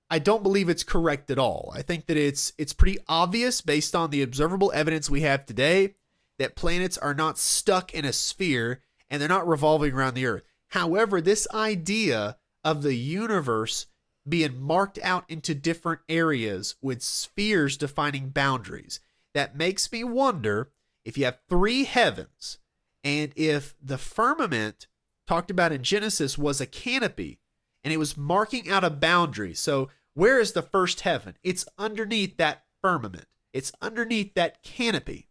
I 0.09 0.19
don't 0.19 0.43
believe 0.43 0.69
it's 0.69 0.83
correct 0.83 1.31
at 1.31 1.39
all. 1.39 1.71
I 1.75 1.81
think 1.81 2.05
that 2.07 2.17
it's 2.17 2.53
it's 2.57 2.73
pretty 2.73 2.99
obvious 3.07 3.61
based 3.61 3.95
on 3.95 4.09
the 4.09 4.21
observable 4.21 4.71
evidence 4.73 5.09
we 5.09 5.21
have 5.21 5.45
today 5.45 5.95
that 6.37 6.55
planets 6.55 6.97
are 6.97 7.13
not 7.13 7.37
stuck 7.37 7.93
in 7.93 8.05
a 8.05 8.13
sphere 8.13 8.81
and 9.09 9.21
they're 9.21 9.29
not 9.29 9.47
revolving 9.47 9.93
around 9.93 10.13
the 10.13 10.25
earth. 10.25 10.43
However, 10.69 11.21
this 11.21 11.47
idea 11.53 12.37
of 12.63 12.81
the 12.81 12.95
universe 12.95 13.87
being 14.27 14.59
marked 14.59 14.99
out 15.03 15.23
into 15.29 15.53
different 15.53 16.01
areas 16.09 16.75
with 16.81 17.01
spheres 17.01 17.77
defining 17.77 18.29
boundaries, 18.29 18.99
that 19.33 19.55
makes 19.55 19.91
me 19.91 20.03
wonder 20.03 20.71
if 21.03 21.17
you 21.17 21.25
have 21.25 21.39
three 21.47 21.83
heavens 21.83 22.57
and 23.03 23.31
if 23.35 23.75
the 23.81 23.99
firmament 23.99 24.87
talked 25.27 25.51
about 25.51 25.71
in 25.71 25.83
Genesis 25.83 26.37
was 26.37 26.59
a 26.59 26.65
canopy 26.65 27.39
and 27.85 27.93
it 27.93 27.97
was 27.97 28.17
marking 28.17 28.69
out 28.69 28.83
a 28.83 28.89
boundary. 28.89 29.53
So, 29.53 29.89
where 30.15 30.39
is 30.39 30.53
the 30.53 30.63
first 30.63 31.01
heaven? 31.01 31.37
It's 31.43 31.65
underneath 31.77 32.37
that 32.37 32.63
firmament, 32.81 33.27
it's 33.53 33.71
underneath 33.81 34.33
that 34.33 34.63
canopy. 34.63 35.29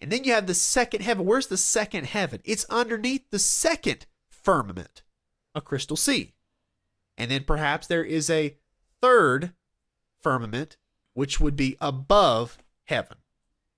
And 0.00 0.12
then 0.12 0.24
you 0.24 0.32
have 0.32 0.46
the 0.46 0.54
second 0.54 1.02
heaven. 1.02 1.24
Where's 1.24 1.46
the 1.46 1.56
second 1.56 2.06
heaven? 2.06 2.40
It's 2.44 2.66
underneath 2.68 3.30
the 3.30 3.38
second 3.38 4.06
firmament, 4.28 5.02
a 5.54 5.60
crystal 5.60 5.96
sea. 5.96 6.34
And 7.16 7.30
then 7.30 7.44
perhaps 7.44 7.86
there 7.86 8.04
is 8.04 8.30
a 8.30 8.56
third 9.00 9.52
firmament, 10.20 10.76
which 11.14 11.40
would 11.40 11.56
be 11.56 11.76
above 11.80 12.58
heaven. 12.84 13.18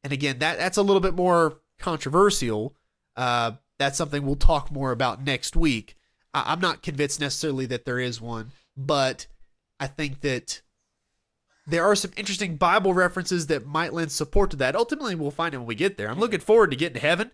And 0.05 0.13
again, 0.13 0.39
that, 0.41 0.59
that's 0.59 0.77
a 0.77 0.83
little 0.83 1.01
bit 1.01 1.15
more 1.15 1.61
controversial. 1.79 2.75
Uh, 3.17 3.53
that's 3.79 3.97
something 3.97 4.25
we'll 4.25 4.37
talk 4.37 4.71
more 4.71 4.93
about 4.93 5.25
next 5.25 5.57
week. 5.57 5.97
I, 6.35 6.53
I'm 6.53 6.61
not 6.61 6.83
convinced 6.83 7.21
necessarily 7.21 7.67
that 7.67 7.85
there 7.85 7.99
is 7.99 8.21
one, 8.21 8.53
but 8.77 9.27
I 9.79 9.87
think 9.87 10.21
that 10.21 10.63
there 11.67 11.85
are 11.85 11.95
some 11.95 12.11
interesting 12.17 12.57
Bible 12.57 12.95
references 12.95 13.47
that 13.47 13.67
might 13.67 13.93
lend 13.93 14.13
support 14.13 14.51
to 14.51 14.57
that. 14.57 14.75
Ultimately, 14.75 15.15
we'll 15.15 15.31
find 15.31 15.55
it 15.55 15.59
when 15.59 15.67
we 15.67 15.75
get 15.75 15.97
there. 15.97 16.11
I'm 16.11 16.19
looking 16.19 16.41
forward 16.41 16.71
to 16.71 16.77
getting 16.77 16.95
to 16.95 17.01
heaven 17.01 17.31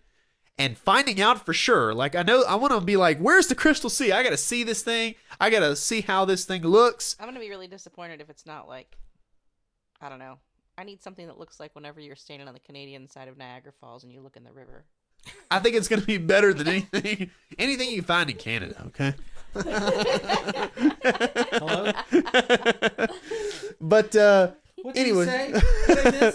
and 0.57 0.77
finding 0.77 1.21
out 1.21 1.45
for 1.45 1.53
sure. 1.53 1.93
Like, 1.93 2.15
I 2.15 2.23
know 2.23 2.43
I 2.43 2.55
want 2.55 2.73
to 2.73 2.81
be 2.81 2.97
like, 2.97 3.19
where's 3.19 3.47
the 3.47 3.55
crystal 3.55 3.89
sea? 3.89 4.11
I 4.11 4.23
got 4.23 4.31
to 4.31 4.37
see 4.37 4.63
this 4.63 4.83
thing. 4.83 5.15
I 5.39 5.49
got 5.49 5.59
to 5.59 5.75
see 5.75 6.01
how 6.01 6.25
this 6.25 6.45
thing 6.45 6.63
looks. 6.63 7.15
I'm 7.19 7.27
gonna 7.27 7.39
be 7.39 7.49
really 7.49 7.67
disappointed 7.67 8.21
if 8.21 8.29
it's 8.29 8.45
not 8.45 8.67
like, 8.67 8.97
I 10.01 10.09
don't 10.09 10.19
know. 10.19 10.39
I 10.77 10.83
need 10.83 11.01
something 11.01 11.25
that 11.27 11.39
looks 11.39 11.59
like 11.59 11.73
whenever 11.73 11.99
you're 11.99 12.15
standing 12.15 12.47
on 12.47 12.53
the 12.53 12.59
Canadian 12.59 13.09
side 13.09 13.27
of 13.27 13.37
Niagara 13.37 13.71
Falls 13.79 14.03
and 14.03 14.11
you 14.11 14.21
look 14.21 14.37
in 14.37 14.43
the 14.43 14.51
river. 14.51 14.85
I 15.51 15.59
think 15.59 15.75
it's 15.75 15.87
going 15.87 16.01
to 16.01 16.05
be 16.07 16.17
better 16.17 16.53
than 16.53 16.67
anything 16.67 17.31
anything 17.57 17.89
you 17.91 18.01
find 18.01 18.29
in 18.29 18.37
Canada, 18.37 18.75
okay? 18.87 19.13
Hello? 21.53 21.91
But 23.81 24.15
uh 24.15 24.51
What 24.81 24.95
did 24.95 25.01
Anyway. 25.01 25.25
you 25.25 25.25
say? 25.25 25.51
What 25.53 26.03
did 26.13 26.33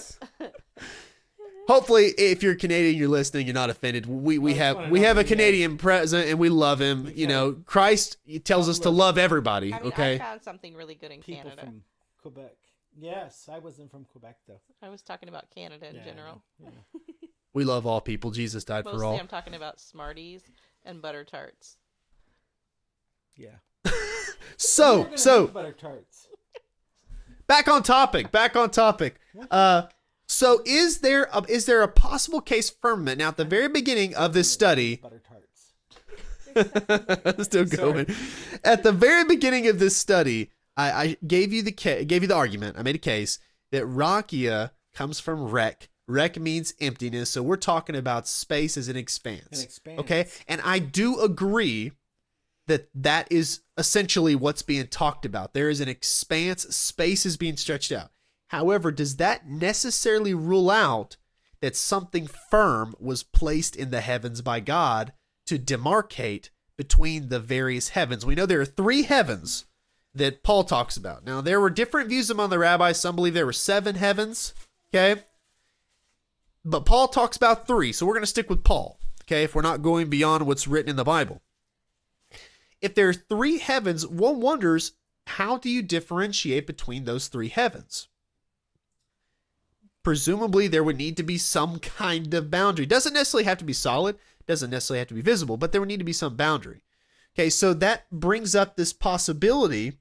hopefully 1.69 2.07
if 2.19 2.43
you're 2.43 2.55
Canadian 2.57 2.97
you're 2.97 3.09
listening 3.09 3.47
you're 3.47 3.55
not 3.55 3.71
offended. 3.71 4.07
We 4.07 4.39
we 4.39 4.53
I 4.55 4.57
have 4.57 4.91
we 4.91 5.01
have 5.01 5.17
a 5.17 5.21
who 5.23 5.27
he 5.27 5.33
is. 5.33 5.37
Canadian 5.39 5.77
president 5.79 6.31
and 6.31 6.39
we 6.39 6.49
love 6.49 6.81
him, 6.81 7.11
you 7.15 7.27
know. 7.27 7.53
Christ 7.67 8.17
tells 8.45 8.69
us 8.69 8.79
to 8.81 8.91
love 8.91 9.19
everybody, 9.19 9.73
I 9.73 9.79
mean, 9.79 9.85
I 9.87 9.89
okay? 9.89 10.19
found 10.19 10.43
something 10.43 10.75
really 10.75 10.95
good 10.95 11.11
in 11.13 11.21
People 11.21 11.51
Canada. 11.51 11.63
from 11.67 11.83
Quebec. 12.21 12.53
Yes, 12.99 13.49
I 13.51 13.59
wasn't 13.59 13.91
from 13.91 14.05
Quebec 14.05 14.37
though. 14.47 14.61
I 14.83 14.89
was 14.89 15.03
talking 15.03 15.29
about 15.29 15.51
Canada 15.55 15.89
in 15.89 15.97
Yeah, 15.97 16.05
general. 16.05 16.43
Yeah. 16.63 16.69
We 17.55 17.65
love 17.65 17.87
all 17.87 18.01
people. 18.01 18.31
Jesus 18.31 18.65
died 18.65 18.85
for 18.85 18.93
Mostly, 18.93 19.07
all. 19.07 19.19
I'm 19.19 19.29
talking 19.29 19.55
about 19.55 19.81
Smarties 19.81 20.43
and 20.85 21.03
butter 21.03 21.25
tarts. 21.25 21.77
Yeah. 23.37 23.57
So, 24.59 25.09
so 25.17 25.47
butter 25.49 25.73
tarts. 25.73 26.29
back 27.47 27.69
on 27.69 27.83
topic 27.83 28.31
back 28.31 28.55
on 28.55 28.71
topic 28.71 29.17
uh 29.51 29.83
so 30.27 30.63
is 30.65 30.99
there 30.99 31.29
a, 31.33 31.43
is 31.49 31.67
there 31.67 31.83
a 31.83 31.89
possible 31.89 32.41
case 32.41 32.71
firmament 32.71 33.19
now 33.19 33.29
at 33.29 33.37
the 33.37 33.45
very 33.45 33.69
beginning 33.69 34.15
of 34.15 34.33
this 34.33 34.51
study 34.51 34.97
Butter 34.97 35.21
tarts. 35.29 35.73
still 37.45 37.65
going 37.65 38.07
at 38.65 38.83
the 38.83 38.93
very 38.93 39.25
beginning 39.25 39.67
of 39.69 39.79
this 39.79 39.97
study 39.97 40.51
i, 40.77 40.93
I 40.93 41.17
gave 41.27 41.53
you 41.53 41.63
the 41.63 41.73
ca- 41.73 42.05
gave 42.05 42.23
you 42.23 42.29
the 42.29 42.37
argument 42.37 42.77
i 42.79 42.83
made 42.83 42.95
a 42.95 42.99
case 42.99 43.39
that 43.71 43.83
raqia 43.83 44.71
comes 44.95 45.19
from 45.19 45.51
rek 45.51 45.89
rek 46.09 46.39
means 46.39 46.75
emptiness 46.81 47.31
so 47.31 47.43
we're 47.43 47.57
talking 47.57 47.95
about 47.97 48.27
space 48.27 48.77
as 48.77 48.89
an 48.89 48.97
expanse 48.97 49.59
An 49.59 49.65
expanse. 49.65 50.01
okay 50.01 50.27
and 50.49 50.61
i 50.63 50.79
do 50.79 51.21
agree 51.21 51.93
that 52.67 52.89
that 52.95 53.31
is 53.31 53.61
essentially 53.79 54.35
what's 54.35 54.63
being 54.63 54.87
talked 54.87 55.25
about 55.25 55.55
there 55.55 55.71
is 55.71 55.81
an 55.81 55.89
expanse 55.89 56.63
space 56.75 57.25
is 57.27 57.37
being 57.37 57.57
stretched 57.57 57.93
out 57.93 58.11
However, 58.49 58.93
does 58.93 59.17
that 59.17 59.49
necessarily 59.49 60.35
rule 60.35 60.71
out 60.71 61.17
that 61.63 61.75
something 61.75 62.27
firm 62.27 62.95
was 63.01 63.23
placed 63.23 63.75
in 63.75 63.91
the 63.91 64.03
heavens 64.03 64.43
by 64.43 64.61
God 64.61 65.15
to 65.47 65.59
demarcate 65.59 66.51
between 66.77 67.31
the 67.31 67.41
various 67.41 67.89
heavens? 67.89 68.27
We 68.27 68.35
know 68.35 68.45
there 68.45 68.61
are 68.61 68.67
three 68.67 69.05
heavens 69.05 69.65
that 70.15 70.43
Paul 70.43 70.65
talks 70.65 70.99
about. 70.99 71.25
Now, 71.25 71.41
there 71.41 71.63
were 71.63 71.71
different 71.71 72.11
views 72.11 72.29
among 72.29 72.51
the 72.51 72.59
rabbis. 72.59 73.01
Some 73.01 73.17
believe 73.17 73.33
there 73.33 73.47
were 73.47 73.55
seven 73.55 73.95
heavens, 73.95 74.53
okay? 74.95 75.23
But 76.65 76.87
Paul 76.87 77.09
talks 77.09 77.37
about 77.37 77.67
three, 77.67 77.93
so 77.93 78.07
we're 78.07 78.15
going 78.15 78.23
to 78.23 78.27
stick 78.27 78.49
with 78.49 78.65
Paul, 78.65 78.99
okay, 79.25 79.43
if 79.43 79.55
we're 79.55 79.63
not 79.63 79.83
going 79.83 80.09
beyond 80.09 80.47
what's 80.47 80.69
written 80.69 80.91
in 80.91 80.97
the 80.97 81.05
Bible. 81.05 81.43
If 82.81 82.95
there 82.95 83.09
are 83.09 83.15
three 83.15 83.59
heavens, 83.59 84.07
one 84.07 84.41
wonders 84.41 84.93
how 85.27 85.57
do 85.57 85.71
you 85.71 85.83
differentiate 85.83 86.67
between 86.67 87.05
those 87.05 87.29
three 87.29 87.49
heavens? 87.49 88.09
Presumably, 90.03 90.67
there 90.67 90.83
would 90.83 90.97
need 90.97 91.17
to 91.17 91.23
be 91.23 91.39
some 91.39 91.79
kind 91.79 92.35
of 92.35 92.51
boundary. 92.51 92.87
Doesn't 92.87 93.15
necessarily 93.15 93.45
have 93.45 93.59
to 93.59 93.65
be 93.65 93.73
solid, 93.73 94.19
doesn't 94.47 94.71
necessarily 94.71 94.99
have 94.99 95.09
to 95.09 95.15
be 95.15 95.21
visible, 95.21 95.57
but 95.57 95.71
there 95.71 95.81
would 95.81 95.89
need 95.89 96.01
to 96.01 96.05
be 96.05 96.13
some 96.13 96.37
boundary. 96.37 96.83
Okay, 97.35 97.49
so 97.51 97.73
that 97.75 98.11
brings 98.11 98.55
up 98.55 98.77
this 98.77 98.93
possibility 98.93 99.99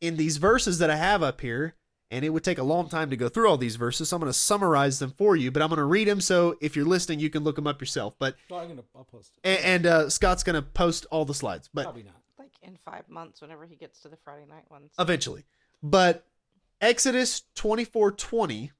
in 0.00 0.16
these 0.16 0.38
verses 0.38 0.78
that 0.78 0.90
I 0.90 0.96
have 0.96 1.22
up 1.22 1.40
here, 1.40 1.74
and 2.10 2.24
it 2.24 2.30
would 2.30 2.42
take 2.44 2.58
a 2.58 2.62
long 2.62 2.88
time 2.88 3.10
to 3.10 3.16
go 3.16 3.28
through 3.28 3.48
all 3.48 3.56
these 3.58 3.76
verses. 3.76 4.08
So 4.08 4.16
I'm 4.16 4.20
going 4.22 4.32
to 4.32 4.38
summarize 4.38 4.98
them 4.98 5.10
for 5.10 5.36
you, 5.36 5.50
but 5.50 5.60
I'm 5.62 5.68
going 5.68 5.76
to 5.78 5.84
read 5.84 6.08
them 6.08 6.20
so 6.20 6.56
if 6.60 6.74
you're 6.76 6.86
listening, 6.86 7.20
you 7.20 7.28
can 7.30 7.44
look 7.44 7.56
them 7.56 7.66
up 7.66 7.80
yourself. 7.80 8.14
But 8.18 8.36
Well, 8.48 8.60
I'm 8.60 8.68
gonna. 8.68 8.82
I'll 8.96 9.04
post 9.04 9.32
it. 9.42 9.46
and, 9.48 9.64
and 9.64 9.86
uh, 9.86 10.08
Scott's 10.10 10.42
going 10.42 10.54
to 10.56 10.62
post 10.62 11.06
all 11.10 11.24
the 11.24 11.34
slides, 11.34 11.68
but 11.72 11.82
Probably 11.84 12.04
not. 12.04 12.14
Like 12.38 12.52
in 12.62 12.78
five 12.84 13.08
months, 13.08 13.40
whenever 13.42 13.66
he 13.66 13.76
gets 13.76 14.00
to 14.00 14.08
the 14.08 14.16
Friday 14.16 14.46
night 14.48 14.70
ones. 14.70 14.92
eventually. 14.98 15.44
But 15.82 16.24
Exodus 16.80 17.42
24:20 17.56 18.70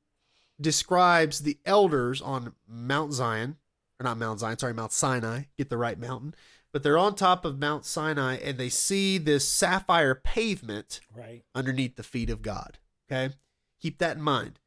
describes 0.61 1.41
the 1.41 1.59
elders 1.65 2.21
on 2.23 2.53
Mount 2.69 3.13
Zion, 3.13 3.57
or 4.01 4.05
not 4.05 4.19
Mount 4.19 4.41
Zion, 4.41 4.59
sorry, 4.59 4.75
Mount 4.75 4.93
Sinai. 4.93 5.43
Get 5.57 5.71
the 5.71 5.77
right 5.77 5.99
mountain. 5.99 6.35
But 6.73 6.83
they're 6.83 6.99
on 6.99 7.15
top 7.15 7.45
of 7.45 7.59
Mount 7.59 7.85
Sinai 7.87 8.37
and 8.37 8.59
they 8.59 8.69
see 8.69 9.17
this 9.19 9.49
sapphire 9.49 10.15
pavement 10.15 11.01
Right. 11.17 11.43
underneath 11.55 11.97
the 11.97 12.03
feet 12.03 12.29
of 12.31 12.43
God. 12.43 12.79
Okay? 13.11 13.35
Keep 13.81 13.99
that 13.99 14.17
in 14.17 14.23
mind. 14.23 14.61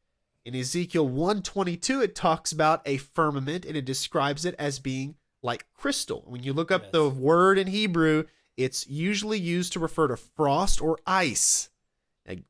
In 0.44 0.56
Ezekiel 0.56 1.08
122 1.08 2.02
it 2.02 2.16
talks 2.16 2.52
about 2.52 2.82
a 2.86 2.98
firmament 2.98 3.66
and 3.66 3.76
it 3.78 3.86
describes 3.86 4.44
it 4.46 4.56
as 4.58 4.80
being 4.80 5.16
like 5.44 5.66
crystal. 5.74 6.24
When 6.28 6.44
you 6.44 6.54
look 6.54 6.72
up 6.72 6.84
Yes. 6.84 6.92
the 6.94 7.10
word 7.10 7.58
in 7.58 7.68
Hebrew, 7.68 8.26
it's 8.58 8.88
usually 8.88 9.40
used 9.40 9.74
to 9.74 9.80
refer 9.80 10.08
to 10.08 10.18
frost 10.18 10.82
or 10.82 10.98
ice. 11.06 11.70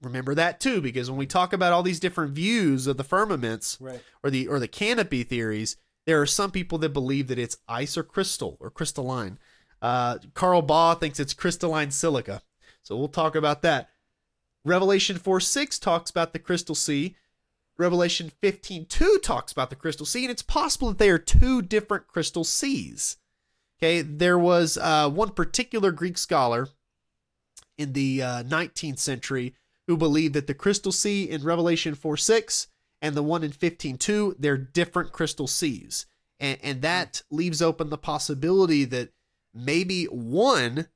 Remember 0.02 0.36
that 0.36 0.60
too 0.60 0.80
because 0.82 1.10
when 1.10 1.18
we 1.18 1.26
talk 1.26 1.54
about 1.54 1.74
all 1.74 1.82
these 1.84 2.00
different 2.00 2.34
views 2.34 2.86
of 2.88 2.98
the 2.98 3.04
firmaments 3.04 3.78
Right. 3.82 4.02
or 4.24 4.30
the 4.30 4.48
or 4.48 4.60
the 4.60 4.68
canopy 4.68 5.24
theories, 5.24 5.76
there 6.06 6.22
are 6.22 6.26
some 6.28 6.52
people 6.52 6.78
that 6.80 6.90
believe 6.90 7.28
that 7.28 7.40
it's 7.40 7.58
ice 7.68 7.98
or 7.98 8.04
crystal 8.04 8.58
or 8.60 8.70
crystalline. 8.70 9.40
Uh, 9.82 10.20
Carl 10.36 10.62
Baugh 10.62 10.94
thinks 10.96 11.20
it's 11.20 11.34
crystalline 11.34 11.90
silica. 11.92 12.44
So 12.84 12.96
we'll 12.96 13.08
talk 13.08 13.36
about 13.36 13.62
that. 13.64 13.90
Revelation 14.64 15.18
4 15.18 15.40
6 15.40 15.80
talks 15.80 16.10
about 16.12 16.34
the 16.34 16.40
crystal 16.40 16.76
sea. 16.76 17.16
Revelation 17.78 18.32
15 18.42 18.86
2 18.86 19.20
talks 19.24 19.52
about 19.52 19.70
the 19.70 19.76
crystal 19.76 20.06
sea, 20.06 20.24
and 20.24 20.32
it's 20.32 20.44
possible 20.44 20.90
that 20.90 20.98
they 20.98 21.10
are 21.10 21.18
two 21.18 21.62
different 21.62 22.08
crystal 22.08 22.44
seas. 22.44 23.18
Okay, 23.80 24.02
there 24.02 24.38
was 24.38 24.78
uh, 24.78 25.10
one 25.10 25.32
particular 25.32 25.92
Greek 25.92 26.18
scholar 26.18 26.68
in 27.78 27.94
the 27.94 28.22
uh, 28.22 28.44
19th 28.44 29.00
century 29.00 29.56
who 29.88 29.98
believed 29.98 30.36
that 30.36 30.46
the 30.46 30.54
crystal 30.54 30.92
sea 30.92 31.30
in 31.30 31.44
Revelation 31.44 31.96
4 31.96 32.16
6 32.18 32.68
and 33.02 33.16
the 33.16 33.24
one 33.24 33.44
in 33.44 33.52
15.2, 33.52 34.36
they're 34.38 34.58
different 34.58 35.12
crystal 35.12 35.48
seas. 35.48 36.06
And, 36.40 36.60
and 36.62 36.82
that 36.84 37.24
leaves 37.32 37.62
open 37.62 37.90
the 37.90 37.98
possibility 37.98 38.86
that 38.86 39.10
maybe 39.54 40.06
one 40.06 40.88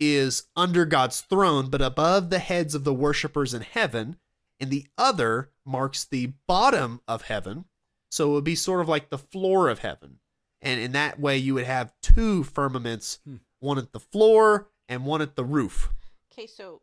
is 0.00 0.44
under 0.56 0.84
God's 0.86 1.20
throne, 1.20 1.68
but 1.68 1.82
above 1.82 2.30
the 2.30 2.38
heads 2.38 2.74
of 2.74 2.84
the 2.84 2.94
worshipers 2.94 3.52
in 3.54 3.62
heaven, 3.62 4.16
and 4.58 4.70
the 4.70 4.86
other 4.98 5.50
marks 5.64 6.04
the 6.04 6.32
bottom 6.46 7.00
of 7.06 7.22
heaven. 7.22 7.66
So 8.10 8.30
it 8.30 8.34
would 8.34 8.44
be 8.44 8.54
sort 8.56 8.80
of 8.80 8.88
like 8.88 9.10
the 9.10 9.18
floor 9.18 9.68
of 9.68 9.80
heaven. 9.80 10.18
And 10.62 10.80
in 10.80 10.92
that 10.92 11.18
way, 11.20 11.36
you 11.38 11.54
would 11.54 11.64
have 11.64 11.92
two 12.02 12.42
firmaments, 12.44 13.20
Hmm. 13.24 13.36
one 13.60 13.78
at 13.78 13.92
the 13.92 14.00
floor 14.00 14.68
and 14.88 15.04
one 15.06 15.22
at 15.22 15.36
the 15.36 15.44
roof. 15.44 15.90
Okay, 16.32 16.46
so 16.46 16.82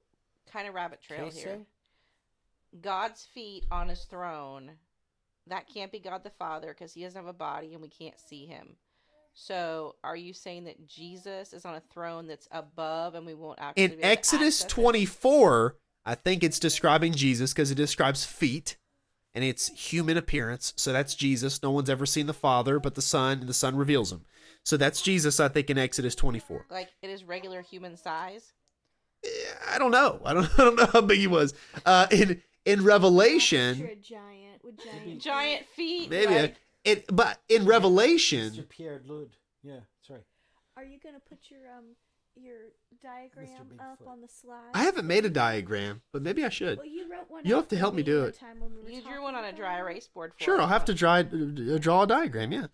kind 0.52 0.68
of 0.68 0.74
rabbit 0.74 1.02
trail 1.02 1.26
Okay, 1.26 1.36
here. 1.40 1.58
so- 1.60 2.80
God's 2.82 3.26
feet 3.26 3.66
on 3.72 3.90
his 3.90 4.04
throne. 4.06 4.72
That 5.48 5.68
can't 5.68 5.92
be 5.92 6.00
God 6.00 6.24
the 6.24 6.30
Father 6.32 6.70
because 6.70 6.94
he 6.94 7.04
doesn't 7.04 7.18
have 7.20 7.28
a 7.28 7.34
body 7.34 7.74
and 7.74 7.82
we 7.82 7.88
can't 7.90 8.20
see 8.20 8.46
him. 8.46 8.76
So, 9.40 9.96
are 10.04 10.16
you 10.16 10.34
saying 10.34 10.64
that 10.64 10.88
Jesus 10.88 11.54
is 11.54 11.64
on 11.64 11.76
a 11.76 11.80
throne 11.80 12.26
that's 12.26 12.48
above 12.52 13.14
and 13.14 13.24
we 13.24 13.36
won't 13.36 13.60
actually 13.62 13.84
In 13.84 13.90
be 13.92 13.94
able 13.98 14.02
to 14.02 14.08
Exodus 14.08 14.62
access 14.62 14.66
it? 14.66 14.70
24, 14.82 15.76
I 16.06 16.16
think 16.16 16.44
it's 16.44 16.58
describing 16.58 17.14
Jesus 17.14 17.54
because 17.54 17.70
it 17.70 17.76
describes 17.76 18.26
feet 18.26 18.78
and 19.36 19.44
it's 19.44 19.68
human 19.68 20.18
appearance. 20.18 20.74
So 20.76 20.92
that's 20.92 21.14
Jesus. 21.14 21.62
No 21.62 21.70
one's 21.70 21.88
ever 21.88 22.08
seen 22.08 22.26
the 22.26 22.34
Father 22.34 22.80
but 22.80 22.96
the 22.96 23.02
Son, 23.04 23.42
and 23.42 23.48
the 23.48 23.54
Son 23.54 23.76
reveals 23.76 24.12
him. 24.12 24.22
So 24.66 24.76
that's 24.76 25.04
Jesus, 25.04 25.40
I 25.40 25.50
think, 25.50 25.70
in 25.70 25.78
Exodus 25.78 26.16
24. 26.16 26.66
Like 26.72 26.90
it 27.04 27.12
is 27.12 27.24
regular 27.24 27.62
human 27.62 27.96
size. 27.96 28.54
Eh, 29.24 29.30
I 29.70 29.78
don't 29.78 29.92
know. 29.92 30.20
I 30.26 30.34
don't, 30.34 30.50
I 30.60 30.64
don't 30.64 30.78
know 30.78 30.88
how 30.88 31.02
big 31.02 31.20
he 31.20 31.28
was. 31.28 31.54
Uh, 31.86 32.08
in 32.10 32.42
in 32.66 32.80
Picture 32.80 32.82
Revelation, 32.82 33.86
a 33.86 33.96
giant 33.98 34.64
with 34.64 34.84
giant. 34.84 35.22
Giant 35.22 35.66
feet. 35.76 36.10
maybe 36.10 36.34
like- 36.34 36.56
it, 36.88 37.06
but 37.16 37.40
in 37.50 37.64
Mr. 37.64 37.68
Revelation, 37.68 38.66
Pierre 38.70 39.02
Lud. 39.06 39.30
Yeah. 39.64 39.80
Sorry. 40.02 40.22
Are 40.76 40.84
you 40.84 41.00
gonna 41.04 41.20
put 41.28 41.40
your 41.50 41.62
um 41.78 41.96
your 42.36 42.58
diagram 43.02 43.80
up 43.80 44.08
on 44.08 44.22
the 44.22 44.28
slide? 44.28 44.72
I 44.74 44.84
haven't 44.84 45.08
made 45.08 45.26
a 45.26 45.30
diagram, 45.30 46.02
but 46.14 46.22
maybe 46.22 46.44
I 46.46 46.50
should. 46.50 46.78
Well, 46.78 46.86
you 46.88 47.12
wrote 47.12 47.30
one. 47.30 47.44
You'll 47.46 47.60
have 47.60 47.68
to 47.70 47.78
help 47.78 47.96
me 47.96 48.04
do 48.04 48.24
it. 48.26 48.38
time 48.40 48.60
when 48.60 48.72
we 48.86 48.96
You 48.96 49.02
drew 49.02 49.22
one 49.24 49.36
on 49.36 49.44
a 49.44 49.52
dry 49.54 49.80
erase 49.80 50.08
board 50.08 50.34
for 50.38 50.44
Sure, 50.44 50.56
us. 50.56 50.62
I'll 50.62 50.68
have 50.68 50.86
to 50.86 50.94
draw 50.94 51.16
uh, 51.16 51.78
draw 51.80 52.04
a 52.04 52.08
diagram. 52.08 52.52
Yeah, 52.52 52.68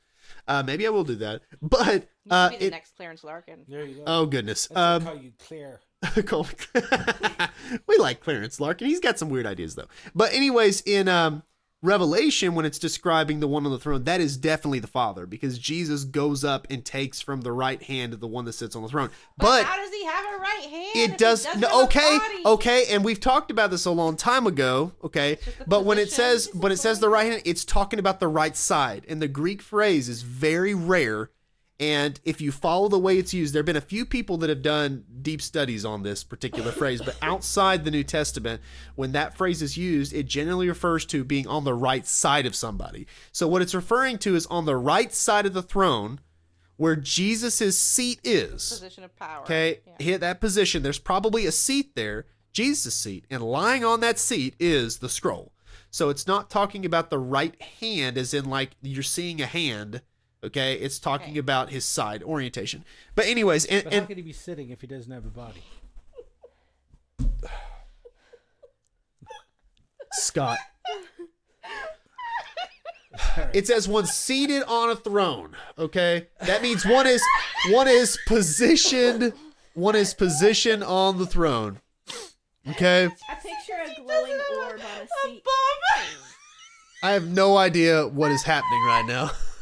uh, 0.47 0.63
maybe 0.63 0.85
I 0.85 0.89
will 0.89 1.05
do 1.05 1.15
that. 1.15 1.41
But 1.61 2.09
You 2.25 2.31
uh, 2.31 2.49
could 2.49 2.59
be 2.59 2.65
the 2.65 2.67
it, 2.67 2.71
next 2.71 2.95
Clarence 2.97 3.23
Larkin. 3.23 3.65
There 3.67 3.85
you 3.85 3.95
go. 3.95 4.03
oh 4.05 4.25
goodness, 4.25 4.67
That's 4.67 4.77
um, 4.77 5.03
call 5.05 5.21
you 5.23 5.31
Claire. 5.47 5.79
Call 6.25 6.43
me- 6.43 6.81
we 7.87 7.95
like 7.97 8.19
Clarence 8.19 8.59
Larkin. 8.59 8.87
He's 8.89 8.99
got 8.99 9.17
some 9.17 9.29
weird 9.29 9.45
ideas 9.45 9.75
though. 9.75 9.87
But 10.13 10.33
anyways, 10.33 10.81
in 10.81 11.07
um, 11.07 11.43
Revelation, 11.83 12.55
when 12.55 12.65
it's 12.65 12.79
describing 12.79 13.41
the 13.41 13.47
one 13.47 13.65
on 13.65 13.71
the 13.71 13.77
throne, 13.77 14.05
that 14.05 14.21
is 14.21 14.37
definitely 14.37 14.79
the 14.79 14.87
Father 14.87 15.25
because 15.25 15.59
Jesus 15.59 16.05
goes 16.05 16.43
up 16.45 16.65
and 16.69 16.83
takes 16.83 17.19
from 17.21 17.41
the 17.41 17.51
right 17.51 17.83
hand 17.83 18.13
of 18.13 18.21
the 18.21 18.27
one 18.27 18.45
that 18.45 18.53
sits 18.53 18.73
on 18.75 18.83
the 18.83 18.87
throne. 18.87 19.09
But, 19.37 19.43
But 19.43 19.65
how 19.65 19.75
does 19.75 19.91
he 19.93 20.05
have 20.05 20.25
a 20.33 20.37
right 20.37 20.63
hand? 20.69 20.89
it 20.95 21.17
does 21.17 21.45
no 21.57 21.83
okay 21.83 22.19
okay 22.45 22.85
and 22.89 23.03
we've 23.03 23.19
talked 23.19 23.51
about 23.51 23.71
this 23.71 23.85
a 23.85 23.91
long 23.91 24.15
time 24.15 24.45
ago 24.45 24.91
okay 25.03 25.39
but 25.67 25.83
when 25.85 25.97
it 25.97 26.11
says 26.11 26.49
when 26.53 26.71
it 26.71 26.77
says 26.77 26.99
the 26.99 27.09
right 27.09 27.31
hand 27.31 27.41
it's 27.45 27.65
talking 27.65 27.99
about 27.99 28.19
the 28.19 28.27
right 28.27 28.55
side 28.55 29.03
and 29.07 29.21
the 29.21 29.27
greek 29.27 29.61
phrase 29.61 30.07
is 30.07 30.21
very 30.21 30.73
rare 30.75 31.31
and 31.83 32.19
if 32.23 32.39
you 32.39 32.51
follow 32.51 32.87
the 32.87 32.97
way 32.97 33.17
it's 33.17 33.33
used 33.33 33.53
there 33.53 33.59
have 33.59 33.65
been 33.65 33.75
a 33.75 33.81
few 33.81 34.05
people 34.05 34.37
that 34.37 34.49
have 34.49 34.61
done 34.61 35.03
deep 35.21 35.41
studies 35.41 35.83
on 35.83 36.03
this 36.03 36.23
particular 36.23 36.71
phrase 36.81 37.01
but 37.01 37.15
outside 37.21 37.83
the 37.83 37.91
new 37.91 38.03
testament 38.03 38.61
when 38.95 39.11
that 39.11 39.35
phrase 39.37 39.61
is 39.61 39.75
used 39.77 40.13
it 40.13 40.23
generally 40.25 40.67
refers 40.67 41.05
to 41.05 41.23
being 41.23 41.47
on 41.47 41.63
the 41.63 41.73
right 41.73 42.07
side 42.07 42.45
of 42.45 42.55
somebody 42.55 43.05
so 43.31 43.47
what 43.47 43.61
it's 43.61 43.75
referring 43.75 44.17
to 44.17 44.35
is 44.35 44.45
on 44.47 44.65
the 44.65 44.77
right 44.77 45.13
side 45.13 45.45
of 45.45 45.53
the 45.53 45.61
throne 45.61 46.19
where 46.77 46.95
jesus' 46.95 47.77
seat 47.77 48.19
is 48.23 48.69
position 48.69 49.03
of 49.03 49.15
power. 49.15 49.43
Okay, 49.43 49.79
Yeah. 49.85 49.93
hit 50.05 50.21
that 50.21 50.41
position. 50.41 50.81
There's 50.83 50.99
probably 50.99 51.45
a 51.45 51.51
seat 51.51 51.95
there, 51.95 52.25
Jesus' 52.51 52.95
seat, 52.95 53.25
and 53.29 53.43
lying 53.43 53.85
on 53.85 53.99
that 53.99 54.17
seat 54.17 54.55
is 54.59 54.97
the 54.97 55.09
scroll. 55.09 55.51
So 55.91 56.09
it's 56.09 56.25
not 56.25 56.49
talking 56.49 56.85
about 56.85 57.11
the 57.11 57.19
right 57.19 57.59
hand 57.61 58.17
as 58.17 58.33
in 58.33 58.45
like 58.49 58.71
you're 58.81 59.03
seeing 59.03 59.39
a 59.41 59.45
hand. 59.45 60.01
Okay, 60.43 60.73
it's 60.75 60.99
talking 60.99 61.31
Okay. 61.31 61.39
about 61.39 61.69
his 61.69 61.85
side 61.85 62.21
orientation. 62.21 62.83
But 63.15 63.25
anyways, 63.25 63.65
and, 63.65 63.83
But 63.85 63.93
how 63.93 63.99
and 63.99 64.07
could 64.07 64.17
he 64.17 64.23
be 64.23 64.33
sitting 64.33 64.69
if 64.71 64.81
he 64.81 64.87
doesn't 64.87 65.11
have 65.11 65.25
a 65.25 65.29
body? 65.29 65.63
Scott, 70.11 70.59
it 73.51 73.65
says 73.65 73.87
one 73.87 74.05
seated 74.05 74.63
on 74.63 74.89
a 74.89 74.95
throne. 74.95 75.55
Okay, 75.79 76.27
that 76.41 76.61
means 76.61 76.85
one 76.85 77.07
is 77.07 77.23
one 77.71 77.87
is 77.87 78.17
positioned. 78.27 79.33
One 79.73 79.95
is 79.95 80.13
positioned 80.13 80.83
on 80.83 81.17
the 81.17 81.25
throne. 81.25 81.79
Okay. 82.69 83.05
I 83.27 83.33
picture 83.33 83.73
a 83.83 84.01
glowing 84.01 84.39
orb 84.59 84.79
on 84.79 85.01
a 85.01 85.07
seat 85.27 85.43
I 87.01 87.11
have 87.11 87.27
no 87.27 87.57
idea 87.57 88.07
what 88.07 88.31
is 88.31 88.43
happening 88.43 88.83
right 88.85 89.05
now. 89.07 89.31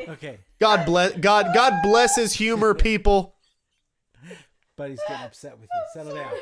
with 0.00 0.08
Okay, 0.10 0.38
God 0.58 0.86
bless 0.86 1.16
God 1.16 1.52
God 1.54 1.82
blesses 1.82 2.32
humor, 2.34 2.74
people. 2.74 3.34
buddy's 4.76 5.00
getting 5.08 5.24
upset 5.24 5.58
with 5.58 5.68
you. 5.72 5.84
Settle 5.94 6.14
down. 6.14 6.32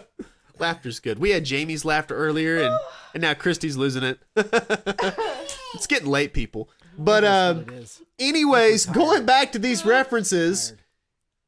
laughter's 0.58 1.00
good. 1.00 1.18
We 1.18 1.30
had 1.30 1.44
Jamie's 1.44 1.84
laughter 1.84 2.16
earlier, 2.16 2.62
and 2.62 2.78
and 3.14 3.22
now 3.22 3.34
Christy's 3.34 3.76
losing 3.76 4.02
it. 4.02 4.18
it's 5.74 5.86
getting 5.86 6.08
late, 6.08 6.32
people. 6.32 6.70
But 6.98 7.22
That's 7.22 7.58
um, 7.58 7.64
what 7.64 7.74
it 7.74 7.82
is. 7.82 8.02
anyways, 8.18 8.86
going 8.86 9.26
back 9.26 9.52
to 9.52 9.58
these 9.58 9.84
references, 9.84 10.74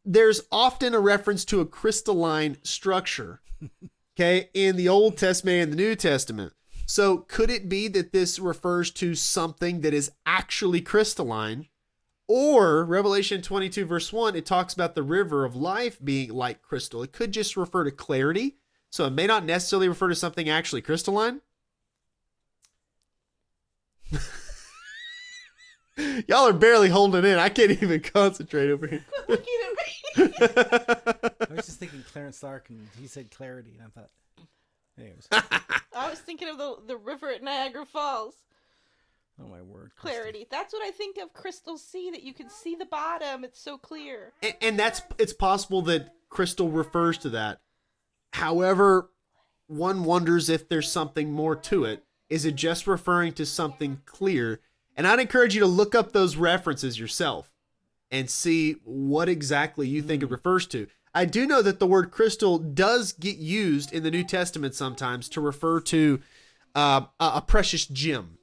there's 0.05 0.43
often 0.53 0.95
a 0.95 1.01
reference 1.01 1.45
to 1.47 1.61
a 1.61 1.67
crystalline 1.67 2.59
structure, 2.63 3.41
okay, 4.17 4.51
in 4.55 4.77
the 4.77 4.89
Old 4.89 5.17
Testament 5.17 5.63
and 5.63 5.73
the 5.73 5.77
New 5.77 5.95
Testament. 5.97 6.53
So, 6.91 7.19
could 7.19 7.51
it 7.51 7.69
be 7.69 7.87
that 7.89 8.13
this 8.13 8.39
refers 8.39 8.91
to 8.93 9.15
something 9.15 9.83
that 9.83 9.93
is 9.93 10.11
actually 10.25 10.81
crystalline? 10.81 11.69
Or 12.27 12.83
Revelation 12.83 13.43
22, 13.43 13.85
verse 13.85 14.11
1, 14.11 14.35
it 14.35 14.47
talks 14.47 14.73
about 14.73 14.95
the 14.95 15.03
river 15.03 15.45
of 15.45 15.55
life 15.55 16.03
being 16.03 16.31
like 16.31 16.63
crystal. 16.63 17.03
It 17.03 17.13
could 17.13 17.33
just 17.33 17.59
refer 17.59 17.85
to 17.85 17.91
clarity. 17.91 18.57
So, 18.89 19.05
it 19.05 19.11
may 19.11 19.27
not 19.27 19.45
necessarily 19.45 19.87
refer 19.87 20.09
to 20.09 20.15
something 20.15 20.49
actually 20.49 20.81
crystalline. 20.81 21.43
Y'all 26.27 26.49
are 26.49 26.55
barely 26.55 26.89
holding 26.89 27.27
in. 27.27 27.39
I 27.39 27.51
can't 27.51 27.71
even 27.71 28.01
concentrate 28.01 28.71
over 28.71 28.87
here. 28.87 29.05
Looking 29.29 29.61
at 29.67 29.77
me. 29.77 30.33
I 30.41 31.55
was 31.55 31.67
just 31.67 31.81
thinking 31.81 32.03
Clarence 32.11 32.39
Stark, 32.39 32.71
and 32.71 32.89
he 32.99 33.07
said 33.07 33.31
clarity, 33.31 33.75
and 33.79 33.83
I 33.87 33.91
thought, 33.91 34.09
anyways. 34.99 35.29
I 35.33 36.11
was 36.11 36.19
thinking 36.19 36.49
of 36.49 36.59
the 36.59 36.77
the 36.87 36.97
river 36.97 37.31
at 37.31 37.43
Niagara 37.43 37.87
Falls. 37.87 38.35
Oh 39.41 39.47
my 39.47 39.63
word, 39.63 39.93
Christy. 39.97 40.17
Clarity. 40.17 40.47
That's 40.51 40.73
what 40.73 40.85
I 40.87 40.91
think 40.91 41.17
of 41.19 41.33
Crystal 41.33 41.79
Sea. 41.79 42.11
That 42.11 42.23
you 42.23 42.35
can 42.35 42.51
see 42.51 42.75
the 42.75 42.87
bottom. 42.87 43.45
It's 43.45 43.61
so 43.61 43.79
clear. 43.79 44.33
and, 44.43 44.55
and 44.61 44.79
that's 44.79 45.03
it's 45.19 45.33
possible 45.33 45.83
that 45.83 46.15
crystal 46.29 46.71
refers 46.71 47.19
to 47.19 47.31
that 47.31 47.61
however 48.33 49.11
one 49.67 50.05
wonders 50.05 50.49
if 50.49 50.69
there's 50.69 50.91
something 50.91 51.33
more 51.33 51.57
to 51.57 51.85
it 51.85 52.05
is 52.29 52.45
it 52.45 52.55
just 52.55 52.87
referring 52.87 53.33
to 53.33 53.47
something 53.47 54.01
clear 54.05 54.61
and 54.97 55.07
i'd 55.07 55.21
encourage 55.21 55.55
you 55.55 55.61
to 55.61 55.67
look 55.67 55.95
up 55.95 56.13
those 56.13 56.37
references 56.37 56.99
yourself 56.99 57.51
and 58.11 58.31
see 58.31 58.77
what 58.85 59.29
exactly 59.29 59.89
you 59.89 60.03
think 60.03 60.23
it 60.23 60.27
hmm. 60.27 60.33
refers 60.33 60.67
to 60.67 60.87
i 61.19 61.25
do 61.25 61.47
know 61.47 61.63
that 61.63 61.79
the 61.79 61.87
word 61.87 62.11
crystal 62.11 62.59
does 62.59 63.13
get 63.13 63.37
used 63.37 63.93
in 63.93 64.03
the 64.03 64.11
new 64.11 64.25
testament 64.25 64.75
sometimes 64.75 65.29
to 65.29 65.41
refer 65.41 65.81
to 65.81 66.21
uh, 66.75 67.03
a 67.21 67.43
precious 67.43 67.87
gem 67.87 68.39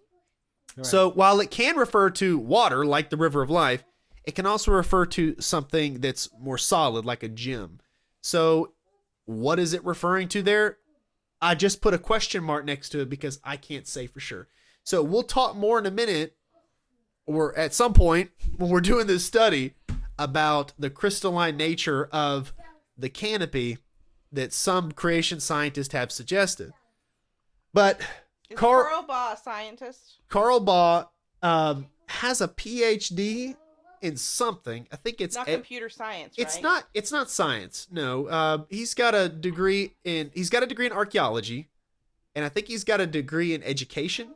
Right. 0.77 0.85
so 0.85 1.09
while 1.09 1.39
it 1.39 1.51
can 1.51 1.77
refer 1.77 2.09
to 2.11 2.37
water, 2.37 2.85
like 2.85 3.09
the 3.09 3.17
river 3.17 3.41
of 3.41 3.49
life, 3.49 3.83
it 4.25 4.35
can 4.35 4.45
also 4.45 4.71
refer 4.71 5.05
to 5.05 5.39
something 5.39 6.01
that's 6.01 6.29
more 6.39 6.57
solid, 6.57 7.05
like 7.05 7.23
a 7.23 7.29
gem. 7.29 7.79
So 8.21 8.73
what 9.25 9.57
is 9.57 9.73
it 9.73 9.85
referring 9.85 10.27
to 10.29 10.41
there? 10.41 10.77
I 11.41 11.55
just 11.55 11.81
put 11.81 11.93
a 11.93 11.97
question 11.97 12.43
mark 12.43 12.65
next 12.65 12.89
to 12.89 12.99
it 13.01 13.09
because 13.09 13.39
I 13.43 13.55
can't 13.55 13.87
say 13.87 14.07
for 14.07 14.19
sure. 14.19 14.47
So 14.83 15.01
we'll 15.01 15.23
talk 15.23 15.55
more 15.55 15.79
in 15.79 15.85
a 15.85 15.91
minute 15.91 16.35
or 17.25 17.57
at 17.57 17.73
some 17.73 17.93
point 17.93 18.31
when 18.57 18.69
we're 18.69 18.81
doing 18.81 19.07
this 19.07 19.23
study 19.25 19.75
about 20.19 20.73
the 20.77 20.89
crystalline 20.89 21.55
nature 21.55 22.09
of 22.11 22.53
the 22.97 23.09
canopy 23.09 23.77
that 24.31 24.53
some 24.53 24.91
creation 24.91 25.39
scientists 25.39 25.93
have 25.93 26.11
suggested. 26.11 26.71
But 27.73 27.99
Carl- 28.55 28.83
Carl 28.83 29.03
Baugh 29.03 29.33
a 29.33 29.37
scientist? 29.37 30.17
Carl 30.29 30.59
Baugh 30.59 31.09
um, 31.41 31.87
has 32.07 32.41
a 32.41 32.47
PhD 32.47 33.55
in 34.01 34.17
something. 34.17 34.87
I 34.91 34.95
think 34.97 35.19
it's 35.19 35.35
Not 35.35 35.49
e- 35.49 35.53
computer 35.53 35.89
science, 35.89 36.35
right? 36.37 36.45
it's 36.45 36.61
not 36.61 36.85
it's 36.93 37.11
not 37.11 37.29
science. 37.29 37.87
No, 37.91 38.27
uh, 38.27 38.59
he's 38.69 38.93
got 38.93 39.15
a 39.15 39.27
degree 39.29 39.93
in 40.03 40.31
he's 40.33 40.49
got 40.49 40.63
a 40.63 40.67
degree 40.67 40.85
in 40.85 40.91
archaeology, 40.91 41.69
and 42.35 42.45
I 42.45 42.49
think 42.49 42.67
he's 42.67 42.83
got 42.83 43.01
a 43.01 43.07
degree 43.07 43.53
in 43.53 43.63
education, 43.63 44.35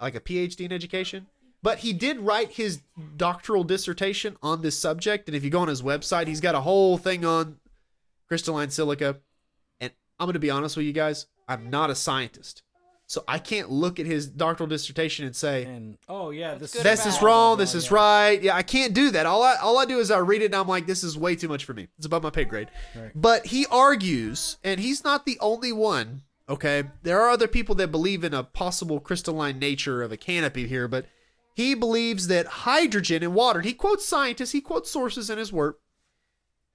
like 0.00 0.14
a 0.14 0.20
PhD 0.20 0.60
in 0.60 0.72
education. 0.72 1.26
But 1.62 1.78
he 1.78 1.92
did 1.92 2.20
write 2.20 2.52
his 2.52 2.80
doctoral 3.16 3.64
dissertation 3.64 4.36
on 4.42 4.62
this 4.62 4.78
subject, 4.78 5.28
and 5.28 5.34
if 5.36 5.42
you 5.42 5.50
go 5.50 5.60
on 5.60 5.68
his 5.68 5.82
website, 5.82 6.26
he's 6.28 6.40
got 6.40 6.54
a 6.54 6.60
whole 6.60 6.96
thing 6.96 7.24
on 7.24 7.58
crystalline 8.28 8.70
silica. 8.70 9.18
And 9.80 9.92
I'm 10.18 10.26
going 10.26 10.34
to 10.34 10.38
be 10.40 10.50
honest 10.50 10.76
with 10.76 10.86
you 10.86 10.92
guys, 10.92 11.26
I'm 11.48 11.70
not 11.70 11.90
a 11.90 11.94
scientist, 11.94 12.62
so 13.06 13.22
I 13.28 13.38
can't 13.38 13.70
look 13.70 14.00
at 14.00 14.06
his 14.06 14.26
doctoral 14.26 14.68
dissertation 14.68 15.24
and 15.24 15.36
say 15.36 15.64
And 15.64 15.96
oh 16.08 16.30
yeah, 16.30 16.56
this 16.56 16.72
this 16.72 17.06
is 17.06 17.22
wrong, 17.22 17.56
this 17.56 17.74
is 17.74 17.90
yeah. 17.90 17.94
right. 17.94 18.42
Yeah, 18.42 18.56
I 18.56 18.62
can't 18.62 18.94
do 18.94 19.10
that. 19.12 19.26
All 19.26 19.42
I 19.42 19.56
all 19.56 19.78
I 19.78 19.84
do 19.84 19.98
is 19.98 20.10
I 20.10 20.18
read 20.18 20.42
it 20.42 20.46
and 20.46 20.56
I'm 20.56 20.66
like, 20.66 20.86
this 20.86 21.04
is 21.04 21.16
way 21.16 21.36
too 21.36 21.48
much 21.48 21.64
for 21.64 21.72
me. 21.72 21.88
It's 21.98 22.06
above 22.06 22.24
my 22.24 22.30
pay 22.30 22.44
grade. 22.44 22.68
Right. 22.94 23.12
But 23.14 23.46
he 23.46 23.66
argues, 23.66 24.58
and 24.64 24.80
he's 24.80 25.04
not 25.04 25.24
the 25.24 25.38
only 25.40 25.72
one. 25.72 26.22
Okay, 26.48 26.84
there 27.02 27.20
are 27.20 27.30
other 27.30 27.48
people 27.48 27.74
that 27.76 27.90
believe 27.90 28.22
in 28.22 28.32
a 28.32 28.44
possible 28.44 29.00
crystalline 29.00 29.58
nature 29.58 30.02
of 30.02 30.12
a 30.12 30.16
canopy 30.16 30.68
here, 30.68 30.86
but 30.86 31.06
he 31.54 31.74
believes 31.74 32.28
that 32.28 32.46
hydrogen 32.46 33.22
and 33.22 33.34
water. 33.34 33.62
He 33.62 33.72
quotes 33.72 34.06
scientists, 34.06 34.52
he 34.52 34.60
quotes 34.60 34.90
sources 34.90 35.30
in 35.30 35.38
his 35.38 35.52
work 35.52 35.80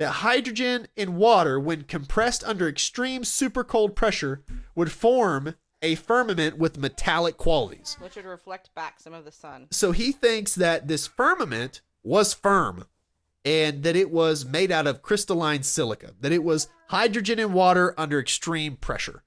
that 0.02 0.12
hydrogen 0.14 0.88
and 0.98 1.16
water, 1.16 1.60
when 1.60 1.84
compressed 1.84 2.44
under 2.44 2.68
extreme 2.68 3.24
super 3.24 3.64
cold 3.64 3.96
pressure, 3.96 4.42
would 4.74 4.92
form 4.92 5.54
a 5.84 5.94
firmament 5.94 6.58
with 6.58 6.80
metallic 6.80 7.38
qualities. 7.38 7.98
Which 8.00 8.16
would 8.16 8.26
reflect 8.26 8.74
back 8.74 9.00
some 9.00 9.14
of 9.14 9.26
the 9.26 9.32
sun. 9.32 9.68
So 9.70 9.92
he 9.92 10.12
thinks 10.12 10.56
that 10.56 10.88
this 10.88 11.06
firmament 11.06 11.82
was 12.04 12.34
firm 12.34 12.86
and 13.46 13.84
that 13.84 13.96
it 13.96 14.10
was 14.10 14.44
made 14.44 14.72
out 14.72 14.88
of 14.88 15.04
crystalline 15.04 15.62
silica, 15.62 16.16
that 16.20 16.32
it 16.32 16.44
was 16.44 16.68
hydrogen 16.88 17.38
and 17.38 17.54
water 17.54 17.94
under 17.96 18.20
extreme 18.20 18.78
pressure. 18.78 19.22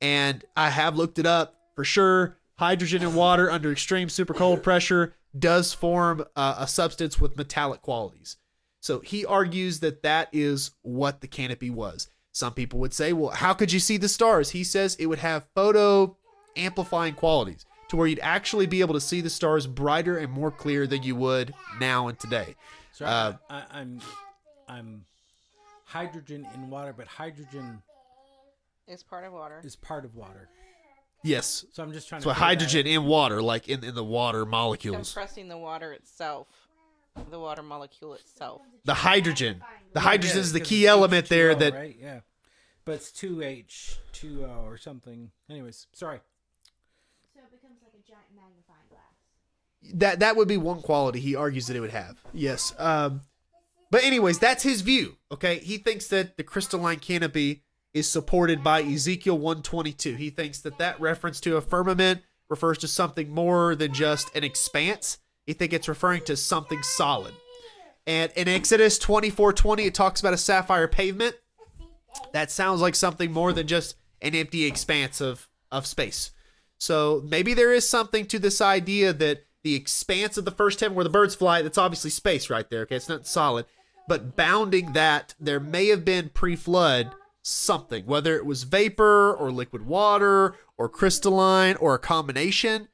And 0.00 0.44
I 0.56 0.70
have 0.70 0.96
looked 0.96 1.18
it 1.18 1.26
up 1.26 1.56
for 1.74 1.82
sure. 1.82 2.36
Hydrogen 2.56 3.02
and 3.02 3.16
water 3.16 3.50
under 3.50 3.72
extreme 3.72 4.08
super 4.08 4.34
cold 4.34 4.62
pressure 4.62 5.14
does 5.36 5.72
form 5.72 6.24
a, 6.36 6.54
a 6.58 6.68
substance 6.68 7.20
with 7.20 7.36
metallic 7.36 7.82
qualities. 7.82 8.36
So 8.80 9.00
he 9.00 9.24
argues 9.26 9.80
that 9.80 10.02
that 10.02 10.28
is 10.32 10.70
what 10.82 11.20
the 11.20 11.26
canopy 11.28 11.70
was. 11.70 12.08
Some 12.32 12.54
people 12.54 12.78
would 12.80 12.94
say, 12.94 13.12
well, 13.12 13.30
how 13.30 13.52
could 13.54 13.72
you 13.72 13.80
see 13.80 13.96
the 13.96 14.08
stars? 14.08 14.50
He 14.50 14.64
says 14.64 14.94
it 14.96 15.06
would 15.06 15.18
have 15.18 15.44
photo 15.54 16.16
amplifying 16.56 17.14
qualities 17.14 17.64
to 17.88 17.96
where 17.96 18.06
you'd 18.06 18.20
actually 18.20 18.66
be 18.66 18.80
able 18.80 18.94
to 18.94 19.00
see 19.00 19.20
the 19.20 19.30
stars 19.30 19.66
brighter 19.66 20.16
and 20.18 20.32
more 20.32 20.50
clear 20.50 20.86
than 20.86 21.02
you 21.02 21.14
would 21.16 21.52
now 21.80 22.08
and 22.08 22.18
today. 22.18 22.54
So 22.92 23.04
Uh, 23.04 23.36
I, 23.50 23.56
I, 23.56 23.64
I'm, 23.80 24.00
I'm 24.68 25.04
hydrogen 25.84 26.46
in 26.54 26.70
water, 26.70 26.94
but 26.96 27.06
hydrogen 27.06 27.82
Is 28.86 29.02
part 29.02 29.24
of 29.24 29.32
water. 29.32 29.60
is 29.64 29.76
part 29.76 30.04
of 30.04 30.14
water. 30.14 30.48
Yes. 31.22 31.66
So 31.72 31.82
I'm 31.82 31.92
just 31.92 32.08
trying 32.08 32.22
So 32.22 32.30
to. 32.30 32.34
figure 32.34 32.40
that 32.40 32.46
hydrogen 32.46 32.86
in 32.86 33.04
water, 33.04 33.42
like 33.42 33.68
in, 33.68 33.84
in 33.84 33.94
the 33.94 34.04
water 34.04 34.46
molecules. 34.46 35.12
Compressing 35.12 35.48
the 35.48 35.58
water 35.58 35.92
itself. 35.92 36.46
The 37.30 37.38
water 37.38 37.62
molecule 37.62 38.14
itself. 38.14 38.62
The 38.84 38.94
hydrogen. 38.94 39.62
The 39.92 40.00
hydrogen 40.00 40.38
is 40.38 40.52
the 40.52 40.60
key 40.60 40.86
element 40.86 41.28
there 41.28 41.54
H2O, 41.54 41.58
that 41.58 41.74
right? 41.74 41.96
Yeah, 42.00 42.20
but 42.84 42.92
it's 42.92 43.10
two 43.10 43.42
H 43.42 43.98
two 44.12 44.44
O 44.44 44.64
or 44.64 44.76
something. 44.76 45.30
Anyways, 45.48 45.86
sorry. 45.92 46.20
So 47.34 47.40
it 47.40 47.50
becomes 47.50 47.78
like 47.82 47.92
a 47.94 48.06
giant 48.08 48.26
magnifying 48.34 48.86
glass. 48.88 49.94
that 49.94 50.20
that 50.20 50.36
would 50.36 50.48
be 50.48 50.56
one 50.56 50.82
quality 50.82 51.20
he 51.20 51.34
argues 51.34 51.66
that 51.66 51.76
it 51.76 51.80
would 51.80 51.90
have. 51.90 52.18
Yes. 52.32 52.74
Um, 52.78 53.22
but 53.90 54.04
anyways, 54.04 54.38
that's 54.38 54.62
his 54.62 54.82
view. 54.82 55.16
Okay, 55.32 55.58
he 55.58 55.76
thinks 55.78 56.06
that 56.08 56.36
the 56.36 56.44
crystalline 56.44 57.00
canopy 57.00 57.64
is 57.92 58.08
supported 58.08 58.62
by 58.62 58.82
Ezekiel 58.82 59.36
122. 59.36 60.14
He 60.14 60.30
thinks 60.30 60.60
that 60.60 60.78
that 60.78 61.00
reference 61.00 61.40
to 61.40 61.56
a 61.56 61.60
firmament 61.60 62.22
refers 62.48 62.78
to 62.78 62.88
something 62.88 63.30
more 63.30 63.74
than 63.74 63.92
just 63.92 64.34
an 64.36 64.44
expanse. 64.44 65.18
He 65.50 65.54
thinks 65.54 65.74
it's 65.74 65.88
referring 65.88 66.22
to 66.26 66.36
something 66.36 66.80
solid. 66.84 67.34
And 68.06 68.30
in 68.36 68.46
Exodus 68.46 69.00
24:20, 69.00 69.84
it 69.84 69.94
talks 69.96 70.20
about 70.20 70.32
a 70.32 70.36
sapphire 70.36 70.86
pavement. 70.86 71.34
That 72.32 72.52
sounds 72.52 72.80
like 72.80 72.94
something 72.94 73.32
more 73.32 73.52
than 73.52 73.66
just 73.66 73.96
an 74.22 74.36
empty 74.36 74.64
expanse 74.64 75.20
of 75.20 75.48
of 75.72 75.88
space. 75.88 76.30
So 76.78 77.24
maybe 77.28 77.52
there 77.52 77.72
is 77.72 77.88
something 77.88 78.26
to 78.26 78.38
this 78.38 78.60
idea 78.60 79.12
that 79.12 79.44
the 79.64 79.74
expanse 79.74 80.38
of 80.38 80.44
the 80.44 80.52
first 80.52 80.78
heaven 80.78 80.94
where 80.94 81.02
the 81.02 81.10
birds 81.10 81.34
fly, 81.34 81.62
that's 81.62 81.78
obviously 81.78 82.10
space 82.10 82.48
right 82.48 82.70
there. 82.70 82.82
Okay, 82.82 82.94
it's 82.94 83.08
not 83.08 83.26
solid. 83.26 83.66
But 84.06 84.36
bounding 84.36 84.92
that, 84.92 85.34
there 85.40 85.58
may 85.58 85.88
have 85.88 86.04
been 86.04 86.28
pre 86.28 86.54
flood 86.54 87.10
something, 87.42 88.06
whether 88.06 88.36
it 88.36 88.46
was 88.46 88.62
vapor 88.62 89.34
or 89.34 89.50
liquid 89.50 89.84
water 89.84 90.54
or 90.78 90.88
crystalline 90.88 91.74
or 91.74 91.94
a 91.94 91.98
combination. 91.98 92.86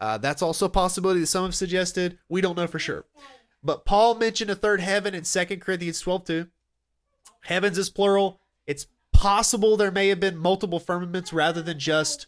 Uh, 0.00 0.18
that's 0.18 0.42
also 0.42 0.66
a 0.66 0.70
possibility 0.70 1.20
that 1.20 1.26
some 1.26 1.44
have 1.44 1.54
suggested. 1.54 2.18
We 2.28 2.40
don't 2.40 2.56
know 2.56 2.66
for 2.66 2.78
sure. 2.78 3.04
But 3.62 3.84
Paul 3.84 4.14
mentioned 4.14 4.50
a 4.50 4.54
third 4.54 4.80
heaven 4.80 5.14
in 5.14 5.24
2 5.24 5.44
Corinthians 5.58 6.00
12 6.00 6.24
2. 6.24 6.46
Heavens 7.42 7.78
is 7.78 7.90
plural. 7.90 8.40
It's 8.66 8.86
possible 9.12 9.76
there 9.76 9.90
may 9.90 10.08
have 10.08 10.20
been 10.20 10.36
multiple 10.36 10.78
firmaments 10.78 11.32
rather 11.32 11.62
than 11.62 11.78
just 11.78 12.26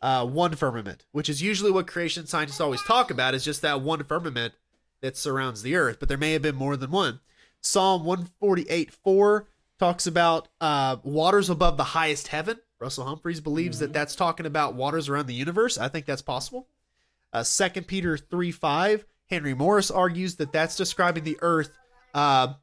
uh, 0.00 0.24
one 0.24 0.54
firmament, 0.54 1.04
which 1.10 1.28
is 1.28 1.42
usually 1.42 1.72
what 1.72 1.86
creation 1.86 2.26
scientists 2.26 2.60
always 2.60 2.82
talk 2.82 3.10
about, 3.10 3.34
is 3.34 3.44
just 3.44 3.62
that 3.62 3.80
one 3.80 4.04
firmament 4.04 4.54
that 5.00 5.16
surrounds 5.16 5.62
the 5.62 5.74
earth. 5.74 5.98
But 5.98 6.08
there 6.08 6.18
may 6.18 6.32
have 6.32 6.42
been 6.42 6.54
more 6.54 6.76
than 6.76 6.90
one. 6.90 7.20
Psalm 7.60 8.04
148 8.04 8.92
4 8.92 9.48
talks 9.78 10.06
about 10.06 10.48
uh, 10.60 10.96
waters 11.02 11.50
above 11.50 11.76
the 11.76 11.84
highest 11.84 12.28
heaven. 12.28 12.58
Russell 12.80 13.06
Humphreys 13.06 13.40
believes 13.40 13.80
that 13.80 13.92
that's 13.92 14.14
talking 14.14 14.46
about 14.46 14.74
waters 14.74 15.08
around 15.08 15.26
the 15.26 15.34
universe. 15.34 15.76
I 15.78 15.88
think 15.88 16.06
that's 16.06 16.22
possible. 16.22 16.68
Uh, 17.32 17.44
2 17.44 17.82
Peter 17.82 18.16
3 18.16 18.50
5, 18.52 19.04
Henry 19.30 19.54
Morris 19.54 19.90
argues 19.90 20.36
that 20.36 20.52
that's 20.52 20.76
describing 20.76 21.24
the 21.24 21.38
earth 21.42 21.70
uh, 22.14 22.54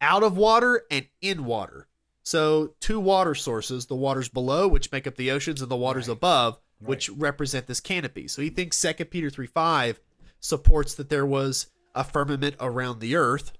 out 0.00 0.22
of 0.22 0.36
water 0.36 0.82
and 0.90 1.06
in 1.20 1.44
water. 1.44 1.86
So, 2.24 2.74
two 2.80 3.00
water 3.00 3.34
sources 3.34 3.86
the 3.86 3.96
waters 3.96 4.28
below, 4.28 4.68
which 4.68 4.92
make 4.92 5.06
up 5.06 5.16
the 5.16 5.30
oceans, 5.30 5.60
and 5.62 5.70
the 5.70 5.76
waters 5.76 6.08
Right. 6.08 6.16
above, 6.16 6.58
which 6.80 7.08
represent 7.10 7.66
this 7.66 7.80
canopy. 7.80 8.28
So, 8.28 8.42
he 8.42 8.50
thinks 8.50 8.80
2 8.80 9.04
Peter 9.06 9.30
3 9.30 9.46
5 9.46 10.00
supports 10.40 10.94
that 10.94 11.08
there 11.08 11.26
was 11.26 11.66
a 11.94 12.04
firmament 12.04 12.56
around 12.60 13.00
the 13.00 13.16
earth. 13.16 13.52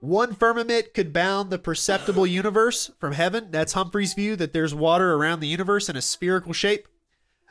One 0.00 0.34
firmament 0.34 0.92
could 0.92 1.12
bound 1.12 1.50
the 1.50 1.58
perceptible 1.58 2.26
universe 2.26 2.90
from 2.98 3.12
heaven. 3.14 3.48
That's 3.50 3.72
Humphrey's 3.72 4.12
view 4.12 4.36
that 4.36 4.52
there's 4.52 4.74
water 4.74 5.14
around 5.14 5.40
the 5.40 5.48
universe 5.48 5.88
in 5.88 5.96
a 5.96 6.02
spherical 6.02 6.52
shape. 6.52 6.86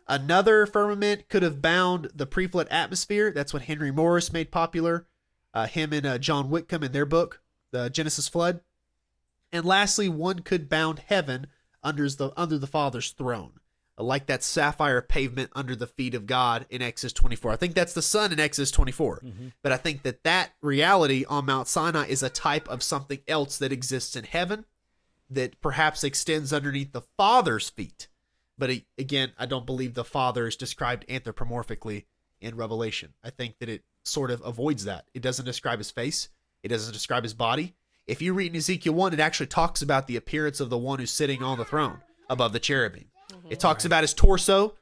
Another 0.08 0.66
firmament 0.66 1.30
could 1.30 1.44
have 1.44 1.62
bound 1.62 2.10
the 2.14 2.28
preflood 2.28 2.68
atmosphere. 2.70 3.32
That's 3.32 3.54
what 3.54 3.64
Henry 3.64 3.92
Morris 3.92 4.34
made 4.34 4.52
popular. 4.52 5.08
Uh, 5.54 5.68
him 5.68 5.94
and 5.94 6.06
uh, 6.06 6.18
John 6.18 6.50
Whitcomb 6.50 6.84
in 6.84 6.92
their 6.92 7.06
book, 7.06 7.42
The 7.72 7.90
Genesis 7.90 8.28
Flood. 8.28 8.62
And 9.52 9.66
lastly, 9.66 10.10
one 10.10 10.40
could 10.40 10.68
bound 10.68 11.00
heaven 11.08 11.48
under 11.84 12.10
the 12.10 12.32
under 12.36 12.58
the 12.58 12.66
Father's 12.66 13.12
throne, 13.12 13.52
like 13.98 14.26
that 14.26 14.44
sapphire 14.44 15.02
pavement 15.02 15.52
under 15.54 15.76
the 15.76 15.86
feet 15.86 16.16
of 16.16 16.26
God 16.26 16.66
in 16.70 16.82
Exodus 16.82 17.14
24. 17.14 17.52
I 17.52 17.56
think 17.56 17.76
that's 17.76 17.94
the 17.94 18.02
Son 18.02 18.32
in 18.32 18.40
Exodus 18.40 18.72
24. 18.72 19.22
But 19.62 19.72
I 19.72 19.78
think 19.78 20.02
that 20.04 20.24
that 20.24 20.54
reality 20.62 21.24
on 21.30 21.46
Mount 21.46 21.68
Sinai 21.68 22.08
is 22.08 22.24
a 22.24 22.30
type 22.30 22.68
of 22.68 22.82
something 22.82 23.20
else 23.28 23.58
that 23.60 23.72
exists 23.72 24.16
in 24.16 24.24
heaven 24.24 24.66
that 25.30 25.62
perhaps 25.62 26.04
extends 26.04 26.52
underneath 26.52 26.92
the 26.94 27.02
Father's 27.18 27.70
feet. 27.70 28.08
But 28.64 28.80
again, 28.98 29.34
I 29.38 29.46
don't 29.46 29.66
believe 29.66 29.94
the 29.94 30.06
Father 30.06 30.48
is 30.48 30.56
described 30.56 31.06
anthropomorphically 31.10 32.06
in 32.40 32.56
Revelation. 32.56 33.12
I 33.22 33.30
think 33.30 33.60
that 33.60 33.68
it 33.68 33.84
sort 34.06 34.32
of 34.32 34.42
avoids 34.46 34.86
that. 34.86 35.04
It 35.14 35.22
doesn't 35.22 35.44
describe 35.44 35.80
his 35.80 35.92
face, 35.92 36.30
it 36.64 36.70
doesn't 36.70 36.94
describe 36.94 37.24
his 37.24 37.34
body. 37.34 37.74
If 38.08 38.22
you 38.22 38.34
read 38.34 38.54
in 38.54 38.58
Ezekiel 38.58 38.94
1, 38.94 39.12
it 39.12 39.20
actually 39.20 39.48
talks 39.48 39.82
about 39.82 40.08
the 40.08 40.16
appearance 40.16 40.62
of 40.62 40.70
the 40.70 40.78
one 40.78 41.00
who's 41.00 41.12
sitting 41.12 41.44
on 41.44 41.58
the 41.58 41.66
throne 41.66 42.00
above 42.30 42.54
the 42.54 42.60
cherubim. 42.62 43.10
Mm-hmm. 43.34 43.52
It 43.52 43.60
talks 43.60 43.84
about 43.84 44.06
his 44.06 44.14
torso. 44.14 44.76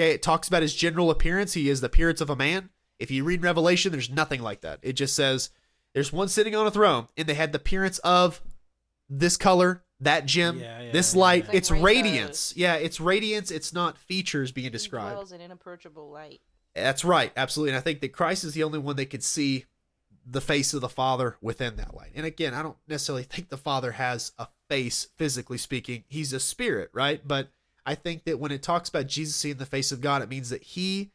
Okay, 0.00 0.12
it 0.12 0.22
talks 0.22 0.48
about 0.48 0.62
his 0.62 0.74
general 0.74 1.10
appearance. 1.10 1.52
He 1.52 1.68
is 1.68 1.82
the 1.82 1.88
appearance 1.88 2.22
of 2.22 2.30
a 2.30 2.36
man. 2.36 2.70
If 2.98 3.10
you 3.10 3.22
read 3.22 3.42
Revelation, 3.42 3.92
there's 3.92 4.08
nothing 4.08 4.40
like 4.40 4.62
that. 4.62 4.78
It 4.80 4.94
just 4.94 5.14
says 5.14 5.50
there's 5.92 6.10
one 6.10 6.28
sitting 6.28 6.56
on 6.56 6.66
a 6.66 6.70
throne, 6.70 7.08
and 7.18 7.28
they 7.28 7.34
had 7.34 7.52
the 7.52 7.58
appearance 7.58 7.98
of 7.98 8.40
this 9.10 9.36
color, 9.36 9.82
that 10.00 10.26
gem, 10.26 10.58
Yeah, 10.60 10.80
yeah, 10.82 10.92
this 10.92 11.14
yeah. 11.14 11.20
light. 11.20 11.38
It's 11.38 11.48
like 11.48 11.56
It's 11.56 11.70
rainbows. 11.70 11.84
radiance. 11.86 12.54
Yeah, 12.56 12.74
it's 12.74 13.00
radiance. 13.00 13.50
It's 13.50 13.72
not 13.72 13.96
features 13.98 14.52
being 14.52 14.64
He 14.66 14.70
described. 14.70 15.12
dwells 15.12 15.32
in 15.32 15.40
inapproachable 15.40 16.10
light. 16.10 16.40
That's 16.74 17.04
right, 17.04 17.32
absolutely. 17.36 17.70
And 17.70 17.78
I 17.78 17.80
think 17.80 18.00
that 18.02 18.12
Christ 18.12 18.44
is 18.44 18.52
the 18.54 18.62
only 18.62 18.78
one 18.78 18.96
that 18.96 19.06
could 19.06 19.24
see 19.24 19.64
the 20.28 20.40
face 20.42 20.74
of 20.74 20.80
the 20.80 20.88
Father 20.88 21.36
within 21.40 21.76
that 21.76 21.94
light. 21.94 22.10
And 22.14 22.26
again, 22.26 22.52
I 22.52 22.62
don't 22.62 22.76
necessarily 22.88 23.22
think 23.22 23.48
the 23.48 23.56
Father 23.56 23.92
has 23.92 24.32
a 24.38 24.48
face, 24.68 25.08
physically 25.16 25.56
speaking. 25.56 26.04
He's 26.08 26.32
a 26.32 26.40
spirit, 26.40 26.90
right? 26.92 27.26
But 27.26 27.48
I 27.86 27.94
think 27.94 28.24
that 28.24 28.38
when 28.40 28.50
it 28.52 28.62
talks 28.62 28.88
about 28.88 29.06
Jesus 29.06 29.36
seeing 29.36 29.56
the 29.56 29.64
face 29.64 29.92
of 29.92 30.00
God, 30.00 30.20
it 30.22 30.28
means 30.28 30.50
that 30.50 30.62
he 30.62 31.12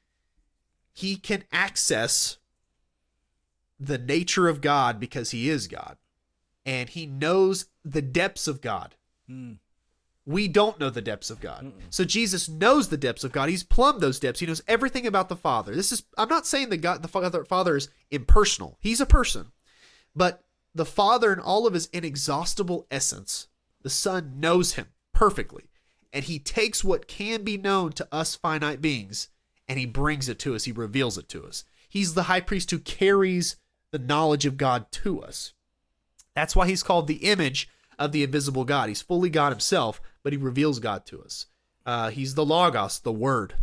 he 0.94 1.16
can 1.18 1.44
access 1.52 2.38
the 3.80 3.98
nature 3.98 4.48
of 4.48 4.62
God 4.62 5.00
because 5.00 5.32
he 5.32 5.50
is 5.50 5.68
God. 5.68 5.98
And 6.66 6.90
he 6.90 7.06
knows 7.06 7.66
the 7.84 8.02
depths 8.02 8.48
of 8.48 8.62
God. 8.62 8.96
Mm. 9.30 9.58
We 10.26 10.48
don't 10.48 10.80
know 10.80 10.90
the 10.90 11.02
depths 11.02 11.32
of 11.32 11.42
God. 11.42 11.74
So 11.90 12.04
Jesus 12.04 12.48
knows 12.48 12.90
the 12.90 12.98
depths 12.98 13.24
of 13.24 13.32
God. 13.32 13.50
He's 13.50 13.64
plumbed 13.64 14.02
those 14.02 14.20
depths. 14.20 14.40
He 14.40 14.46
knows 14.46 14.62
everything 14.68 15.08
about 15.08 15.30
the 15.30 15.36
Father. 15.36 15.76
This 15.76 15.92
is 15.92 16.04
I'm 16.18 16.30
not 16.30 16.46
saying 16.46 16.70
that 16.70 16.78
God 16.78 17.02
the 17.02 17.08
Father 17.08 17.44
Father 17.44 17.76
is 17.76 17.90
impersonal. 18.12 18.78
He's 18.80 19.02
a 19.02 19.06
person. 19.06 19.52
But 20.16 20.44
the 20.76 20.86
Father 20.86 21.34
in 21.34 21.40
all 21.40 21.66
of 21.66 21.74
his 21.74 21.88
inexhaustible 21.88 22.86
essence, 22.92 23.48
the 23.82 23.90
Son 23.90 24.34
knows 24.38 24.74
him 24.74 24.88
perfectly. 25.12 25.66
And 26.14 26.26
he 26.26 26.40
takes 26.40 26.84
what 26.84 27.08
can 27.08 27.44
be 27.44 27.58
known 27.58 27.94
to 27.94 28.08
us 28.12 28.36
finite 28.36 28.82
beings 28.82 29.30
and 29.68 29.80
he 29.80 29.86
brings 29.86 30.28
it 30.30 30.38
to 30.40 30.54
us. 30.54 30.66
He 30.66 30.72
reveals 30.72 31.18
it 31.18 31.30
to 31.30 31.46
us. 31.46 31.64
He's 31.90 32.14
the 32.14 32.24
high 32.24 32.42
priest 32.42 32.72
who 32.72 32.80
carries 32.80 33.56
the 33.92 34.00
knowledge 34.00 34.46
of 34.46 34.58
God 34.58 34.92
to 34.92 35.22
us. 35.22 35.54
That's 36.36 36.56
why 36.56 36.68
he's 36.68 36.84
called 36.84 37.08
the 37.08 37.26
image 37.30 37.70
of 38.00 38.12
the 38.12 38.24
invisible 38.24 38.66
God. 38.66 38.90
He's 38.90 39.02
fully 39.02 39.30
God 39.30 39.52
himself, 39.52 40.02
but 40.24 40.34
he 40.34 40.38
reveals 40.38 40.80
God 40.80 41.06
to 41.08 41.22
us. 41.22 41.48
Uh, 41.86 42.10
he's 42.10 42.36
the 42.36 42.46
Logos, 42.46 43.00
the 43.00 43.12
Word. 43.12 43.56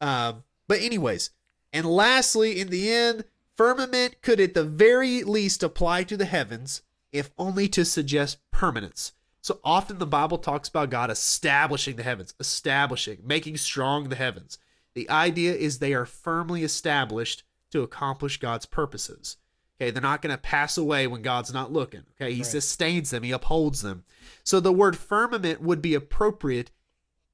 Um, 0.00 0.44
but, 0.66 0.80
anyways, 0.80 1.30
and 1.72 1.86
lastly, 1.86 2.60
in 2.60 2.68
the 2.68 2.90
end, 2.90 3.24
firmament 3.56 4.22
could 4.22 4.40
at 4.40 4.54
the 4.54 4.64
very 4.64 5.22
least 5.22 5.62
apply 5.62 6.04
to 6.04 6.16
the 6.16 6.24
heavens, 6.24 6.82
if 7.12 7.30
only 7.38 7.68
to 7.68 7.84
suggest 7.84 8.38
permanence. 8.50 9.12
So 9.40 9.60
often 9.64 9.98
the 9.98 10.06
Bible 10.06 10.38
talks 10.38 10.68
about 10.68 10.90
God 10.90 11.10
establishing 11.10 11.96
the 11.96 12.02
heavens, 12.02 12.34
establishing, 12.38 13.18
making 13.24 13.56
strong 13.56 14.08
the 14.08 14.16
heavens. 14.16 14.58
The 14.94 15.08
idea 15.08 15.54
is 15.54 15.78
they 15.78 15.94
are 15.94 16.04
firmly 16.04 16.64
established 16.64 17.44
to 17.70 17.82
accomplish 17.82 18.38
God's 18.38 18.66
purposes. 18.66 19.36
Okay, 19.80 19.90
they're 19.90 20.02
not 20.02 20.22
going 20.22 20.34
to 20.34 20.40
pass 20.42 20.76
away 20.76 21.06
when 21.06 21.22
God's 21.22 21.52
not 21.52 21.72
looking. 21.72 22.02
Okay, 22.20 22.32
He 22.34 22.40
Right. 22.42 22.46
sustains 22.50 23.10
them, 23.10 23.22
He 23.22 23.30
upholds 23.30 23.82
them. 23.82 24.04
So 24.42 24.60
the 24.60 24.72
word 24.72 24.96
firmament 24.96 25.60
would 25.60 25.80
be 25.80 25.94
appropriate 25.94 26.70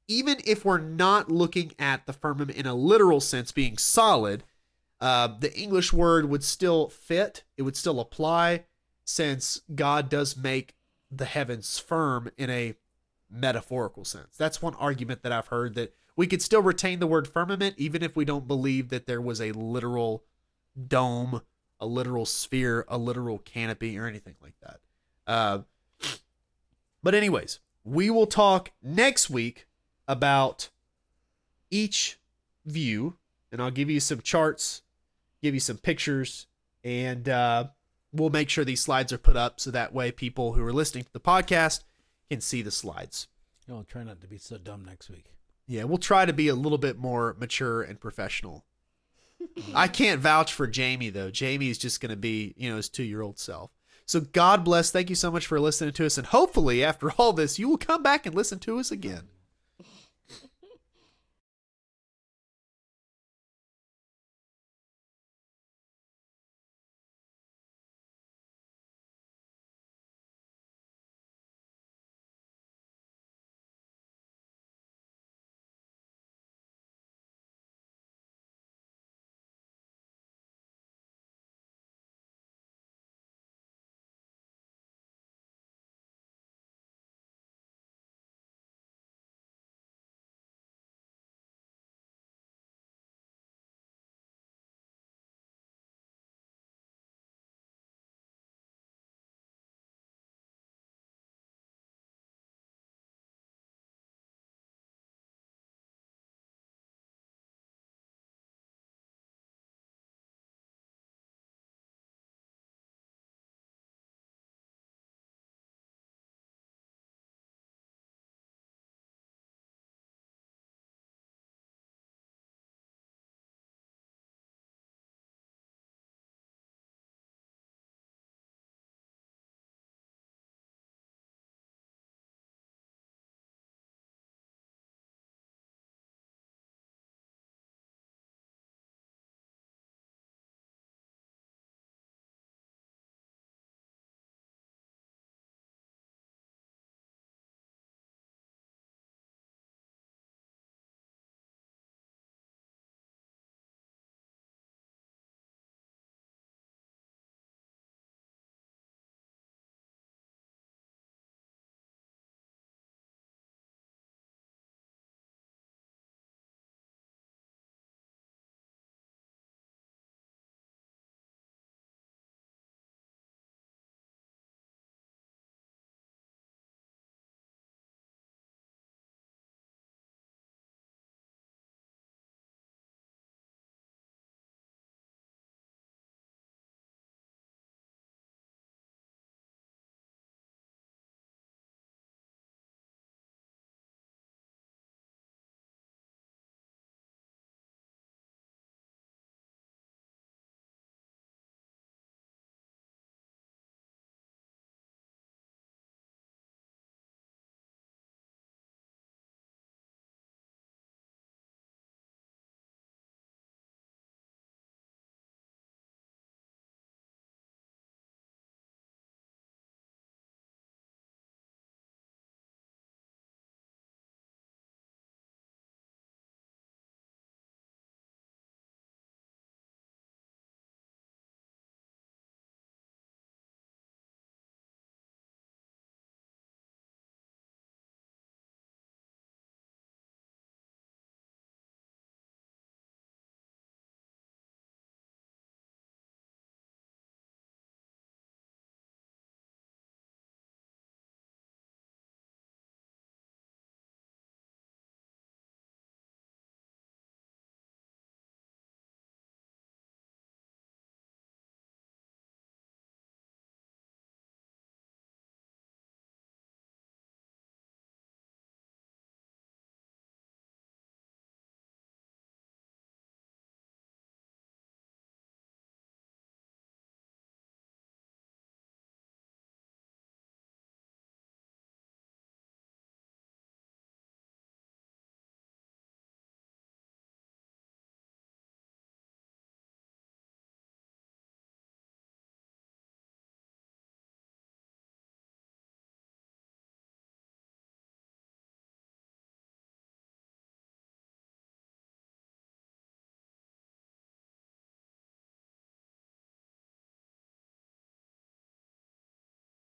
even 0.06 0.36
if 0.44 0.64
we're 0.64 0.78
not 0.78 1.30
looking 1.30 1.72
at 1.78 2.06
the 2.06 2.12
firmament 2.12 2.58
in 2.58 2.66
a 2.66 2.74
literal 2.74 3.20
sense 3.20 3.52
being 3.52 3.78
solid. 3.78 4.44
Uh, 5.00 5.28
the 5.38 5.56
English 5.58 5.92
word 5.92 6.28
would 6.28 6.44
still 6.44 6.88
fit, 6.88 7.44
it 7.56 7.62
would 7.62 7.76
still 7.76 8.00
apply 8.00 8.64
since 9.04 9.62
God 9.74 10.08
does 10.08 10.36
make 10.36 10.74
the 11.10 11.24
heavens 11.24 11.78
firm 11.78 12.30
in 12.36 12.50
a 12.50 12.74
metaphorical 13.30 14.04
sense. 14.04 14.36
That's 14.36 14.62
one 14.62 14.74
argument 14.74 15.22
that 15.22 15.32
I've 15.32 15.48
heard 15.48 15.74
that 15.74 15.94
we 16.16 16.26
could 16.26 16.42
still 16.42 16.62
retain 16.62 17.00
the 17.00 17.06
word 17.06 17.26
firmament 17.26 17.74
even 17.78 18.02
if 18.02 18.14
we 18.16 18.24
don't 18.24 18.46
believe 18.46 18.88
that 18.90 19.06
there 19.06 19.20
was 19.20 19.40
a 19.40 19.52
literal 19.52 20.24
dome, 20.88 21.42
a 21.80 21.86
literal 21.86 22.26
sphere, 22.26 22.84
a 22.88 22.98
literal 22.98 23.38
canopy, 23.38 23.98
or 23.98 24.06
anything 24.06 24.36
like 24.42 24.54
that. 24.62 24.80
Uh, 25.26 25.58
but, 27.02 27.14
anyways, 27.14 27.60
we 27.84 28.10
will 28.10 28.26
talk 28.26 28.70
next 28.82 29.28
week 29.28 29.66
about 30.08 30.70
each 31.70 32.18
view, 32.64 33.16
and 33.52 33.60
I'll 33.60 33.70
give 33.70 33.90
you 33.90 34.00
some 34.00 34.20
charts, 34.20 34.82
give 35.42 35.54
you 35.54 35.60
some 35.60 35.78
pictures, 35.78 36.46
and 36.82 37.28
uh, 37.28 37.64
we'll 38.12 38.30
make 38.30 38.48
sure 38.48 38.64
these 38.64 38.80
slides 38.80 39.12
are 39.12 39.18
put 39.18 39.36
up 39.36 39.60
so 39.60 39.70
that 39.70 39.92
way 39.92 40.10
people 40.10 40.52
who 40.52 40.64
are 40.64 40.72
listening 40.72 41.04
to 41.04 41.12
the 41.12 41.20
podcast 41.20 41.82
can 42.30 42.40
see 42.40 42.62
the 42.62 42.70
slides. 42.70 43.28
I'll 43.70 43.84
try 43.84 44.04
not 44.04 44.20
to 44.20 44.26
be 44.26 44.38
so 44.38 44.58
dumb 44.58 44.84
next 44.84 45.08
week. 45.08 45.32
Yeah, 45.66 45.84
we'll 45.84 45.98
try 45.98 46.26
to 46.26 46.32
be 46.32 46.48
a 46.48 46.54
little 46.54 46.78
bit 46.78 46.98
more 46.98 47.34
mature 47.38 47.82
and 47.82 47.98
professional. 47.98 48.64
I 49.74 49.88
can't 49.88 50.20
vouch 50.20 50.52
for 50.52 50.66
Jamie 50.66 51.10
though. 51.10 51.30
Jamie 51.30 51.70
is 51.70 51.78
just 51.78 52.00
going 52.00 52.10
to 52.10 52.16
be, 52.16 52.54
you 52.56 52.70
know, 52.70 52.76
his 52.76 52.90
2-year-old 52.90 53.38
self. 53.38 53.70
So 54.06 54.20
God 54.20 54.64
bless. 54.64 54.90
Thank 54.90 55.08
you 55.08 55.16
so 55.16 55.30
much 55.30 55.46
for 55.46 55.58
listening 55.60 55.94
to 55.94 56.06
us 56.06 56.18
and 56.18 56.26
hopefully 56.26 56.84
after 56.84 57.10
all 57.12 57.32
this 57.32 57.58
you 57.58 57.68
will 57.68 57.78
come 57.78 58.02
back 58.02 58.26
and 58.26 58.34
listen 58.34 58.58
to 58.60 58.78
us 58.78 58.90
again. 58.90 59.28